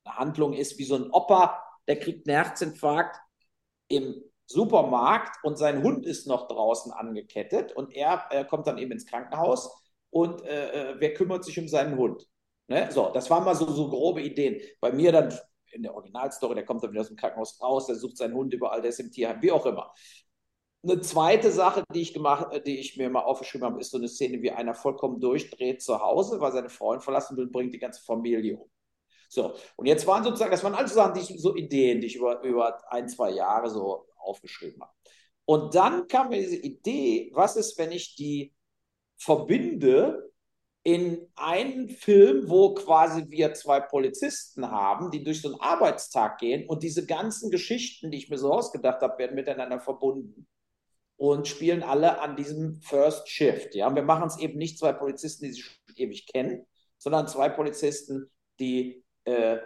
Handlung 0.07 0.53
ist 0.53 0.79
wie 0.79 0.85
so 0.85 0.97
ein 0.97 1.11
Opa, 1.11 1.63
der 1.89 1.99
kriegt 1.99 2.29
einen 2.29 2.37
Herzinfarkt 2.37 3.21
im 3.89 4.23
Supermarkt 4.47 5.37
und 5.45 5.57
sein 5.57 5.83
Hund 5.83 6.07
ist 6.07 6.27
noch 6.27 6.49
draußen 6.49 6.93
angekettet 6.93 7.73
und 7.73 7.95
er 7.95 8.27
äh, 8.31 8.45
kommt 8.45 8.67
dann 8.67 8.79
eben 8.79 8.93
ins 8.93 9.07
Krankenhaus 9.07 9.71
und 10.11 10.45
äh, 10.45 10.93
äh, 10.93 10.97
wer 10.99 11.15
kümmert 11.15 11.45
sich 11.45 11.59
um 11.59 11.69
seinen 11.69 11.97
Hund? 11.97 12.27
Ne? 12.69 12.91
So, 12.93 13.11
das 13.13 13.31
waren 13.31 13.45
mal 13.45 13.55
so, 13.55 13.67
so 13.71 13.89
grobe 13.89 14.23
Ideen. 14.23 14.61
Bei 14.81 14.93
mir 14.93 15.13
dann 15.13 15.37
in 15.73 15.83
der 15.83 15.95
Originalstory, 15.95 16.55
der 16.55 16.65
kommt 16.65 16.83
dann 16.83 16.91
wieder 16.91 17.01
aus 17.01 17.09
dem 17.09 17.17
Krankenhaus 17.17 17.61
raus, 17.61 17.87
der 17.87 17.97
sucht 17.97 18.19
seinen 18.19 18.35
Hund 18.35 18.53
überall, 18.53 18.83
der 18.83 18.91
ist 18.91 19.01
im 19.01 19.11
Tierheim, 19.11 19.41
wie 19.41 19.53
auch 19.53 19.65
immer. 19.65 19.93
Eine 20.85 21.01
zweite 21.01 21.53
Sache, 21.53 21.85
die 21.95 22.03
ich 22.03 22.13
gemacht, 22.13 22.53
äh, 22.53 22.61
die 22.61 22.79
ich 22.79 22.97
mir 22.97 23.09
mal 23.09 23.23
aufgeschrieben 23.23 23.67
habe, 23.67 23.81
ist 23.81 23.91
so 23.91 23.99
eine 23.99 24.09
Szene, 24.09 24.43
wie 24.43 24.51
einer 24.51 24.75
vollkommen 24.75 25.21
durchdreht 25.21 25.81
zu 25.83 26.01
Hause, 26.01 26.41
weil 26.41 26.53
seine 26.53 26.69
Freundin 26.69 27.03
verlassen 27.03 27.37
will, 27.37 27.49
bringt 27.49 27.73
die 27.73 27.79
ganze 27.79 28.03
Familie 28.03 28.59
um. 28.59 28.71
So, 29.33 29.55
und 29.77 29.87
jetzt 29.87 30.07
waren 30.07 30.23
sozusagen, 30.23 30.51
das 30.51 30.63
waren 30.63 30.75
alles 30.75 30.93
Sachen, 30.93 31.15
die 31.15 31.21
ich, 31.21 31.41
so 31.41 31.57
Ideen, 31.57 32.03
die 32.03 32.09
ich 32.09 32.17
über, 32.17 32.43
über 32.43 32.83
ein, 32.93 33.09
zwei 33.09 33.31
Jahre 33.31 33.71
so 33.71 34.07
aufgeschrieben 34.19 34.83
habe. 34.83 34.93
Und 35.47 35.75
dann 35.75 36.07
kam 36.07 36.29
mir 36.29 36.39
diese 36.43 36.57
Idee, 36.57 37.31
was 37.33 37.57
ist, 37.57 37.79
wenn 37.79 37.93
ich 37.93 38.15
die 38.15 38.53
verbinde 39.17 40.31
in 40.83 41.27
einen 41.35 41.89
Film, 41.89 42.51
wo 42.51 42.75
quasi 42.75 43.25
wir 43.31 43.55
zwei 43.55 43.81
Polizisten 43.81 44.71
haben, 44.71 45.11
die 45.11 45.25
durch 45.25 45.41
so 45.41 45.49
einen 45.49 45.61
Arbeitstag 45.63 46.37
gehen 46.37 46.69
und 46.69 46.83
diese 46.83 47.07
ganzen 47.07 47.51
Geschichten, 47.51 48.11
die 48.11 48.19
ich 48.19 48.29
mir 48.29 48.37
so 48.37 48.53
ausgedacht 48.53 49.01
habe, 49.01 49.17
werden 49.17 49.35
miteinander 49.35 49.81
verbunden 49.81 50.47
und 51.17 51.49
spielen 51.49 51.83
alle 51.83 52.21
an 52.21 52.37
diesem 52.37 52.83
First 52.83 53.31
Shift. 53.31 53.75
Ja, 53.75 53.95
wir 53.95 54.03
machen 54.03 54.29
es 54.29 54.39
eben 54.39 54.59
nicht 54.59 54.79
zwei 54.79 54.93
Polizisten, 54.93 55.47
die 55.47 55.53
sich 55.53 55.81
ewig 55.97 56.27
kennen, 56.27 56.67
sondern 56.99 57.29
zwei 57.29 57.49
Polizisten, 57.49 58.31
die 58.61 59.02
äh, 59.25 59.59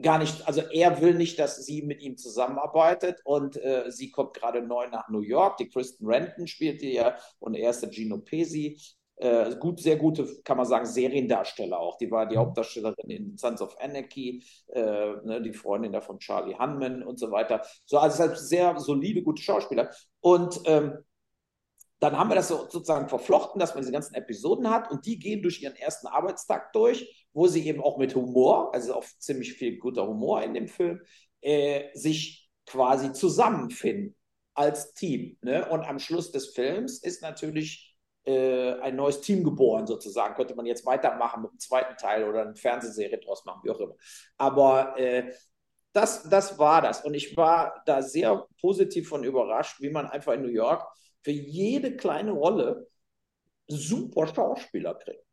gar 0.00 0.18
nicht, 0.18 0.46
also 0.46 0.62
er 0.62 1.00
will 1.00 1.14
nicht, 1.14 1.38
dass 1.38 1.64
sie 1.64 1.82
mit 1.82 2.00
ihm 2.00 2.16
zusammenarbeitet 2.16 3.20
und 3.24 3.56
äh, 3.56 3.90
sie 3.90 4.10
kommt 4.10 4.34
gerade 4.34 4.62
neu 4.62 4.88
nach 4.88 5.08
New 5.08 5.20
York. 5.20 5.58
Die 5.58 5.68
Kristen 5.68 6.06
Renton 6.06 6.46
spielt 6.46 6.80
die 6.82 6.94
ja 6.94 7.16
und 7.38 7.54
er 7.54 7.70
ist 7.70 7.80
der 7.80 7.90
Gino 7.90 8.18
Pesi. 8.18 8.78
Äh, 9.16 9.56
gut, 9.56 9.80
sehr 9.80 9.96
gute, 9.96 10.26
kann 10.44 10.56
man 10.56 10.64
sagen, 10.64 10.86
Seriendarsteller 10.86 11.78
auch. 11.78 11.98
Die 11.98 12.10
war 12.10 12.26
die 12.26 12.36
mhm. 12.36 12.40
Hauptdarstellerin 12.40 13.10
in 13.10 13.36
Sons 13.36 13.60
of 13.60 13.76
Anarchy, 13.78 14.42
äh, 14.68 14.80
ne, 14.80 15.42
die 15.42 15.52
Freundin 15.52 15.92
da 15.92 16.00
von 16.00 16.18
Charlie 16.18 16.56
Hunman 16.58 17.02
und 17.02 17.18
so 17.18 17.30
weiter. 17.30 17.62
So, 17.84 17.98
also 17.98 18.18
halt 18.20 18.38
sehr 18.38 18.78
solide, 18.78 19.22
gute 19.22 19.42
Schauspieler. 19.42 19.90
Und 20.20 20.62
ähm, 20.64 21.04
dann 21.98 22.18
haben 22.18 22.30
wir 22.30 22.36
das 22.36 22.48
so, 22.48 22.66
sozusagen 22.70 23.10
verflochten, 23.10 23.60
dass 23.60 23.74
man 23.74 23.82
diese 23.82 23.92
ganzen 23.92 24.14
Episoden 24.14 24.70
hat 24.70 24.90
und 24.90 25.04
die 25.04 25.18
gehen 25.18 25.42
durch 25.42 25.60
ihren 25.60 25.76
ersten 25.76 26.06
Arbeitstag 26.06 26.72
durch, 26.72 27.19
wo 27.32 27.46
sie 27.46 27.66
eben 27.66 27.82
auch 27.82 27.98
mit 27.98 28.14
Humor, 28.14 28.74
also 28.74 28.94
auch 28.94 29.04
ziemlich 29.18 29.54
viel 29.54 29.78
guter 29.78 30.06
Humor 30.06 30.42
in 30.42 30.54
dem 30.54 30.68
Film, 30.68 31.00
äh, 31.40 31.88
sich 31.94 32.50
quasi 32.66 33.12
zusammenfinden 33.12 34.16
als 34.54 34.92
Team. 34.94 35.36
Ne? 35.42 35.68
Und 35.68 35.84
am 35.84 35.98
Schluss 35.98 36.32
des 36.32 36.48
Films 36.48 37.02
ist 37.02 37.22
natürlich 37.22 37.96
äh, 38.24 38.72
ein 38.80 38.96
neues 38.96 39.20
Team 39.20 39.44
geboren, 39.44 39.86
sozusagen. 39.86 40.34
Könnte 40.34 40.54
man 40.54 40.66
jetzt 40.66 40.84
weitermachen 40.86 41.42
mit 41.42 41.52
dem 41.52 41.58
zweiten 41.58 41.96
Teil 41.96 42.28
oder 42.28 42.42
eine 42.42 42.56
Fernsehserie 42.56 43.18
draus 43.18 43.44
machen, 43.44 43.60
wie 43.64 43.70
auch 43.70 43.80
immer. 43.80 43.94
Aber 44.36 44.98
äh, 44.98 45.32
das, 45.92 46.28
das 46.28 46.58
war 46.58 46.82
das. 46.82 47.04
Und 47.04 47.14
ich 47.14 47.36
war 47.36 47.82
da 47.86 48.02
sehr 48.02 48.46
positiv 48.60 49.08
von 49.08 49.24
überrascht, 49.24 49.80
wie 49.80 49.90
man 49.90 50.06
einfach 50.06 50.34
in 50.34 50.42
New 50.42 50.48
York 50.48 50.86
für 51.22 51.32
jede 51.32 51.96
kleine 51.96 52.32
Rolle 52.32 52.88
super 53.68 54.26
Schauspieler 54.26 54.94
kriegt. 54.94 55.24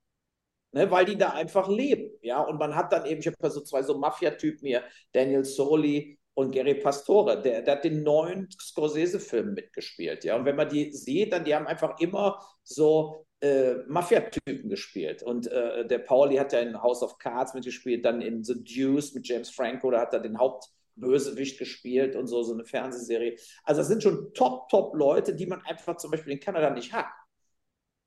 Ne, 0.74 0.92
weil 0.92 1.06
die 1.06 1.18
da 1.18 1.30
einfach 1.30 1.70
leben. 1.70 2.12
Ja, 2.22 2.42
und 2.42 2.60
man 2.60 2.76
hat 2.76 2.92
dann 2.92 3.06
eben, 3.06 3.22
ich 3.22 3.28
habe 3.28 3.50
so 3.50 3.62
zwei 3.62 3.84
so 3.84 3.98
Mafia-Typen 3.98 4.68
hier, 4.68 4.84
Daniel 5.14 5.46
Soli 5.46 6.20
und 6.34 6.52
Gary 6.52 6.76
Pastore, 6.76 7.42
der, 7.42 7.62
der 7.62 7.76
hat 7.76 7.84
den 7.84 8.04
neuen 8.04 8.50
Scorsese-Film 8.52 9.54
mitgespielt. 9.54 10.24
Ja, 10.24 10.36
und 10.36 10.46
wenn 10.46 10.56
man 10.56 10.70
die 10.70 10.92
sieht, 10.94 11.32
dann 11.34 11.46
die 11.46 11.56
haben 11.56 11.68
einfach 11.68 12.00
immer 12.00 12.42
so 12.64 13.26
äh, 13.40 13.76
Mafia-Typen 13.88 14.70
gespielt. 14.70 15.24
Und 15.24 15.48
äh, 15.48 15.88
der 15.88 16.00
Pauli 16.00 16.36
hat 16.36 16.54
ja 16.54 16.60
in 16.60 16.82
House 16.82 17.02
of 17.02 17.18
Cards 17.18 17.54
mitgespielt, 17.54 18.04
dann 18.06 18.22
in 18.22 18.44
The 18.44 18.56
Deuce 18.64 19.14
mit 19.14 19.28
James 19.28 19.50
Franco, 19.50 19.90
da 19.90 20.02
hat 20.02 20.14
er 20.14 20.20
den 20.20 20.38
Haupt 20.38 20.66
Bösewicht 20.98 21.60
gespielt 21.60 22.16
und 22.16 22.28
so, 22.28 22.44
so 22.44 22.54
eine 22.54 22.66
Fernsehserie. 22.66 23.38
Also 23.64 23.82
das 23.82 23.88
sind 23.88 24.04
schon 24.04 24.34
top, 24.34 24.70
top 24.70 24.96
Leute, 24.96 25.36
die 25.36 25.46
man 25.46 25.62
einfach 25.62 25.98
zum 25.98 26.12
Beispiel 26.12 26.34
in 26.34 26.40
Kanada 26.40 26.70
nicht 26.72 26.94
hat. 26.94 27.06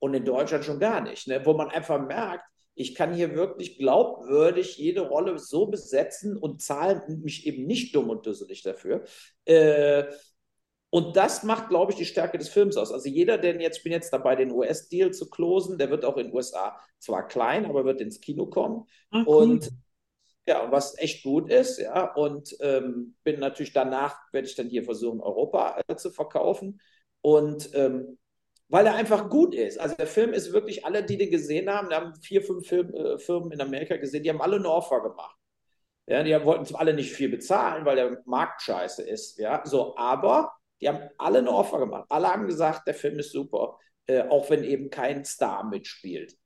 Und 0.00 0.14
in 0.14 0.24
Deutschland 0.24 0.64
schon 0.64 0.80
gar 0.80 1.00
nicht. 1.00 1.28
Ne? 1.28 1.44
Wo 1.44 1.52
man 1.52 1.68
einfach 1.68 2.04
merkt, 2.04 2.44
ich 2.74 2.94
kann 2.94 3.14
hier 3.14 3.34
wirklich 3.34 3.78
glaubwürdig 3.78 4.78
jede 4.78 5.02
Rolle 5.02 5.38
so 5.38 5.66
besetzen 5.66 6.36
und 6.36 6.62
zahlen 6.62 7.20
mich 7.22 7.46
eben 7.46 7.66
nicht 7.66 7.94
dumm 7.94 8.10
und 8.10 8.26
dusselig 8.26 8.62
dafür. 8.62 9.04
Äh, 9.44 10.04
und 10.88 11.16
das 11.16 11.44
macht, 11.44 11.68
glaube 11.68 11.92
ich, 11.92 11.98
die 11.98 12.04
Stärke 12.04 12.36
des 12.36 12.48
Films 12.48 12.76
aus. 12.76 12.90
Also 12.90 13.08
jeder, 13.08 13.38
der 13.38 13.60
jetzt, 13.60 13.78
ich 13.78 13.84
bin 13.84 13.92
jetzt 13.92 14.12
dabei, 14.12 14.34
den 14.34 14.50
US-Deal 14.50 15.12
zu 15.12 15.30
closen, 15.30 15.78
der 15.78 15.90
wird 15.90 16.04
auch 16.04 16.16
in 16.16 16.26
den 16.26 16.34
USA 16.34 16.76
zwar 16.98 17.28
klein, 17.28 17.64
aber 17.64 17.84
wird 17.84 18.00
ins 18.00 18.20
Kino 18.20 18.46
kommen. 18.46 18.86
Cool. 19.12 19.24
Und 19.26 19.70
ja, 20.46 20.72
was 20.72 20.98
echt 20.98 21.22
gut 21.22 21.48
ist, 21.48 21.78
ja. 21.78 22.12
Und 22.14 22.57
ähm, 22.61 23.14
bin 23.22 23.38
natürlich 23.38 23.72
danach, 23.72 24.18
werde 24.32 24.48
ich 24.48 24.57
dann 24.57 24.68
hier 24.68 24.82
versuchen, 24.82 25.20
Europa 25.20 25.80
äh, 25.86 25.94
zu 25.94 26.11
verkaufen. 26.11 26.80
Und 27.20 27.70
ähm, 27.74 28.18
weil 28.70 28.86
er 28.86 28.94
einfach 28.94 29.30
gut 29.30 29.54
ist. 29.54 29.78
Also 29.80 29.96
der 29.96 30.06
Film 30.08 30.32
ist 30.32 30.52
wirklich, 30.54 30.84
alle, 30.86 31.04
die 31.04 31.18
den 31.18 31.30
gesehen 31.30 31.70
haben, 31.70 31.90
da 31.90 31.98
haben 32.02 32.14
vier, 32.22 32.42
fünf 32.42 32.66
Film, 32.68 32.94
äh, 32.94 33.18
Firmen 33.18 33.52
in 33.52 33.60
Amerika 33.60 33.96
gesehen, 33.98 34.22
die 34.24 34.30
haben 34.30 34.42
alle 34.42 34.56
eine 34.56 34.70
Offer 34.70 35.02
gemacht. 35.02 35.36
Ja, 36.06 36.22
die 36.24 36.32
wollten 36.44 36.74
alle 36.76 36.94
nicht 36.94 37.12
viel 37.12 37.28
bezahlen, 37.30 37.84
weil 37.84 37.96
der 37.96 38.22
Markt 38.26 38.62
scheiße 38.62 39.02
ist. 39.02 39.38
Ja, 39.38 39.62
so, 39.66 39.96
aber 39.96 40.52
Die 40.80 40.88
haben 40.88 41.10
alle 41.18 41.38
eine 41.40 41.50
Offer 41.52 41.78
gemacht. 41.78 42.06
Alle 42.10 42.28
haben 42.28 42.46
gesagt, 42.46 42.86
der 42.86 42.94
Film 42.94 43.18
ist 43.18 43.32
super, 43.32 43.78
äh, 44.06 44.22
auch 44.22 44.48
wenn 44.50 44.64
eben 44.64 44.90
kein 44.90 45.24
Star 45.26 45.64
mitspielt. 45.68 46.36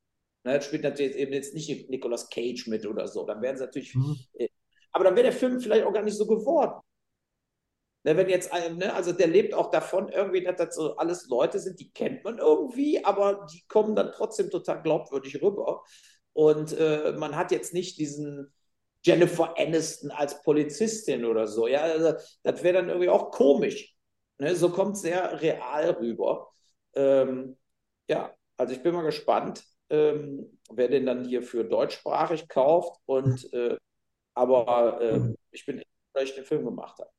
Ne, 0.43 0.61
spielt 0.61 0.83
natürlich 0.83 1.15
eben 1.15 1.33
jetzt 1.33 1.53
nicht 1.55 1.89
Nicolas 1.89 2.29
Cage 2.29 2.67
mit 2.67 2.85
oder 2.85 3.07
so. 3.07 3.25
Dann 3.25 3.41
wären 3.41 3.57
sie 3.57 3.63
natürlich. 3.65 3.95
Mhm. 3.95 4.17
Äh, 4.33 4.49
aber 4.91 5.05
dann 5.05 5.15
wäre 5.15 5.25
der 5.25 5.33
Film 5.33 5.59
vielleicht 5.59 5.85
auch 5.85 5.93
gar 5.93 6.03
nicht 6.03 6.17
so 6.17 6.27
geworden. 6.27 6.81
Ne, 8.05 8.15
wenn 8.17 8.29
jetzt, 8.29 8.51
ne, 8.53 8.93
also 8.93 9.11
der 9.13 9.25
lebt 9.25 9.55
auch 9.55 9.71
davon 9.71 10.09
irgendwie, 10.09 10.43
dass 10.43 10.57
das 10.57 10.75
so 10.75 10.95
alles 10.97 11.27
Leute 11.27 11.57
sind, 11.57 11.79
die 11.79 11.91
kennt 11.91 12.23
man 12.23 12.37
irgendwie, 12.37 13.03
aber 13.03 13.47
die 13.51 13.65
kommen 13.67 13.95
dann 13.95 14.11
trotzdem 14.11 14.51
total 14.51 14.83
glaubwürdig 14.83 15.41
rüber. 15.41 15.83
Und 16.33 16.77
äh, 16.77 17.13
man 17.17 17.35
hat 17.35 17.51
jetzt 17.51 17.73
nicht 17.73 17.97
diesen 17.97 18.53
Jennifer 19.03 19.55
Aniston 19.57 20.11
als 20.11 20.43
Polizistin 20.43 21.25
oder 21.25 21.47
so. 21.47 21.67
Ja, 21.67 21.81
also, 21.81 22.13
das 22.43 22.61
wäre 22.63 22.75
dann 22.75 22.89
irgendwie 22.89 23.09
auch 23.09 23.31
komisch. 23.31 23.95
Ne? 24.37 24.55
So 24.55 24.69
kommt 24.69 24.97
es 24.97 25.01
sehr 25.01 25.41
real 25.41 25.89
rüber. 25.91 26.51
Ähm, 26.93 27.57
ja, 28.07 28.35
also 28.57 28.73
ich 28.73 28.83
bin 28.83 28.93
mal 28.93 29.01
gespannt, 29.01 29.63
ähm, 29.89 30.59
wer 30.71 30.89
den 30.89 31.07
dann 31.07 31.25
hier 31.25 31.41
für 31.41 31.63
deutschsprachig 31.63 32.47
kauft. 32.49 33.01
Und 33.07 33.51
äh, 33.53 33.77
aber 34.35 35.01
äh, 35.01 35.33
ich 35.51 35.65
bin 35.65 35.81
weil 36.13 36.25
ich 36.25 36.35
den 36.35 36.45
Film 36.45 36.65
gemacht 36.65 36.99
habe. 36.99 37.11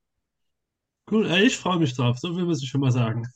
Cool, 1.10 1.26
ich 1.42 1.56
freue 1.58 1.78
mich 1.78 1.94
drauf, 1.96 2.18
so 2.18 2.34
viel 2.34 2.44
muss 2.44 2.62
ich 2.62 2.68
schon 2.68 2.80
mal 2.80 2.90
sagen. 2.92 3.26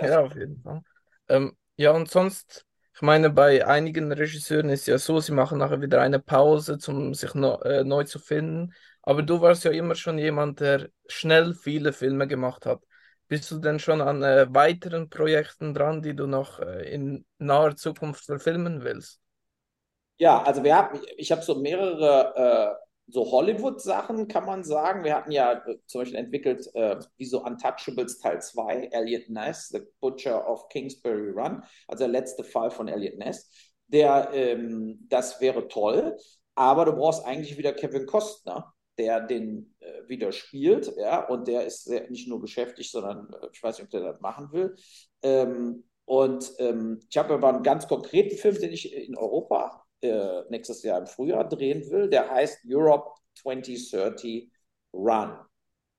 Ja, 0.00 0.20
auf 0.22 0.34
jeden 0.36 0.60
Fall. 0.62 0.82
Ähm, 1.28 1.56
ja, 1.76 1.92
und 1.92 2.08
sonst, 2.10 2.66
ich 2.94 3.02
meine, 3.02 3.30
bei 3.30 3.66
einigen 3.66 4.12
Regisseuren 4.12 4.68
ist 4.70 4.86
ja 4.86 4.98
so, 4.98 5.20
sie 5.20 5.32
machen 5.32 5.58
nachher 5.58 5.80
wieder 5.80 6.00
eine 6.00 6.18
Pause, 6.20 6.78
um 6.88 7.14
sich 7.14 7.34
no, 7.34 7.60
äh, 7.62 7.84
neu 7.84 8.04
zu 8.04 8.18
finden. 8.18 8.72
Aber 9.02 9.22
du 9.22 9.40
warst 9.40 9.64
ja 9.64 9.70
immer 9.72 9.94
schon 9.94 10.18
jemand, 10.18 10.60
der 10.60 10.88
schnell 11.08 11.54
viele 11.54 11.92
Filme 11.92 12.28
gemacht 12.28 12.66
hat. 12.66 12.82
Bist 13.28 13.50
du 13.50 13.58
denn 13.58 13.78
schon 13.78 14.00
an 14.00 14.22
äh, 14.22 14.46
weiteren 14.54 15.08
Projekten 15.08 15.74
dran, 15.74 16.02
die 16.02 16.14
du 16.14 16.26
noch 16.26 16.60
äh, 16.60 16.88
in 16.92 17.24
naher 17.38 17.74
Zukunft 17.76 18.24
verfilmen 18.26 18.82
willst? 18.84 19.20
Ja, 20.18 20.42
also 20.42 20.62
wir 20.62 20.76
haben, 20.76 21.00
ich 21.16 21.32
habe 21.32 21.42
so 21.42 21.56
mehrere 21.56 22.76
äh, 22.78 22.81
so 23.08 23.30
Hollywood-Sachen, 23.30 24.28
kann 24.28 24.46
man 24.46 24.64
sagen. 24.64 25.04
Wir 25.04 25.16
hatten 25.16 25.32
ja 25.32 25.52
äh, 25.52 25.78
zum 25.86 26.00
Beispiel 26.00 26.18
entwickelt, 26.18 26.68
äh, 26.74 26.98
wie 27.16 27.24
so 27.24 27.44
Untouchables 27.44 28.18
Teil 28.18 28.40
2, 28.40 28.88
Elliot 28.92 29.28
Ness, 29.28 29.68
The 29.68 29.80
Butcher 30.00 30.48
of 30.48 30.68
Kingsbury 30.68 31.30
Run, 31.30 31.62
also 31.88 32.04
der 32.04 32.08
letzte 32.12 32.44
Fall 32.44 32.70
von 32.70 32.88
Elliot 32.88 33.18
Ness. 33.18 33.50
Der, 33.88 34.30
ähm, 34.32 35.06
das 35.08 35.40
wäre 35.40 35.68
toll, 35.68 36.16
aber 36.54 36.84
du 36.86 36.92
brauchst 36.92 37.24
eigentlich 37.24 37.58
wieder 37.58 37.72
Kevin 37.72 38.06
Costner, 38.06 38.72
der 38.98 39.20
den 39.20 39.74
äh, 39.80 40.08
wieder 40.08 40.32
spielt, 40.32 40.92
ja, 40.96 41.26
und 41.26 41.48
der 41.48 41.66
ist 41.66 41.84
sehr, 41.84 42.08
nicht 42.10 42.28
nur 42.28 42.40
beschäftigt, 42.40 42.90
sondern 42.90 43.28
äh, 43.32 43.48
ich 43.52 43.62
weiß 43.62 43.78
nicht, 43.78 43.86
ob 43.86 43.90
der 43.90 44.12
das 44.12 44.20
machen 44.20 44.52
will. 44.52 44.74
Ähm, 45.22 45.84
und 46.04 46.52
ähm, 46.58 47.00
ich 47.08 47.16
habe 47.16 47.34
aber 47.34 47.48
einen 47.48 47.62
ganz 47.62 47.86
konkreten 47.88 48.36
Film, 48.36 48.58
den 48.58 48.72
ich 48.72 48.92
in 48.92 49.16
Europa 49.16 49.84
äh, 50.02 50.42
nächstes 50.50 50.82
Jahr 50.82 50.98
im 50.98 51.06
Frühjahr 51.06 51.48
drehen 51.48 51.88
will. 51.90 52.08
Der 52.08 52.30
heißt 52.30 52.60
Europe 52.68 53.10
2030 53.36 54.50
Run. 54.92 55.38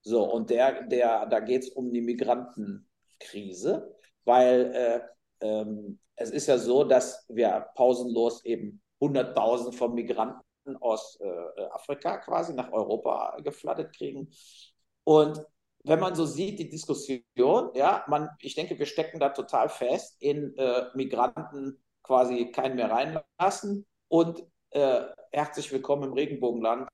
So, 0.01 0.24
und 0.32 0.49
der, 0.49 0.84
der, 0.84 1.26
da 1.28 1.39
geht 1.39 1.64
es 1.64 1.70
um 1.70 1.91
die 1.91 2.01
Migrantenkrise, 2.01 3.95
weil 4.26 4.74
äh, 5.41 5.45
ähm, 5.45 5.99
es 6.16 6.30
ist 6.32 6.47
ja 6.47 6.58
so, 6.58 6.84
dass 6.84 7.26
wir 7.30 7.68
pausenlos 7.76 8.43
eben 8.45 8.82
100.000 9.01 9.74
von 9.74 9.93
Migranten 9.93 10.41
aus 10.80 11.20
äh, 11.22 11.62
Afrika 11.72 12.18
quasi 12.18 12.54
nach 12.54 12.72
Europa 12.72 13.38
geflattert 13.43 13.95
kriegen. 13.95 14.30
Und 15.04 15.39
wenn 15.84 15.99
man 15.99 16.16
so 16.16 16.26
sieht, 16.26 16.60
die 16.60 16.70
Diskussion, 16.70 17.72
ja, 17.74 18.06
man, 18.08 18.30
ich 18.39 18.56
denke, 18.56 18.78
wir 18.80 18.86
stecken 18.86 19.20
da 19.20 19.30
total 19.30 19.70
fest 19.70 20.16
in 20.22 20.56
äh, 20.58 20.86
Migranten 20.95 21.84
quasi 22.04 22.51
keinen 22.51 22.76
mehr 22.76 22.91
reinlassen, 22.91 23.86
und 24.14 24.45
äh, 24.70 25.05
herzlich 25.32 25.72
willkommen 25.72 26.03
im 26.03 26.14
Regenbogenland. 26.14 26.88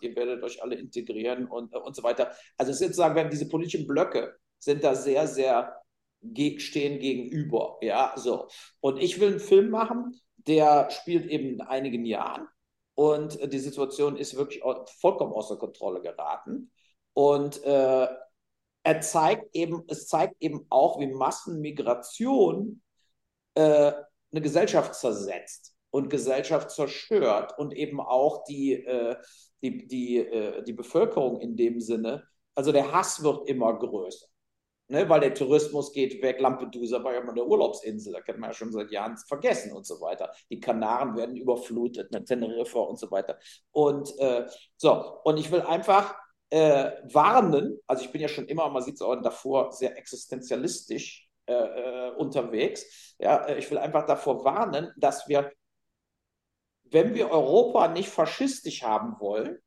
Ihr 0.00 0.16
werdet 0.16 0.42
euch 0.42 0.62
alle 0.62 0.76
integrieren 0.76 1.46
und, 1.46 1.74
äh, 1.74 1.76
und 1.76 1.94
so 1.94 2.02
weiter. 2.02 2.32
Also 2.56 2.72
sozusagen, 2.72 3.14
wenn 3.14 3.28
diese 3.28 3.46
politischen 3.46 3.86
Blöcke 3.86 4.34
sind 4.58 4.82
da 4.84 4.94
sehr, 4.94 5.28
sehr 5.28 5.82
ge 6.22 6.58
stehen 6.60 6.98
gegenüber. 6.98 7.76
Ja, 7.82 8.14
so. 8.16 8.48
Und 8.80 9.02
ich 9.02 9.20
will 9.20 9.32
einen 9.32 9.40
Film 9.40 9.68
machen, 9.68 10.18
der 10.38 10.88
spielt 10.90 11.26
eben 11.26 11.56
in 11.56 11.60
einigen 11.60 12.06
Jahren 12.06 12.48
und 12.94 13.52
die 13.52 13.58
Situation 13.58 14.16
ist 14.16 14.34
wirklich 14.34 14.62
vollkommen 14.98 15.34
außer 15.34 15.58
Kontrolle 15.58 16.00
geraten. 16.00 16.72
Und 17.12 17.62
äh, 17.64 18.08
er 18.82 19.00
zeigt 19.02 19.54
eben, 19.54 19.84
es 19.88 20.08
zeigt 20.08 20.36
eben 20.40 20.64
auch, 20.70 20.98
wie 21.00 21.08
Massenmigration 21.08 22.80
äh, 23.56 23.92
eine 24.32 24.40
Gesellschaft 24.40 24.94
zersetzt 24.94 25.71
und 25.92 26.08
Gesellschaft 26.08 26.70
zerstört 26.70 27.56
und 27.58 27.72
eben 27.74 28.00
auch 28.00 28.44
die, 28.44 28.72
äh, 28.72 29.16
die, 29.62 29.86
die, 29.86 30.18
äh, 30.18 30.62
die 30.64 30.72
Bevölkerung 30.72 31.40
in 31.40 31.54
dem 31.54 31.80
Sinne. 31.80 32.24
Also 32.54 32.72
der 32.72 32.92
Hass 32.92 33.22
wird 33.22 33.48
immer 33.48 33.78
größer. 33.78 34.26
Ne, 34.88 35.08
weil 35.08 35.20
der 35.20 35.32
Tourismus 35.32 35.92
geht 35.92 36.20
weg. 36.22 36.40
Lampedusa 36.40 37.02
war 37.02 37.14
ja 37.14 37.22
mal 37.22 37.30
eine 37.30 37.44
Urlaubsinsel, 37.44 38.12
da 38.12 38.20
kann 38.20 38.38
man 38.38 38.50
ja 38.50 38.54
schon 38.54 38.72
seit 38.72 38.90
Jahren 38.90 39.16
vergessen 39.16 39.72
und 39.72 39.86
so 39.86 40.00
weiter. 40.00 40.30
Die 40.50 40.60
Kanaren 40.60 41.16
werden 41.16 41.36
überflutet, 41.36 42.10
ne, 42.10 42.24
Teneriffa 42.24 42.80
und 42.80 42.98
so 42.98 43.10
weiter. 43.10 43.38
Und 43.70 44.12
äh, 44.18 44.46
so, 44.76 45.20
und 45.24 45.38
ich 45.38 45.50
will 45.50 45.62
einfach 45.62 46.14
äh, 46.50 46.90
warnen, 47.04 47.78
also 47.86 48.04
ich 48.04 48.12
bin 48.12 48.20
ja 48.20 48.28
schon 48.28 48.46
immer, 48.48 48.68
man 48.68 48.82
sieht 48.82 48.96
es 48.96 49.02
auch 49.02 49.16
davor, 49.22 49.72
sehr 49.72 49.96
existenzialistisch 49.96 51.26
äh, 51.46 51.54
äh 51.54 52.10
unterwegs. 52.16 53.14
Ja, 53.18 53.46
äh, 53.46 53.58
ich 53.58 53.70
will 53.70 53.78
einfach 53.78 54.04
davor 54.04 54.44
warnen, 54.44 54.92
dass 54.96 55.26
wir 55.28 55.52
wenn 56.92 57.14
wir 57.14 57.30
Europa 57.30 57.88
nicht 57.88 58.08
faschistisch 58.08 58.82
haben 58.82 59.18
wollen, 59.18 59.58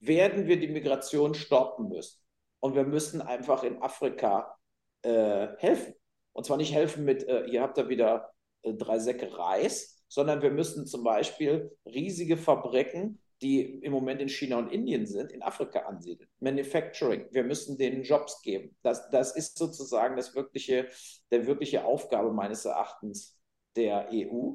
werden 0.00 0.46
wir 0.46 0.58
die 0.58 0.68
Migration 0.68 1.34
stoppen 1.34 1.88
müssen. 1.88 2.20
Und 2.60 2.74
wir 2.74 2.84
müssen 2.84 3.20
einfach 3.20 3.62
in 3.62 3.82
Afrika 3.82 4.58
äh, 5.02 5.48
helfen. 5.58 5.94
Und 6.32 6.44
zwar 6.44 6.56
nicht 6.56 6.74
helfen 6.74 7.04
mit, 7.04 7.26
äh, 7.28 7.44
ihr 7.46 7.62
habt 7.62 7.78
da 7.78 7.88
wieder 7.88 8.32
äh, 8.62 8.74
drei 8.74 8.98
Säcke 8.98 9.36
Reis, 9.36 10.02
sondern 10.08 10.42
wir 10.42 10.50
müssen 10.50 10.86
zum 10.86 11.04
Beispiel 11.04 11.76
riesige 11.84 12.36
Fabriken, 12.36 13.20
die 13.42 13.62
im 13.80 13.92
Moment 13.92 14.22
in 14.22 14.28
China 14.28 14.56
und 14.58 14.72
Indien 14.72 15.06
sind, 15.06 15.32
in 15.32 15.42
Afrika 15.42 15.80
ansiedeln. 15.80 16.28
Manufacturing, 16.40 17.26
wir 17.32 17.44
müssen 17.44 17.76
denen 17.76 18.02
Jobs 18.02 18.40
geben. 18.40 18.74
Das, 18.82 19.10
das 19.10 19.36
ist 19.36 19.58
sozusagen 19.58 20.16
das 20.16 20.34
wirkliche, 20.34 20.88
der 21.30 21.46
wirkliche 21.46 21.84
Aufgabe 21.84 22.32
meines 22.32 22.64
Erachtens 22.64 23.38
der 23.76 24.08
EU 24.10 24.54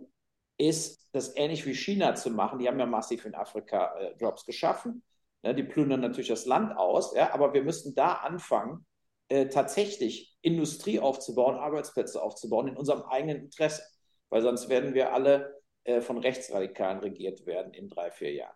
ist, 0.61 1.07
das 1.11 1.35
ähnlich 1.35 1.65
wie 1.65 1.73
China 1.75 2.15
zu 2.15 2.29
machen. 2.29 2.59
Die 2.59 2.67
haben 2.67 2.79
ja 2.79 2.85
massiv 2.85 3.25
in 3.25 3.35
Afrika 3.35 3.93
äh, 3.99 4.15
Jobs 4.17 4.45
geschaffen. 4.45 5.03
Ja, 5.43 5.53
die 5.53 5.63
plündern 5.63 6.01
natürlich 6.01 6.27
das 6.29 6.45
Land 6.45 6.77
aus, 6.77 7.15
ja, 7.15 7.33
aber 7.33 7.53
wir 7.53 7.63
müssen 7.63 7.95
da 7.95 8.13
anfangen, 8.13 8.85
äh, 9.27 9.47
tatsächlich 9.47 10.37
Industrie 10.41 10.99
aufzubauen, 10.99 11.55
Arbeitsplätze 11.55 12.21
aufzubauen 12.21 12.67
in 12.67 12.77
unserem 12.77 13.01
eigenen 13.03 13.45
Interesse. 13.45 13.81
Weil 14.29 14.43
sonst 14.43 14.69
werden 14.69 14.93
wir 14.93 15.13
alle 15.13 15.61
äh, 15.83 16.01
von 16.01 16.17
Rechtsradikalen 16.19 16.99
regiert 16.99 17.45
werden 17.45 17.73
in 17.73 17.89
drei, 17.89 18.11
vier 18.11 18.33
Jahren. 18.33 18.55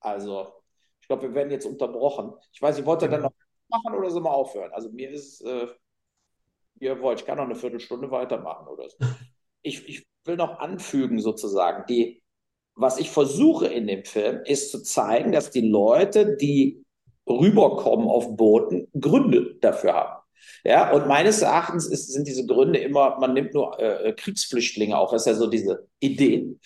Also, 0.00 0.52
ich 1.00 1.08
glaube, 1.08 1.22
wir 1.22 1.34
werden 1.34 1.50
jetzt 1.50 1.66
unterbrochen. 1.66 2.34
Ich 2.52 2.60
weiß, 2.60 2.78
ich 2.78 2.84
wollte 2.84 3.08
dann 3.08 3.22
noch 3.22 3.32
machen 3.68 3.94
oder 3.94 4.10
so 4.10 4.20
mal 4.20 4.30
aufhören. 4.30 4.72
Also 4.72 4.90
mir 4.90 5.10
ist, 5.10 5.40
äh, 5.42 5.68
ihr 6.80 7.00
wollt, 7.00 7.20
ich 7.20 7.26
kann 7.26 7.38
noch 7.38 7.44
eine 7.44 7.54
Viertelstunde 7.54 8.10
weitermachen 8.10 8.68
oder 8.68 8.88
so. 8.88 8.96
Ich, 9.60 9.88
ich 9.88 10.07
will 10.24 10.36
noch 10.36 10.58
anfügen 10.58 11.20
sozusagen, 11.20 11.84
die, 11.88 12.22
was 12.74 12.98
ich 12.98 13.10
versuche 13.10 13.66
in 13.66 13.86
dem 13.86 14.04
Film, 14.04 14.40
ist 14.44 14.70
zu 14.70 14.82
zeigen, 14.82 15.32
dass 15.32 15.50
die 15.50 15.68
Leute, 15.68 16.36
die 16.36 16.84
rüberkommen 17.28 18.08
auf 18.08 18.36
Booten, 18.36 18.88
Gründe 18.98 19.56
dafür 19.60 19.94
haben. 19.94 20.22
Ja, 20.64 20.92
und 20.92 21.06
meines 21.06 21.42
Erachtens 21.42 21.86
ist, 21.86 22.12
sind 22.12 22.26
diese 22.26 22.46
Gründe 22.46 22.78
immer, 22.78 23.18
man 23.18 23.34
nimmt 23.34 23.54
nur 23.54 23.78
äh, 23.78 24.12
Kriegsflüchtlinge 24.12 24.98
auch, 24.98 25.12
das 25.12 25.22
ist 25.22 25.26
ja 25.26 25.34
so 25.34 25.46
diese 25.48 25.88
Idee, 26.00 26.56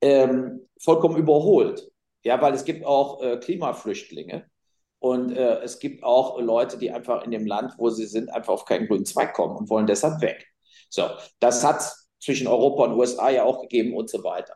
ähm, 0.00 0.68
vollkommen 0.80 1.16
überholt. 1.16 1.88
Ja, 2.24 2.40
weil 2.40 2.54
es 2.54 2.64
gibt 2.64 2.84
auch 2.84 3.20
äh, 3.22 3.38
Klimaflüchtlinge 3.38 4.46
und 5.00 5.32
äh, 5.32 5.60
es 5.62 5.80
gibt 5.80 6.04
auch 6.04 6.40
Leute, 6.40 6.78
die 6.78 6.92
einfach 6.92 7.24
in 7.24 7.32
dem 7.32 7.46
Land, 7.46 7.74
wo 7.78 7.90
sie 7.90 8.06
sind, 8.06 8.30
einfach 8.30 8.52
auf 8.52 8.64
keinen 8.64 8.86
grünen 8.86 9.04
Zweig 9.04 9.32
kommen 9.32 9.56
und 9.56 9.70
wollen 9.70 9.86
deshalb 9.88 10.20
weg. 10.20 10.46
So, 10.88 11.08
das 11.40 11.64
hat 11.64 11.82
zwischen 12.22 12.46
Europa 12.46 12.84
und 12.84 12.98
USA 12.98 13.30
ja 13.30 13.44
auch 13.44 13.60
gegeben 13.60 13.94
und 13.94 14.08
so 14.08 14.22
weiter. 14.24 14.54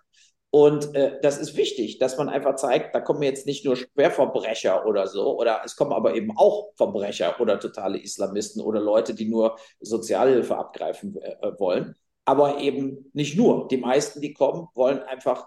Und 0.50 0.94
äh, 0.94 1.20
das 1.20 1.38
ist 1.38 1.56
wichtig, 1.56 1.98
dass 1.98 2.16
man 2.16 2.28
einfach 2.28 2.54
zeigt, 2.56 2.94
da 2.94 3.00
kommen 3.00 3.22
jetzt 3.22 3.46
nicht 3.46 3.64
nur 3.64 3.76
Schwerverbrecher 3.76 4.86
oder 4.86 5.06
so, 5.06 5.38
oder 5.38 5.60
es 5.64 5.76
kommen 5.76 5.92
aber 5.92 6.14
eben 6.14 6.32
auch 6.36 6.72
Verbrecher 6.76 7.38
oder 7.40 7.58
totale 7.58 7.98
Islamisten 7.98 8.62
oder 8.62 8.80
Leute, 8.80 9.14
die 9.14 9.28
nur 9.28 9.58
Sozialhilfe 9.80 10.56
abgreifen 10.56 11.20
äh, 11.20 11.36
wollen. 11.58 11.94
Aber 12.24 12.58
eben 12.58 13.10
nicht 13.12 13.36
nur. 13.36 13.68
Die 13.68 13.76
meisten, 13.76 14.20
die 14.20 14.32
kommen, 14.32 14.68
wollen 14.74 15.00
einfach 15.00 15.46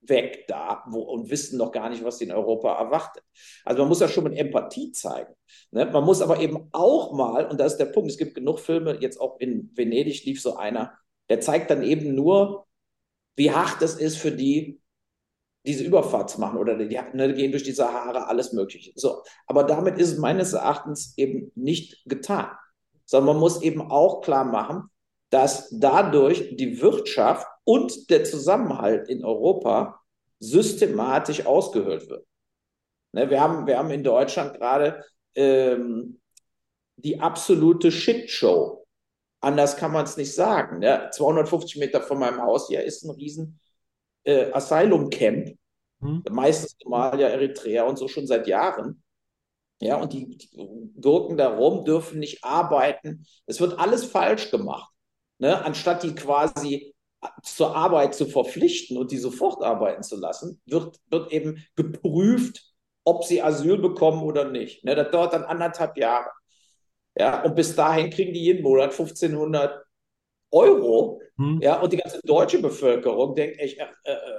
weg 0.00 0.44
da 0.48 0.84
wo, 0.86 1.00
und 1.00 1.30
wissen 1.30 1.58
noch 1.58 1.72
gar 1.72 1.90
nicht, 1.90 2.04
was 2.04 2.18
sie 2.18 2.24
in 2.24 2.32
Europa 2.32 2.78
erwartet. 2.78 3.24
Also 3.64 3.82
man 3.82 3.88
muss 3.88 4.00
ja 4.00 4.08
schon 4.08 4.24
mit 4.24 4.38
Empathie 4.38 4.92
zeigen. 4.92 5.34
Ne? 5.70 5.86
Man 5.86 6.04
muss 6.04 6.22
aber 6.22 6.40
eben 6.40 6.68
auch 6.72 7.12
mal, 7.12 7.46
und 7.46 7.60
das 7.60 7.72
ist 7.72 7.78
der 7.78 7.86
Punkt, 7.86 8.10
es 8.10 8.18
gibt 8.18 8.34
genug 8.34 8.60
Filme, 8.60 8.98
jetzt 9.00 9.20
auch 9.20 9.38
in 9.40 9.70
Venedig 9.74 10.24
lief 10.24 10.40
so 10.40 10.56
einer, 10.56 10.92
der 11.28 11.40
zeigt 11.40 11.70
dann 11.70 11.82
eben 11.82 12.14
nur, 12.14 12.66
wie 13.36 13.50
hart 13.50 13.82
es 13.82 13.94
ist 13.94 14.16
für 14.16 14.32
die, 14.32 14.80
diese 15.66 15.84
Überfahrt 15.84 16.30
zu 16.30 16.40
machen 16.40 16.58
oder 16.58 16.76
die, 16.76 16.98
ne, 17.12 17.34
gehen 17.34 17.50
durch 17.50 17.64
die 17.64 17.72
Sahara, 17.72 18.24
alles 18.24 18.52
Mögliche. 18.52 18.92
So, 18.94 19.22
aber 19.46 19.64
damit 19.64 19.98
ist 19.98 20.12
es 20.12 20.18
meines 20.18 20.52
Erachtens 20.52 21.14
eben 21.16 21.50
nicht 21.54 22.02
getan, 22.06 22.50
sondern 23.04 23.34
man 23.34 23.40
muss 23.40 23.62
eben 23.62 23.90
auch 23.90 24.20
klar 24.20 24.44
machen, 24.44 24.90
dass 25.30 25.68
dadurch 25.70 26.56
die 26.56 26.80
Wirtschaft 26.80 27.46
und 27.64 28.10
der 28.10 28.24
Zusammenhalt 28.24 29.08
in 29.08 29.24
Europa 29.24 30.00
systematisch 30.38 31.44
ausgehöhlt 31.44 32.08
wird. 32.08 32.26
Ne, 33.12 33.28
wir, 33.28 33.40
haben, 33.40 33.66
wir 33.66 33.78
haben 33.78 33.90
in 33.90 34.04
Deutschland 34.04 34.54
gerade 34.54 35.04
ähm, 35.34 36.20
die 36.96 37.20
absolute 37.20 37.90
Shitshow. 37.90 38.85
Anders 39.46 39.76
kann 39.76 39.92
man 39.92 40.04
es 40.04 40.16
nicht 40.16 40.34
sagen. 40.34 40.80
Ne? 40.80 41.08
250 41.12 41.76
Meter 41.76 42.02
von 42.02 42.18
meinem 42.18 42.42
Haus 42.42 42.66
hier 42.66 42.82
ist 42.82 43.04
ein 43.04 43.12
riesen 43.12 43.60
äh, 44.24 44.50
Asylum-Camp. 44.50 45.56
Hm. 46.00 46.24
Meistens 46.30 46.74
Somalia, 46.82 47.28
Eritrea 47.28 47.84
und 47.84 47.96
so 47.96 48.08
schon 48.08 48.26
seit 48.26 48.48
Jahren. 48.48 49.04
Ja, 49.80 49.98
und 49.98 50.12
die, 50.12 50.36
die 50.36 50.50
Gurken 51.00 51.36
darum 51.36 51.84
dürfen 51.84 52.18
nicht 52.18 52.42
arbeiten. 52.42 53.24
Es 53.46 53.60
wird 53.60 53.78
alles 53.78 54.04
falsch 54.04 54.50
gemacht. 54.50 54.92
Ne? 55.38 55.64
Anstatt 55.64 56.02
die 56.02 56.16
quasi 56.16 56.96
zur 57.44 57.76
Arbeit 57.76 58.16
zu 58.16 58.26
verpflichten 58.26 58.96
und 58.96 59.12
die 59.12 59.18
sofort 59.18 59.62
arbeiten 59.62 60.02
zu 60.02 60.16
lassen, 60.16 60.60
wird, 60.66 60.98
wird 61.08 61.32
eben 61.32 61.64
geprüft, 61.76 62.64
ob 63.04 63.22
sie 63.22 63.42
Asyl 63.42 63.78
bekommen 63.78 64.24
oder 64.24 64.50
nicht. 64.50 64.82
Ne, 64.84 64.96
das 64.96 65.12
dauert 65.12 65.34
dann 65.34 65.44
anderthalb 65.44 65.96
Jahre. 65.96 66.30
Ja, 67.18 67.42
und 67.42 67.54
bis 67.54 67.74
dahin 67.74 68.10
kriegen 68.10 68.32
die 68.34 68.44
jeden 68.44 68.62
Monat 68.62 68.92
1500 68.92 69.84
Euro. 70.50 71.20
Hm. 71.38 71.60
Ja, 71.60 71.80
und 71.80 71.92
die 71.92 71.98
ganze 71.98 72.20
deutsche 72.24 72.60
Bevölkerung 72.60 73.34
denkt, 73.34 73.60
ich 73.60 73.78
äh, 73.78 73.84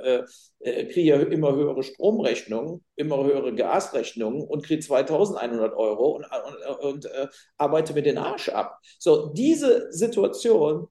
äh, 0.04 0.24
äh, 0.60 0.86
kriege 0.86 1.14
immer 1.14 1.56
höhere 1.56 1.84
Stromrechnungen, 1.84 2.84
immer 2.96 3.24
höhere 3.24 3.54
Gasrechnungen 3.54 4.42
und 4.42 4.64
kriege 4.66 4.82
2100 4.82 5.76
Euro 5.76 6.16
und, 6.16 6.26
und, 6.26 6.80
und 6.80 7.06
äh, 7.06 7.28
arbeite 7.58 7.94
mir 7.94 8.04
den 8.04 8.18
Arsch 8.18 8.50
ab. 8.50 8.80
So, 9.00 9.32
diese 9.34 9.92
Situation 9.92 10.88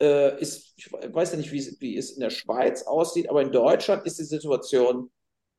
äh, 0.00 0.38
ist, 0.40 0.74
ich 0.76 0.92
weiß 0.92 1.32
ja 1.32 1.38
nicht, 1.38 1.52
wie, 1.52 1.76
wie 1.80 1.96
es 1.96 2.12
in 2.12 2.20
der 2.20 2.30
Schweiz 2.30 2.82
aussieht, 2.82 3.30
aber 3.30 3.42
in 3.42 3.52
Deutschland 3.52 4.04
ist 4.04 4.18
die 4.18 4.24
Situation 4.24 5.10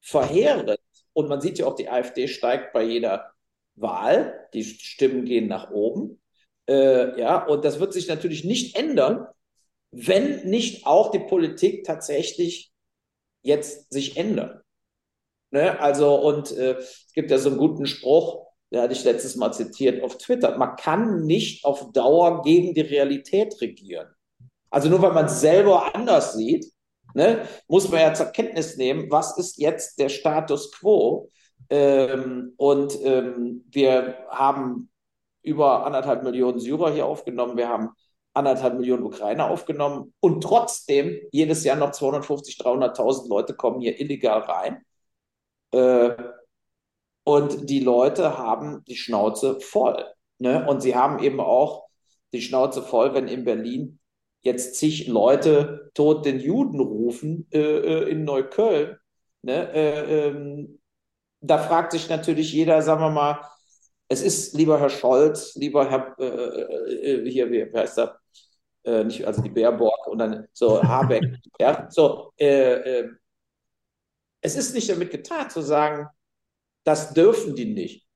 verheerend. 0.02 0.76
Und 1.14 1.28
man 1.30 1.42
sieht 1.42 1.58
ja 1.58 1.66
auch, 1.66 1.76
die 1.76 1.90
AfD 1.90 2.28
steigt 2.28 2.74
bei 2.74 2.84
jeder 2.84 3.32
Wahl. 3.78 4.48
Die 4.54 4.64
Stimmen 4.64 5.26
gehen 5.26 5.48
nach 5.48 5.72
oben. 5.72 6.22
Äh, 6.68 7.20
ja, 7.20 7.46
und 7.46 7.64
das 7.64 7.80
wird 7.80 7.94
sich 7.94 8.08
natürlich 8.08 8.44
nicht 8.44 8.78
ändern, 8.78 9.28
wenn 9.92 10.50
nicht 10.50 10.86
auch 10.86 11.12
die 11.12 11.20
Politik 11.20 11.86
tatsächlich 11.86 12.72
jetzt 13.42 13.92
sich 13.92 14.18
ändert. 14.18 14.64
Ne? 15.52 15.80
Also, 15.80 16.16
und 16.16 16.52
äh, 16.52 16.78
es 16.78 17.12
gibt 17.14 17.32
ja 17.32 17.38
so 17.38 17.50
einen 17.50 17.58
guten 17.58 17.86
Spruch, 17.86 18.48
der 18.72 18.82
hatte 18.82 18.94
ich 18.94 19.04
letztes 19.06 19.36
Mal 19.38 19.54
zitiert 19.54 20.04
auf 20.04 20.18
Twitter. 20.18 20.58
Man 20.58 20.76
kann 20.76 21.26
nicht 21.26 21.64
auf 21.64 21.92
Dauer 21.94 22.42
gegen 22.42 22.74
die 22.74 22.82
Realität 22.82 23.60
regieren. 23.62 24.08
Also 24.70 24.90
nur 24.90 25.02
weil 25.02 25.14
man 25.14 25.28
es 25.28 25.40
selber 25.40 25.96
anders 25.96 26.34
sieht, 26.34 26.66
ne, 27.14 27.48
muss 27.68 27.90
man 27.90 28.02
ja 28.02 28.14
zur 28.14 28.28
Kenntnis 28.28 28.76
nehmen, 28.76 29.10
was 29.10 29.38
ist 29.38 29.58
jetzt 29.58 30.00
der 30.00 30.10
Status 30.10 30.72
quo. 30.74 31.32
Ähm, 31.70 32.54
und 32.58 32.98
ähm, 33.04 33.66
wir 33.70 34.18
haben 34.30 34.90
über 35.42 35.86
anderthalb 35.86 36.24
Millionen 36.24 36.60
Syrer 36.60 36.92
hier 36.92 37.06
aufgenommen, 37.06 37.58
wir 37.58 37.70
haben 37.70 37.90
anderthalb 38.34 38.76
Millionen 38.76 39.04
Ukrainer 39.04 39.50
aufgenommen 39.50 40.14
und 40.20 40.42
trotzdem 40.42 41.20
jedes 41.32 41.64
Jahr 41.64 41.78
noch 41.78 41.92
250, 41.92 42.58
300.000 42.58 43.28
Leute 43.30 43.56
kommen 43.56 43.82
hier 43.82 44.00
illegal 44.00 44.42
rein. 44.42 44.86
Äh, 45.72 46.16
und 47.24 47.70
die 47.70 47.82
Leute 47.82 48.38
haben 48.38 48.84
die 48.86 48.96
Schnauze 48.96 49.60
voll. 49.60 50.06
Ne? 50.40 50.66
Und 50.68 50.82
sie 50.82 50.96
haben 50.96 51.20
eben 51.22 51.40
auch 51.42 51.88
die 52.32 52.42
Schnauze 52.42 52.82
voll, 52.82 53.14
wenn 53.14 53.28
in 53.28 53.44
Berlin 53.44 54.00
jetzt 54.42 54.76
zig 54.76 55.08
Leute 55.08 55.92
tot 55.94 56.26
den 56.26 56.40
Juden 56.40 56.80
rufen 56.80 57.48
äh, 57.52 57.60
äh, 57.60 58.10
in 58.10 58.24
Neukölln. 58.24 58.98
Ne? 59.42 59.74
Äh, 59.74 60.28
ähm, 60.28 60.80
da 61.42 61.58
fragt 61.58 61.92
sich 61.92 62.10
natürlich 62.10 62.52
jeder, 62.52 62.82
sagen 62.82 63.02
wir 63.02 63.10
mal, 63.10 63.42
es 64.10 64.22
ist 64.22 64.54
lieber 64.56 64.80
Herr 64.80 64.90
Scholz, 64.90 65.56
lieber 65.56 65.90
Herr, 65.90 66.16
äh, 66.20 67.26
äh, 67.26 67.30
hier, 67.30 67.52
wie, 67.52 67.72
heißt 67.74 68.00
er? 68.00 68.20
Äh, 68.84 69.04
nicht, 69.04 69.26
also 69.26 69.42
die 69.42 69.50
Baerbock 69.50 70.08
und 70.08 70.20
dann 70.20 70.48
so 70.54 70.82
Habeck. 70.82 71.24
ja, 71.60 71.88
so, 71.90 72.32
äh, 72.38 73.08
es 74.42 74.56
ist 74.56 74.74
nicht 74.74 74.90
damit 74.90 75.12
getan 75.12 75.50
zu 75.50 75.62
sagen, 75.62 76.08
das 76.86 77.14
dürfen 77.14 77.56
die 77.56 77.66
nicht. 77.74 78.08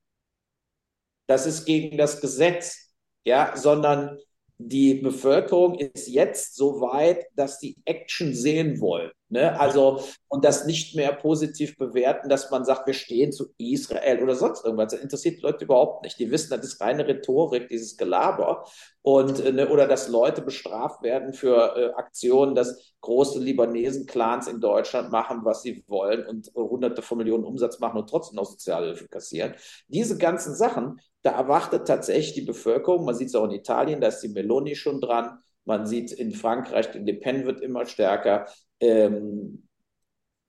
Das 1.28 1.45
ist 1.45 1.65
gegen 1.65 1.97
das 1.97 2.22
Gesetz, 2.22 2.93
ja, 3.26 3.55
sondern 3.55 4.17
die 4.57 4.95
Bevölkerung 4.95 5.78
ist 5.78 6.07
jetzt 6.07 6.55
so 6.55 6.82
weit, 6.82 7.26
dass 7.36 7.59
die 7.59 7.78
Action 7.86 8.34
sehen 8.34 8.80
wollen. 8.80 9.11
Ne? 9.32 9.57
Also, 9.57 10.03
und 10.27 10.43
das 10.43 10.65
nicht 10.65 10.93
mehr 10.93 11.13
positiv 11.13 11.77
bewerten, 11.77 12.27
dass 12.27 12.51
man 12.51 12.65
sagt, 12.65 12.86
wir 12.86 12.93
stehen 12.93 13.32
zu 13.32 13.53
Israel 13.57 14.21
oder 14.21 14.36
sonst 14.36 14.65
irgendwas. 14.65 14.91
Das 14.91 15.01
interessiert 15.01 15.38
die 15.38 15.41
Leute 15.41 15.63
überhaupt 15.63 16.03
nicht. 16.03 16.19
Die 16.19 16.29
wissen, 16.29 16.49
das 16.49 16.65
ist 16.65 16.82
reine 16.82 17.07
Rhetorik, 17.07 17.69
dieses 17.69 17.95
Gelaber. 17.95 18.65
Und, 19.01 19.39
äh, 19.39 19.53
ne, 19.53 19.69
oder 19.69 19.88
dass 19.88 20.09
Leute 20.09 20.41
bestraft 20.41 21.01
werden 21.01 21.32
für 21.32 21.77
äh, 21.77 21.93
Aktionen, 21.93 22.55
dass 22.55 22.93
große 22.99 23.39
Libanesen-Clans 23.39 24.47
in 24.47 24.59
Deutschland 24.59 25.11
machen, 25.11 25.45
was 25.45 25.61
sie 25.61 25.86
wollen 25.88 26.25
und 26.27 26.51
hunderte 26.53 27.01
von 27.01 27.17
Millionen 27.17 27.45
Umsatz 27.45 27.79
machen 27.79 27.99
und 27.99 28.09
trotzdem 28.09 28.36
noch 28.36 28.45
Sozialhilfe 28.45 29.07
kassieren. 29.07 29.55
Diese 29.88 30.17
ganzen 30.17 30.55
Sachen, 30.55 30.99
da 31.21 31.32
erwartet 31.32 31.88
tatsächlich 31.88 32.34
die 32.34 32.41
Bevölkerung, 32.41 33.05
man 33.05 33.15
sieht 33.15 33.29
es 33.29 33.36
auch 33.36 33.45
in 33.45 33.51
Italien, 33.51 34.01
da 34.01 34.07
ist 34.07 34.19
die 34.19 34.27
Meloni 34.27 34.75
schon 34.75 34.99
dran, 34.99 35.39
man 35.66 35.86
sieht 35.86 36.12
in 36.12 36.32
Frankreich, 36.34 36.91
die 36.91 36.99
Le 36.99 37.14
Pen 37.14 37.45
wird 37.45 37.62
immer 37.62 37.86
stärker. 37.86 38.47
Ähm, 38.80 39.68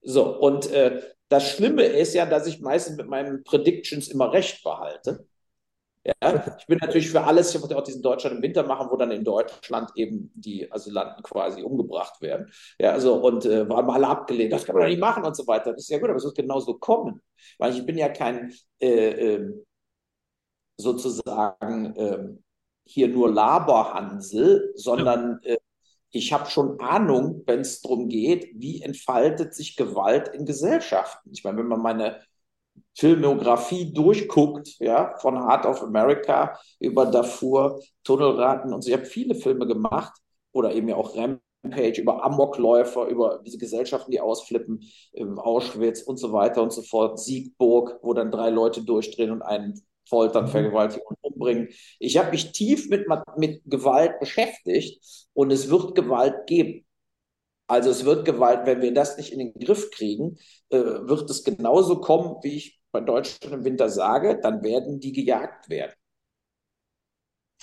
so, 0.03 0.39
und 0.39 0.71
äh, 0.71 1.03
das 1.29 1.49
Schlimme 1.51 1.85
ist 1.85 2.15
ja, 2.15 2.27
dass 2.27 2.47
ich 2.47 2.61
meistens 2.61 2.97
mit 2.97 3.09
meinen 3.09 3.45
Predictions 3.45 4.09
immer 4.09 4.33
recht 4.33 4.63
behalte. 4.63 5.27
Ja, 6.05 6.57
ich 6.59 6.67
bin 6.67 6.79
natürlich 6.79 7.11
für 7.11 7.23
alles, 7.23 7.55
ich 7.55 7.63
wollte 7.63 7.77
auch 7.79 7.83
diesen 7.83 8.03
Deutschland 8.03 8.37
im 8.37 8.43
Winter 8.43 8.65
machen, 8.65 8.89
wo 8.91 8.97
dann 8.97 9.13
in 9.13 9.23
Deutschland 9.23 9.93
eben 9.95 10.33
die 10.35 10.71
Asylanten 10.71 11.23
quasi 11.23 11.63
umgebracht 11.63 12.21
werden. 12.21 12.53
Ja, 12.81 12.91
also 12.93 13.15
und 13.23 13.45
äh, 13.47 13.69
war 13.69 13.83
mal 13.85 14.05
abgelehnt, 14.05 14.53
das 14.53 14.65
kann 14.65 14.75
man 14.75 14.83
doch 14.83 14.89
nicht 14.91 15.01
machen 15.01 15.25
und 15.25 15.37
so 15.37 15.47
weiter. 15.47 15.73
Das 15.73 15.83
ist 15.83 15.91
ja 15.91 15.99
gut, 15.99 16.09
aber 16.09 16.19
es 16.19 16.25
wird 16.25 16.37
genauso 16.37 16.75
kommen. 16.79 17.23
Weil 17.59 17.73
ich 17.75 17.87
bin 17.87 17.97
ja 17.99 18.09
kein 18.09 18.53
äh, 18.81 19.35
äh, 19.37 19.53
sozusagen 20.77 21.95
ähm, 21.97 22.42
hier 22.85 23.09
nur 23.09 23.31
Laberhansel, 23.31 24.73
sondern 24.75 25.41
äh, 25.45 25.59
ich 26.11 26.33
habe 26.33 26.49
schon 26.51 26.79
Ahnung, 26.79 27.43
wenn 27.47 27.61
es 27.61 27.81
darum 27.81 28.09
geht, 28.09 28.51
wie 28.55 28.83
entfaltet 28.83 29.55
sich 29.55 29.77
Gewalt 29.77 30.29
in 30.29 30.45
Gesellschaften. 30.45 31.31
Ich 31.33 31.43
meine, 31.43 31.59
wenn 31.59 31.69
man 31.69 31.81
meine 31.81 32.21
Filmografie 32.95 33.93
durchguckt, 33.93 34.79
ja, 34.79 35.17
von 35.19 35.39
Heart 35.39 35.67
of 35.67 35.83
America 35.83 36.59
über 36.79 37.07
Darfur, 37.07 37.81
Tunnelraten 38.05 38.73
und 38.75 38.83
so. 38.83 38.91
Ich 38.91 38.97
habe 38.97 39.07
viele 39.07 39.35
Filme 39.35 39.67
gemacht 39.67 40.13
oder 40.53 40.75
eben 40.75 40.89
ja 40.89 40.97
auch 40.97 41.17
Rampage 41.17 42.01
über 42.01 42.23
Amokläufer, 42.23 43.07
über 43.07 43.41
diese 43.45 43.57
Gesellschaften, 43.57 44.11
die 44.11 44.21
ausflippen, 44.21 44.85
Auschwitz 45.37 46.03
und 46.03 46.19
so 46.19 46.33
weiter 46.33 46.63
und 46.63 46.73
so 46.73 46.83
fort, 46.83 47.19
Siegburg, 47.19 47.99
wo 48.03 48.13
dann 48.13 48.31
drei 48.31 48.51
Leute 48.51 48.83
durchdrehen 48.85 49.31
und 49.31 49.43
einen 49.43 49.83
foltern, 50.13 50.45
mhm. 50.45 50.49
vergewaltigen 50.49 51.07
und 51.07 51.17
umbringen. 51.23 51.69
Ich 51.99 52.19
habe 52.19 52.33
mich 52.33 52.53
tief 52.53 52.91
mit, 52.91 53.07
mit 53.39 53.63
Gewalt 53.65 54.21
beschäftigt 54.21 55.03
und 55.33 55.51
es 55.51 55.71
wird 55.71 55.95
Gewalt 55.95 56.47
geben. 56.47 56.85
Also 57.67 57.89
es 57.89 58.05
wird 58.05 58.27
Gewalt, 58.27 58.67
wenn 58.67 58.83
wir 58.83 58.93
das 58.93 59.17
nicht 59.17 59.33
in 59.33 59.39
den 59.39 59.55
Griff 59.55 59.91
kriegen, 59.91 60.37
äh, 60.69 60.77
wird 60.77 61.31
es 61.31 61.45
genauso 61.45 62.01
kommen, 62.01 62.37
wie 62.43 62.57
ich 62.57 62.81
bei 62.93 63.01
Deutschland 63.01 63.55
im 63.55 63.65
Winter 63.65 63.89
sage, 63.89 64.39
dann 64.43 64.63
werden 64.63 65.01
die 65.01 65.13
gejagt 65.13 65.71
werden. 65.71 65.95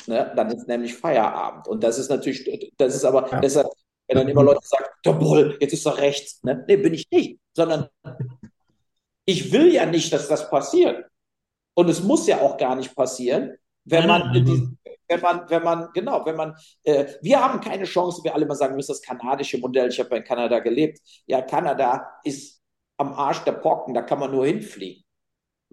Ne? 0.08 0.34
Dann 0.36 0.50
ist 0.50 0.68
nämlich 0.68 0.95
Feierabend. 0.95 1.68
Und 1.68 1.84
das 1.84 2.00
ist 2.00 2.10
natürlich, 2.10 2.74
das 2.78 2.95
ist 2.95 3.06
aber 3.06 3.30
ja. 3.30 3.39
deshalb, 3.39 3.68
wenn 4.08 4.18
dann 4.18 4.28
immer 4.28 4.43
Leute 4.43 4.62
sagen, 4.64 4.86
der 5.06 5.14
Bull, 5.14 5.56
jetzt 5.62 5.74
ist 5.74 5.86
er 5.86 5.97
rechts. 5.97 6.41
Ne? 6.41 6.66
Nee, 6.68 6.78
bin 6.78 6.95
ich 6.95 7.06
nicht. 7.12 7.39
Sondern 7.56 7.88
ich 9.26 9.52
will 9.52 9.72
ja 9.72 9.86
nicht, 9.86 10.12
dass 10.12 10.28
das 10.28 10.50
passiert. 10.50 11.06
Und 11.74 11.89
es 11.89 12.03
muss 12.03 12.28
ja 12.28 12.39
auch 12.41 12.57
gar 12.57 12.76
nicht 12.76 12.95
passieren, 12.95 13.55
wenn 13.86 14.07
man, 14.07 14.34
die, 14.34 14.78
wenn 15.07 15.22
man, 15.22 15.49
wenn 15.49 15.63
man, 15.63 15.89
genau, 15.93 16.26
wenn 16.26 16.36
man, 16.36 16.55
äh, 16.84 17.05
wir 17.22 17.43
haben 17.43 17.59
keine 17.61 17.86
Chance, 17.86 18.24
wir 18.24 18.36
alle 18.36 18.45
mal 18.45 18.55
sagen, 18.55 18.74
wir 18.74 18.78
müssen 18.78 18.91
das 18.91 19.01
kanadische 19.01 19.57
Modell, 19.57 19.89
ich 19.89 19.99
habe 19.99 20.17
in 20.17 20.24
Kanada 20.24 20.59
gelebt. 20.59 20.99
Ja, 21.26 21.41
Kanada 21.41 22.07
ist 22.24 22.61
am 22.97 23.13
Arsch 23.13 23.43
der 23.45 23.53
Pocken, 23.53 23.93
da 23.93 24.01
kann 24.01 24.20
man 24.20 24.32
nur 24.32 24.45
hinfliegen. 24.45 25.03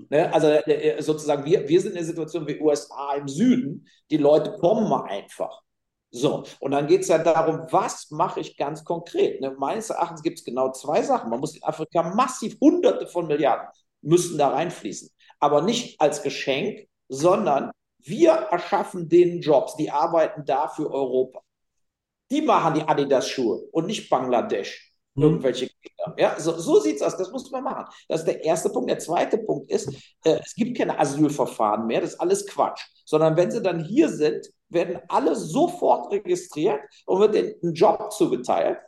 Ne? 0.08 0.32
Also 0.32 0.48
äh, 0.48 1.02
sozusagen, 1.02 1.44
wir, 1.44 1.68
wir 1.68 1.80
sind 1.80 1.90
in 1.90 1.96
der 1.96 2.04
Situation 2.04 2.46
wie 2.46 2.60
USA 2.60 3.14
im 3.14 3.28
Süden, 3.28 3.86
die 4.10 4.18
Leute 4.18 4.56
kommen 4.58 4.92
einfach. 4.92 5.62
So, 6.10 6.44
und 6.60 6.70
dann 6.70 6.86
geht 6.86 7.02
es 7.02 7.08
ja 7.08 7.18
darum, 7.18 7.66
was 7.70 8.10
mache 8.10 8.40
ich 8.40 8.56
ganz 8.56 8.84
konkret? 8.84 9.40
Ne? 9.40 9.54
Meines 9.58 9.90
Erachtens 9.90 10.22
gibt 10.22 10.38
es 10.38 10.44
genau 10.44 10.72
zwei 10.72 11.02
Sachen. 11.02 11.30
Man 11.30 11.40
muss 11.40 11.56
in 11.56 11.62
Afrika 11.62 12.02
massiv 12.14 12.56
Hunderte 12.60 13.06
von 13.06 13.26
Milliarden 13.26 13.68
müssen 14.02 14.38
da 14.38 14.48
reinfließen. 14.48 15.10
Aber 15.38 15.62
nicht 15.62 16.00
als 16.00 16.22
Geschenk, 16.22 16.88
sondern 17.08 17.70
wir 17.98 18.30
erschaffen 18.30 19.08
denen 19.08 19.40
Jobs, 19.40 19.76
die 19.76 19.90
arbeiten 19.90 20.44
da 20.44 20.68
für 20.68 20.90
Europa. 20.90 21.40
Die 22.30 22.42
machen 22.42 22.74
die 22.74 22.82
Adidas-Schuhe 22.82 23.68
und 23.72 23.86
nicht 23.86 24.08
Bangladesch. 24.10 24.92
Mhm. 25.14 25.22
Irgendwelche 25.22 25.68
Kinder. 25.68 26.14
Ja, 26.18 26.38
so, 26.38 26.58
so 26.58 26.80
sieht 26.80 26.96
es 26.96 27.02
aus. 27.02 27.16
Das 27.16 27.30
muss 27.30 27.50
man 27.50 27.64
machen. 27.64 27.86
Das 28.08 28.20
ist 28.20 28.26
der 28.26 28.44
erste 28.44 28.70
Punkt. 28.70 28.90
Der 28.90 28.98
zweite 28.98 29.38
Punkt 29.38 29.70
ist, 29.70 29.88
äh, 30.24 30.38
es 30.44 30.54
gibt 30.54 30.76
keine 30.76 30.98
Asylverfahren 30.98 31.86
mehr. 31.86 32.00
Das 32.00 32.14
ist 32.14 32.20
alles 32.20 32.46
Quatsch. 32.46 32.82
Sondern 33.04 33.36
wenn 33.36 33.50
sie 33.50 33.62
dann 33.62 33.84
hier 33.84 34.08
sind, 34.08 34.46
werden 34.68 35.00
alle 35.08 35.34
sofort 35.36 36.12
registriert 36.12 36.80
und 37.06 37.20
wird 37.20 37.34
ihnen 37.34 37.54
ein 37.62 37.74
Job 37.74 38.12
zugeteilt. 38.12 38.78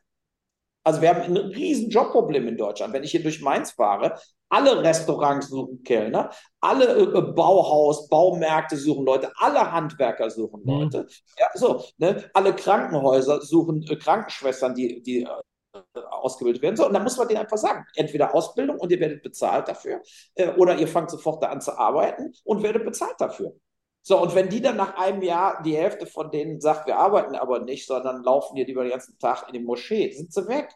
Also 0.84 1.02
wir 1.02 1.10
haben 1.10 1.20
ein 1.20 1.36
riesen 1.36 1.90
Jobproblem 1.90 2.48
in 2.48 2.56
Deutschland. 2.56 2.92
Wenn 2.92 3.04
ich 3.04 3.10
hier 3.10 3.22
durch 3.22 3.42
Mainz 3.42 3.72
fahre, 3.72 4.18
alle 4.48 4.82
Restaurants 4.82 5.48
suchen 5.48 5.82
Kellner, 5.82 6.30
alle 6.60 6.96
äh, 6.96 7.22
Bauhaus, 7.32 8.08
Baumärkte 8.08 8.76
suchen 8.76 9.04
Leute, 9.04 9.30
alle 9.36 9.70
Handwerker 9.70 10.30
suchen 10.30 10.62
mhm. 10.62 10.70
Leute. 10.70 10.98
Mhm. 11.02 11.08
Ja, 11.38 11.46
so, 11.54 11.84
ne? 11.98 12.30
Alle 12.32 12.54
Krankenhäuser 12.54 13.42
suchen 13.42 13.82
äh, 13.88 13.96
Krankenschwestern, 13.96 14.74
die, 14.74 15.02
die 15.02 15.22
äh, 15.22 16.00
ausgebildet 16.10 16.62
werden. 16.62 16.76
So, 16.76 16.86
und 16.86 16.94
dann 16.94 17.02
muss 17.02 17.16
man 17.16 17.28
denen 17.28 17.40
einfach 17.40 17.58
sagen, 17.58 17.84
entweder 17.94 18.34
Ausbildung 18.34 18.78
und 18.78 18.90
ihr 18.90 19.00
werdet 19.00 19.22
bezahlt 19.22 19.68
dafür, 19.68 20.00
äh, 20.34 20.50
oder 20.52 20.76
ihr 20.76 20.88
fangt 20.88 21.10
sofort 21.10 21.42
da 21.42 21.48
an 21.48 21.60
zu 21.60 21.76
arbeiten 21.76 22.32
und 22.44 22.62
werdet 22.62 22.84
bezahlt 22.84 23.16
dafür. 23.18 23.52
So, 24.02 24.20
und 24.20 24.34
wenn 24.34 24.48
die 24.48 24.62
dann 24.62 24.76
nach 24.76 24.96
einem 24.96 25.22
Jahr, 25.22 25.62
die 25.62 25.76
Hälfte 25.76 26.06
von 26.06 26.30
denen 26.30 26.60
sagt, 26.60 26.86
wir 26.86 26.96
arbeiten 26.96 27.34
aber 27.34 27.60
nicht, 27.60 27.86
sondern 27.86 28.22
laufen 28.22 28.56
hier 28.56 28.66
lieber 28.66 28.82
den 28.82 28.92
ganzen 28.92 29.18
Tag 29.18 29.46
in 29.48 29.54
die 29.54 29.60
Moschee, 29.60 30.10
sind 30.12 30.32
sie 30.32 30.48
weg. 30.48 30.70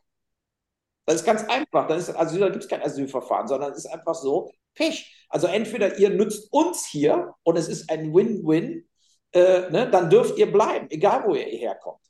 Das 1.07 1.17
ist 1.17 1.25
ganz 1.25 1.45
einfach. 1.49 1.89
Dann 1.89 1.99
ist, 1.99 2.11
also 2.11 2.39
da 2.39 2.49
gibt 2.49 2.65
es 2.65 2.71
kein 2.71 2.83
Asylverfahren, 2.83 3.49
sondern 3.49 3.73
es 3.73 3.79
ist 3.79 3.87
einfach 3.87 4.15
so, 4.15 4.51
Pech. 4.75 5.27
Also 5.29 5.47
entweder 5.47 5.99
ihr 5.99 6.11
nützt 6.11 6.53
uns 6.53 6.87
hier 6.87 7.35
und 7.43 7.57
es 7.57 7.69
ist 7.69 7.91
ein 7.91 8.15
Win-Win, 8.15 8.89
äh, 9.33 9.71
ne, 9.71 9.89
dann 9.91 10.11
dürft 10.11 10.39
ihr 10.39 10.51
bleiben, 10.51 10.89
egal 10.91 11.25
wo 11.27 11.35
ihr 11.35 11.45
herkommt. 11.45 12.01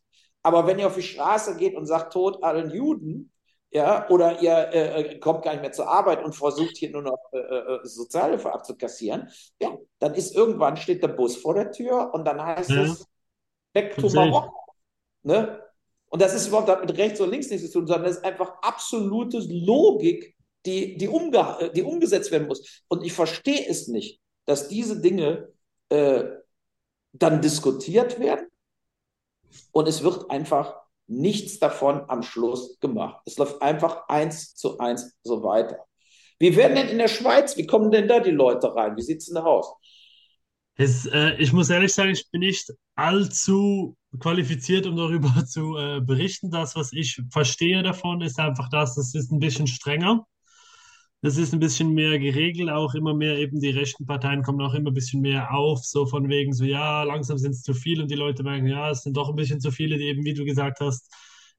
Aber 0.42 0.66
wenn 0.66 0.78
ihr 0.78 0.88
auf 0.88 0.96
die 0.96 1.02
Straße 1.02 1.56
geht 1.56 1.76
und 1.76 1.86
sagt, 1.86 2.12
tot 2.12 2.42
allen 2.42 2.70
Juden, 2.70 3.31
ja, 3.72 4.08
oder 4.10 4.40
ihr 4.42 4.52
äh, 4.72 5.00
äh, 5.00 5.18
kommt 5.18 5.42
gar 5.42 5.52
nicht 5.52 5.62
mehr 5.62 5.72
zur 5.72 5.88
Arbeit 5.88 6.22
und 6.22 6.34
versucht 6.34 6.76
hier 6.76 6.90
nur 6.90 7.02
noch 7.02 7.18
äh, 7.32 7.38
äh, 7.38 7.80
Sozialhilfe 7.84 8.52
abzukassieren, 8.52 9.30
ja, 9.60 9.76
dann 9.98 10.14
ist 10.14 10.34
irgendwann 10.34 10.76
steht 10.76 11.02
der 11.02 11.08
Bus 11.08 11.36
vor 11.36 11.54
der 11.54 11.72
Tür 11.72 12.12
und 12.12 12.26
dann 12.26 12.44
heißt 12.44 12.70
ja. 12.70 12.82
es 12.82 13.06
back 13.72 13.96
to 13.96 14.10
Marokko. 14.10 14.54
Ne? 15.22 15.62
Und 16.08 16.20
das 16.20 16.34
ist 16.34 16.48
überhaupt 16.48 16.84
mit 16.84 16.98
rechts 16.98 17.20
und 17.20 17.30
links 17.30 17.48
nichts 17.48 17.66
zu 17.66 17.72
tun, 17.72 17.86
sondern 17.86 18.04
das 18.04 18.18
ist 18.18 18.24
einfach 18.24 18.60
absolute 18.60 19.38
Logik, 19.38 20.36
die, 20.66 20.98
die, 20.98 21.08
umge 21.08 21.70
die 21.74 21.82
umgesetzt 21.82 22.30
werden 22.30 22.48
muss. 22.48 22.84
Und 22.88 23.02
ich 23.02 23.14
verstehe 23.14 23.66
es 23.66 23.88
nicht, 23.88 24.20
dass 24.44 24.68
diese 24.68 25.00
Dinge 25.00 25.48
äh, 25.88 26.24
dann 27.12 27.40
diskutiert 27.40 28.20
werden 28.20 28.46
und 29.70 29.88
es 29.88 30.02
wird 30.02 30.30
einfach 30.30 30.81
nichts 31.12 31.58
davon 31.58 32.02
am 32.08 32.22
Schluss 32.22 32.78
gemacht. 32.80 33.20
Es 33.26 33.36
läuft 33.36 33.60
einfach 33.62 34.08
eins 34.08 34.54
zu 34.54 34.78
eins 34.78 35.18
so 35.22 35.42
weiter. 35.42 35.78
Wie 36.38 36.56
werden 36.56 36.74
denn 36.74 36.88
in 36.88 36.98
der 36.98 37.08
Schweiz, 37.08 37.56
wie 37.56 37.66
kommen 37.66 37.90
denn 37.90 38.08
da 38.08 38.20
die 38.20 38.30
Leute 38.30 38.74
rein? 38.74 38.96
Wie 38.96 39.02
sieht 39.02 39.18
es 39.18 39.26
denn 39.26 39.36
aus? 39.36 39.74
Es, 40.74 41.06
äh, 41.06 41.34
ich 41.38 41.52
muss 41.52 41.70
ehrlich 41.70 41.92
sagen, 41.92 42.10
ich 42.10 42.28
bin 42.30 42.40
nicht 42.40 42.72
allzu 42.94 43.96
qualifiziert, 44.18 44.86
um 44.86 44.96
darüber 44.96 45.44
zu 45.46 45.76
äh, 45.76 46.00
berichten. 46.00 46.50
Das, 46.50 46.74
was 46.74 46.92
ich 46.92 47.20
verstehe 47.30 47.82
davon, 47.82 48.22
ist 48.22 48.38
einfach 48.38 48.68
das, 48.70 48.96
es 48.96 49.14
ist 49.14 49.30
ein 49.30 49.38
bisschen 49.38 49.66
strenger. 49.66 50.26
Das 51.22 51.36
ist 51.36 51.52
ein 51.52 51.60
bisschen 51.60 51.94
mehr 51.94 52.18
geregelt, 52.18 52.68
auch 52.70 52.94
immer 52.94 53.14
mehr 53.14 53.38
eben 53.38 53.60
die 53.60 53.70
rechten 53.70 54.06
Parteien 54.06 54.42
kommen 54.42 54.60
auch 54.60 54.74
immer 54.74 54.90
ein 54.90 54.94
bisschen 54.94 55.20
mehr 55.20 55.54
auf, 55.54 55.84
so 55.84 56.04
von 56.04 56.28
wegen 56.28 56.52
so, 56.52 56.64
ja, 56.64 57.04
langsam 57.04 57.38
sind 57.38 57.52
es 57.52 57.62
zu 57.62 57.74
viele 57.74 58.02
und 58.02 58.10
die 58.10 58.16
Leute 58.16 58.42
merken, 58.42 58.66
ja, 58.66 58.90
es 58.90 59.04
sind 59.04 59.16
doch 59.16 59.28
ein 59.28 59.36
bisschen 59.36 59.60
zu 59.60 59.70
viele, 59.70 59.98
die 59.98 60.06
eben, 60.06 60.24
wie 60.24 60.34
du 60.34 60.44
gesagt 60.44 60.80
hast, 60.80 61.08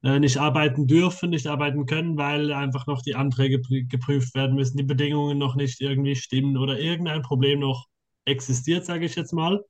äh, 0.04 0.20
nicht 0.20 0.38
arbeiten 0.38 0.86
dürfen, 0.86 1.30
nicht 1.30 1.48
arbeiten 1.48 1.86
können, 1.86 2.18
weil 2.18 2.52
einfach 2.52 2.88
noch 2.88 3.02
die 3.02 3.16
Anträge 3.16 3.62
geprüft 3.88 4.36
werden 4.36 4.56
müssen, 4.56 4.76
die 4.78 4.84
Bedingungen 4.84 5.38
noch 5.38 5.56
nicht 5.56 5.80
irgendwie 5.80 6.16
stimmen 6.18 6.58
oder 6.58 6.78
irgendein 6.78 7.22
Problem 7.22 7.60
noch 7.62 7.88
existiert, 8.26 8.86
sage 8.86 9.06
ich 9.06 9.16
jetzt 9.16 9.32
mal. 9.32 9.64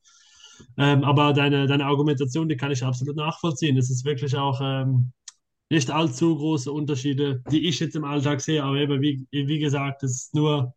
Ähm, 0.77 1.03
aber 1.03 1.33
deine, 1.33 1.67
deine 1.67 1.85
Argumentation, 1.85 2.49
die 2.49 2.57
kann 2.57 2.71
ich 2.71 2.83
absolut 2.83 3.15
nachvollziehen. 3.15 3.77
Es 3.77 3.91
ist 3.91 4.05
wirklich 4.05 4.35
auch 4.37 4.59
ähm, 4.63 5.13
nicht 5.73 5.89
allzu 5.89 6.35
große 6.35 6.71
Unterschiede, 6.71 7.43
die 7.51 7.67
ich 7.67 7.79
jetzt 7.79 7.95
im 7.95 8.05
Alltag 8.05 8.41
sehe. 8.41 8.63
Aber 8.63 8.75
eben, 8.77 9.01
wie, 9.01 9.25
wie 9.31 9.59
gesagt, 9.59 10.03
es 10.03 10.25
ist 10.25 10.35
nur 10.35 10.73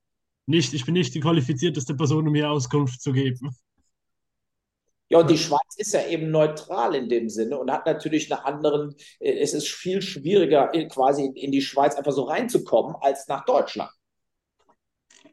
nicht, 0.47 0.73
ich 0.75 0.85
bin 0.85 0.95
nicht 0.95 1.15
die 1.15 1.21
qualifizierteste 1.21 1.95
Person, 1.95 2.27
um 2.27 2.35
hier 2.35 2.51
Auskunft 2.51 3.01
zu 3.01 3.13
geben. 3.13 3.55
Ja, 5.09 5.21
und 5.21 5.31
die 5.31 5.39
Schweiz 5.39 5.77
ist 5.77 5.93
ja 5.93 6.05
eben 6.07 6.31
neutral 6.31 6.97
in 6.97 7.09
dem 7.09 7.29
Sinne 7.29 7.59
und 7.59 7.71
hat 7.71 7.87
natürlich 7.87 8.33
einen 8.33 8.43
anderen, 8.43 8.97
äh, 9.21 9.39
es 9.39 9.55
ist 9.55 9.69
viel 9.69 10.03
schwieriger, 10.03 10.69
quasi 10.89 11.27
in 11.27 11.53
die 11.53 11.63
Schweiz 11.63 11.95
einfach 11.95 12.13
so 12.13 12.25
reinzukommen, 12.25 12.97
als 13.01 13.29
nach 13.29 13.45
Deutschland. 13.45 13.91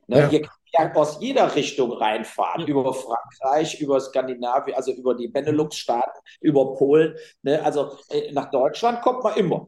Ne? 0.07 0.19
Ja. 0.19 0.29
Hier 0.29 0.47
ja 0.73 0.93
aus 0.93 1.19
jeder 1.21 1.55
Richtung 1.55 1.91
reinfahren, 1.93 2.67
über 2.67 2.93
Frankreich, 2.93 3.79
über 3.79 3.99
Skandinavien, 3.99 4.75
also 4.75 4.91
über 4.91 5.15
die 5.15 5.27
Benelux-Staaten, 5.27 6.19
über 6.41 6.75
Polen. 6.75 7.15
Ne? 7.43 7.63
Also 7.63 7.97
äh, 8.09 8.31
nach 8.31 8.49
Deutschland 8.49 9.01
kommt 9.01 9.23
man 9.23 9.37
immer. 9.37 9.67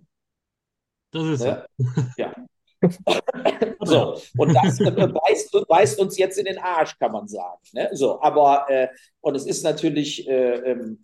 Das 1.12 1.24
ist 1.24 1.44
ne? 1.44 1.66
so. 1.78 1.86
Ja. 2.18 2.34
so, 3.82 4.20
und 4.38 4.54
das 4.54 4.80
äh, 4.80 4.92
beißt, 4.92 5.68
beißt, 5.68 6.00
uns 6.00 6.18
jetzt 6.18 6.38
in 6.38 6.46
den 6.46 6.60
Arsch, 6.60 6.98
kann 7.00 7.12
man 7.12 7.28
sagen. 7.28 7.62
Ne? 7.74 7.90
So, 7.94 8.22
aber, 8.22 8.66
äh, 8.70 8.90
und 9.22 9.36
es 9.36 9.46
ist 9.46 9.64
natürlich, 9.64 10.28
äh, 10.28 10.72
ähm, 10.72 11.04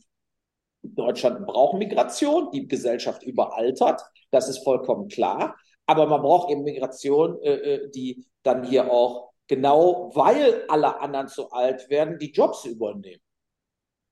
Deutschland 0.84 1.46
braucht 1.46 1.78
Migration, 1.78 2.52
die 2.52 2.68
Gesellschaft 2.68 3.24
überaltert, 3.24 4.02
das 4.32 4.50
ist 4.50 4.64
vollkommen 4.64 5.08
klar. 5.08 5.56
Aber 5.86 6.08
man 6.08 6.22
braucht 6.22 6.52
eben 6.52 6.64
Migration, 6.64 7.42
äh, 7.42 7.54
äh 7.54 7.92
die 7.92 8.26
dann 8.44 8.64
hier 8.64 8.92
auch 8.92 9.31
genau 9.48 10.12
weil 10.14 10.66
alle 10.68 11.00
anderen 11.00 11.28
zu 11.28 11.52
alt 11.52 11.90
werden, 11.90 12.20
die 12.20 12.32
Jobs 12.32 12.66
übernehmen. 12.66 13.22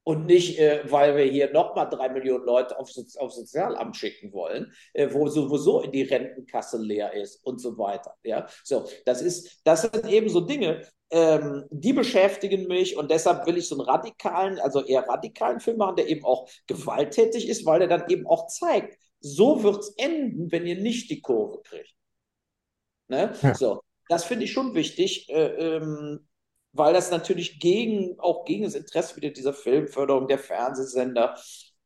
Und 0.04 0.26
nicht, 0.26 0.58
äh, 0.58 0.82
weil 0.90 1.16
wir 1.16 1.26
hier 1.26 1.52
nochmal 1.52 1.88
drei 1.88 2.10
Millionen 2.10 2.46
Leute 2.46 2.80
auf, 2.80 2.90
auf 3.20 3.32
Sozialamt 3.32 3.96
schicken 3.96 4.34
wollen, 4.34 4.74
äh, 4.94 5.08
wo 5.12 5.28
sowieso 5.28 5.82
in 5.82 5.92
die 5.92 6.02
Rentenkasse 6.02 6.82
leer 6.82 7.14
ist 7.14 7.46
und 7.46 7.62
so 7.62 7.78
weiter. 7.78 8.16
Ja, 8.24 8.48
so, 8.64 8.88
das 9.06 9.22
ist, 9.22 9.62
das 9.66 9.84
sind 9.84 10.08
eben 10.10 10.30
so 10.30 10.42
Dinge, 10.42 10.82
ähm, 11.12 11.66
die 11.70 11.94
beschäftigen 11.94 12.68
mich 12.68 12.98
und 12.98 13.12
deshalb 13.12 13.46
will 13.46 13.58
ich 13.58 13.68
so 13.68 13.76
einen 13.76 13.88
radikalen, 13.88 14.58
also 14.60 14.84
eher 14.84 15.08
radikalen 15.08 15.60
Film 15.60 15.78
machen, 15.78 15.98
der 15.98 16.08
eben 16.08 16.26
auch 16.26 16.50
gewalttätig 16.66 17.48
ist, 17.48 17.66
weil 17.66 17.82
er 17.82 17.88
dann 17.88 18.10
eben 18.10 18.26
auch 18.26 18.48
zeigt, 18.48 18.98
so 19.20 19.64
wird 19.64 19.80
es 19.80 19.94
enden, 19.98 20.52
wenn 20.52 20.66
ihr 20.66 20.80
nicht 20.80 21.10
die 21.10 21.22
Kurve 21.22 21.62
kriegt. 21.62 21.94
Ne? 23.10 23.34
Ja. 23.42 23.56
So, 23.56 23.82
das 24.10 24.26
finde 24.26 24.46
ich 24.46 24.52
schon 24.52 24.74
wichtig, 24.74 25.30
äh, 25.30 25.78
ähm, 25.78 26.28
weil 26.74 26.94
das 26.94 27.12
natürlich 27.12 27.60
gegen, 27.60 28.20
auch 28.20 28.44
gegen 28.44 28.64
das 28.64 28.76
Interesse 28.76 29.16
wieder 29.16 29.30
dieser 29.30 29.54
Filmförderung 29.54 30.28
der 30.28 30.40
Fernsehsender 30.40 31.36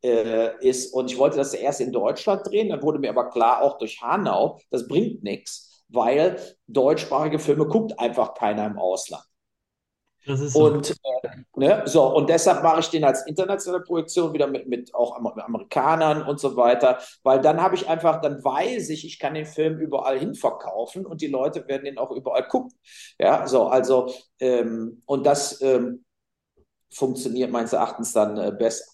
äh, 0.02 0.58
ist. 0.66 0.92
Und 0.92 1.10
ich 1.10 1.18
wollte 1.18 1.36
das 1.36 1.54
erst 1.54 1.80
in 1.80 1.92
Deutschland 1.92 2.46
drehen, 2.46 2.70
dann 2.70 2.82
wurde 2.82 2.98
mir 2.98 3.10
aber 3.10 3.30
klar, 3.30 3.62
auch 3.62 3.78
durch 3.78 4.02
Hanau, 4.02 4.58
das 4.70 4.88
bringt 4.88 5.22
nichts, 5.22 5.84
weil 5.88 6.40
deutschsprachige 6.66 7.38
Filme 7.38 7.66
guckt 7.66 7.98
einfach 7.98 8.34
keiner 8.34 8.66
im 8.66 8.78
Ausland. 8.78 9.24
So. 10.26 10.66
Und, 10.66 10.90
äh, 10.90 11.43
ne, 11.56 11.82
so, 11.86 12.04
und 12.14 12.28
deshalb 12.28 12.62
mache 12.62 12.80
ich 12.80 12.88
den 12.88 13.04
als 13.04 13.26
internationale 13.26 13.82
Projektion 13.82 14.32
wieder 14.32 14.46
mit, 14.46 14.68
mit 14.68 14.94
auch 14.94 15.16
Amerikanern 15.16 16.22
und 16.26 16.40
so 16.40 16.56
weiter, 16.56 16.98
weil 17.22 17.40
dann 17.40 17.62
habe 17.62 17.74
ich 17.74 17.88
einfach, 17.88 18.20
dann 18.20 18.42
weiß 18.42 18.90
ich, 18.90 19.04
ich 19.06 19.18
kann 19.18 19.34
den 19.34 19.46
Film 19.46 19.78
überall 19.78 20.18
hin 20.18 20.34
verkaufen 20.34 21.06
und 21.06 21.20
die 21.20 21.28
Leute 21.28 21.66
werden 21.68 21.84
den 21.84 21.98
auch 21.98 22.10
überall 22.10 22.46
gucken. 22.46 22.72
Ja, 23.18 23.46
so, 23.46 23.66
also, 23.68 24.12
ähm, 24.40 25.02
und 25.06 25.26
das 25.26 25.60
ähm, 25.62 26.04
funktioniert 26.92 27.50
meines 27.50 27.72
Erachtens 27.72 28.12
dann 28.12 28.36
äh, 28.38 28.52
besser. 28.52 28.84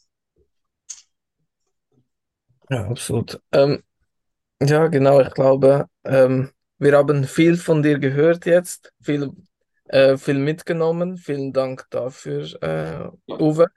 Ja, 2.71 2.87
absolut. 2.87 3.41
Ähm, 3.53 3.83
ja, 4.63 4.87
genau, 4.89 5.21
ich 5.21 5.31
glaube, 5.31 5.87
ähm, 6.05 6.51
wir 6.79 6.97
haben 6.97 7.25
viel 7.25 7.57
von 7.57 7.83
dir 7.83 7.99
gehört 7.99 8.47
jetzt, 8.47 8.93
viel 9.03 9.33
äh, 9.91 10.17
viel 10.17 10.39
mitgenommen. 10.39 11.17
Vielen 11.17 11.53
Dank 11.53 11.87
dafür, 11.91 12.45
äh, 12.63 13.33
Uwe. 13.33 13.69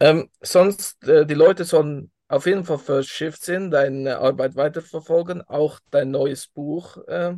Ähm, 0.00 0.30
sonst, 0.40 1.06
äh, 1.06 1.26
die 1.26 1.34
Leute 1.34 1.64
sollen 1.64 2.10
auf 2.28 2.46
jeden 2.46 2.64
Fall 2.64 2.78
verschifft 2.78 3.44
sind, 3.44 3.70
deine 3.70 4.18
Arbeit 4.18 4.56
weiterverfolgen, 4.56 5.42
auch 5.42 5.78
dein 5.90 6.10
neues 6.10 6.48
Buch 6.48 6.96
äh, 7.06 7.34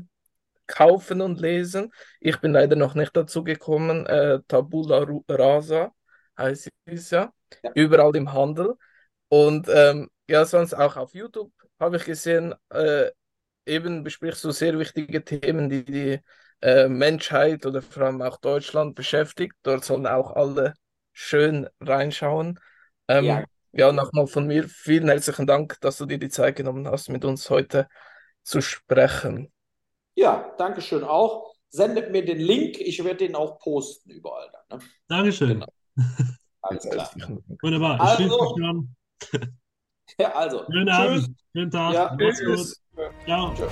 kaufen 0.67 1.21
und 1.21 1.41
lesen. 1.41 1.93
Ich 2.21 2.41
bin 2.41 2.53
leider 2.53 2.77
noch 2.77 2.95
nicht 2.95 3.17
dazu 3.17 3.43
gekommen. 3.43 4.07
Äh, 4.07 4.39
Tabula 4.47 5.05
Rasa 5.29 5.93
heißt 6.39 6.71
es 6.87 7.11
ja. 7.11 7.33
ja. 7.62 7.73
Überall 7.75 8.15
im 8.17 8.33
Handel. 8.33 8.75
Und 9.29 9.69
ähm, 9.69 10.09
ja, 10.29 10.45
sonst 10.45 10.75
auch 10.75 10.97
auf 10.97 11.15
YouTube 11.15 11.53
habe 11.81 11.97
ich 11.97 12.05
gesehen, 12.05 12.55
äh, 12.71 13.11
eben 13.67 14.05
besprichst 14.05 14.45
du 14.45 14.53
sehr 14.53 14.79
wichtige 14.79 15.25
Themen, 15.25 15.69
die 15.69 15.85
die 15.85 16.21
äh, 16.65 16.89
Menschheit 16.89 17.67
oder 17.67 17.83
vor 17.83 18.05
allem 18.05 18.23
auch 18.23 18.39
Deutschland 18.39 18.95
beschäftigt. 18.95 19.55
Dort 19.62 19.85
sollen 19.85 20.07
auch 20.07 20.31
alle 20.35 20.73
schön 21.12 21.69
reinschauen. 21.79 22.59
Ähm, 23.07 23.25
ja. 23.27 23.45
ja, 23.73 23.93
nochmal 23.93 24.27
von 24.27 24.47
mir 24.47 24.67
vielen 24.67 25.09
herzlichen 25.09 25.47
Dank, 25.47 25.79
dass 25.83 25.99
du 25.99 26.07
dir 26.07 26.19
die 26.19 26.31
Zeit 26.31 26.57
genommen 26.57 26.89
hast, 26.89 27.11
mit 27.11 27.27
uns 27.27 27.51
heute 27.51 27.87
zu 28.43 28.62
sprechen. 28.62 29.53
Ja, 30.15 30.55
danke 30.57 30.81
schön 30.81 31.05
auch. 31.05 31.55
Sendet 31.69 32.11
mir 32.11 32.25
den 32.25 32.39
Link, 32.39 32.81
ich 32.81 33.05
werde 33.05 33.27
den 33.27 33.35
auch 33.35 33.59
posten 33.59 34.11
überall. 34.11 34.51
Dann, 34.71 34.79
ne? 34.79 34.85
Dankeschön. 35.09 35.49
Genau. 35.49 35.67
Alles 36.62 36.89
klar. 36.89 37.11
Wunderbar. 37.61 38.01
Also, 38.01 38.57
ja, 40.19 40.33
also. 40.33 40.65
Schönen 40.73 40.89
Abend, 40.89 41.37
schönen 41.53 41.71
Tag. 41.71 41.93
Ja, 41.93 42.17
tschüss. 42.17 42.83
Ciao. 43.27 43.53
Ciao. 43.55 43.69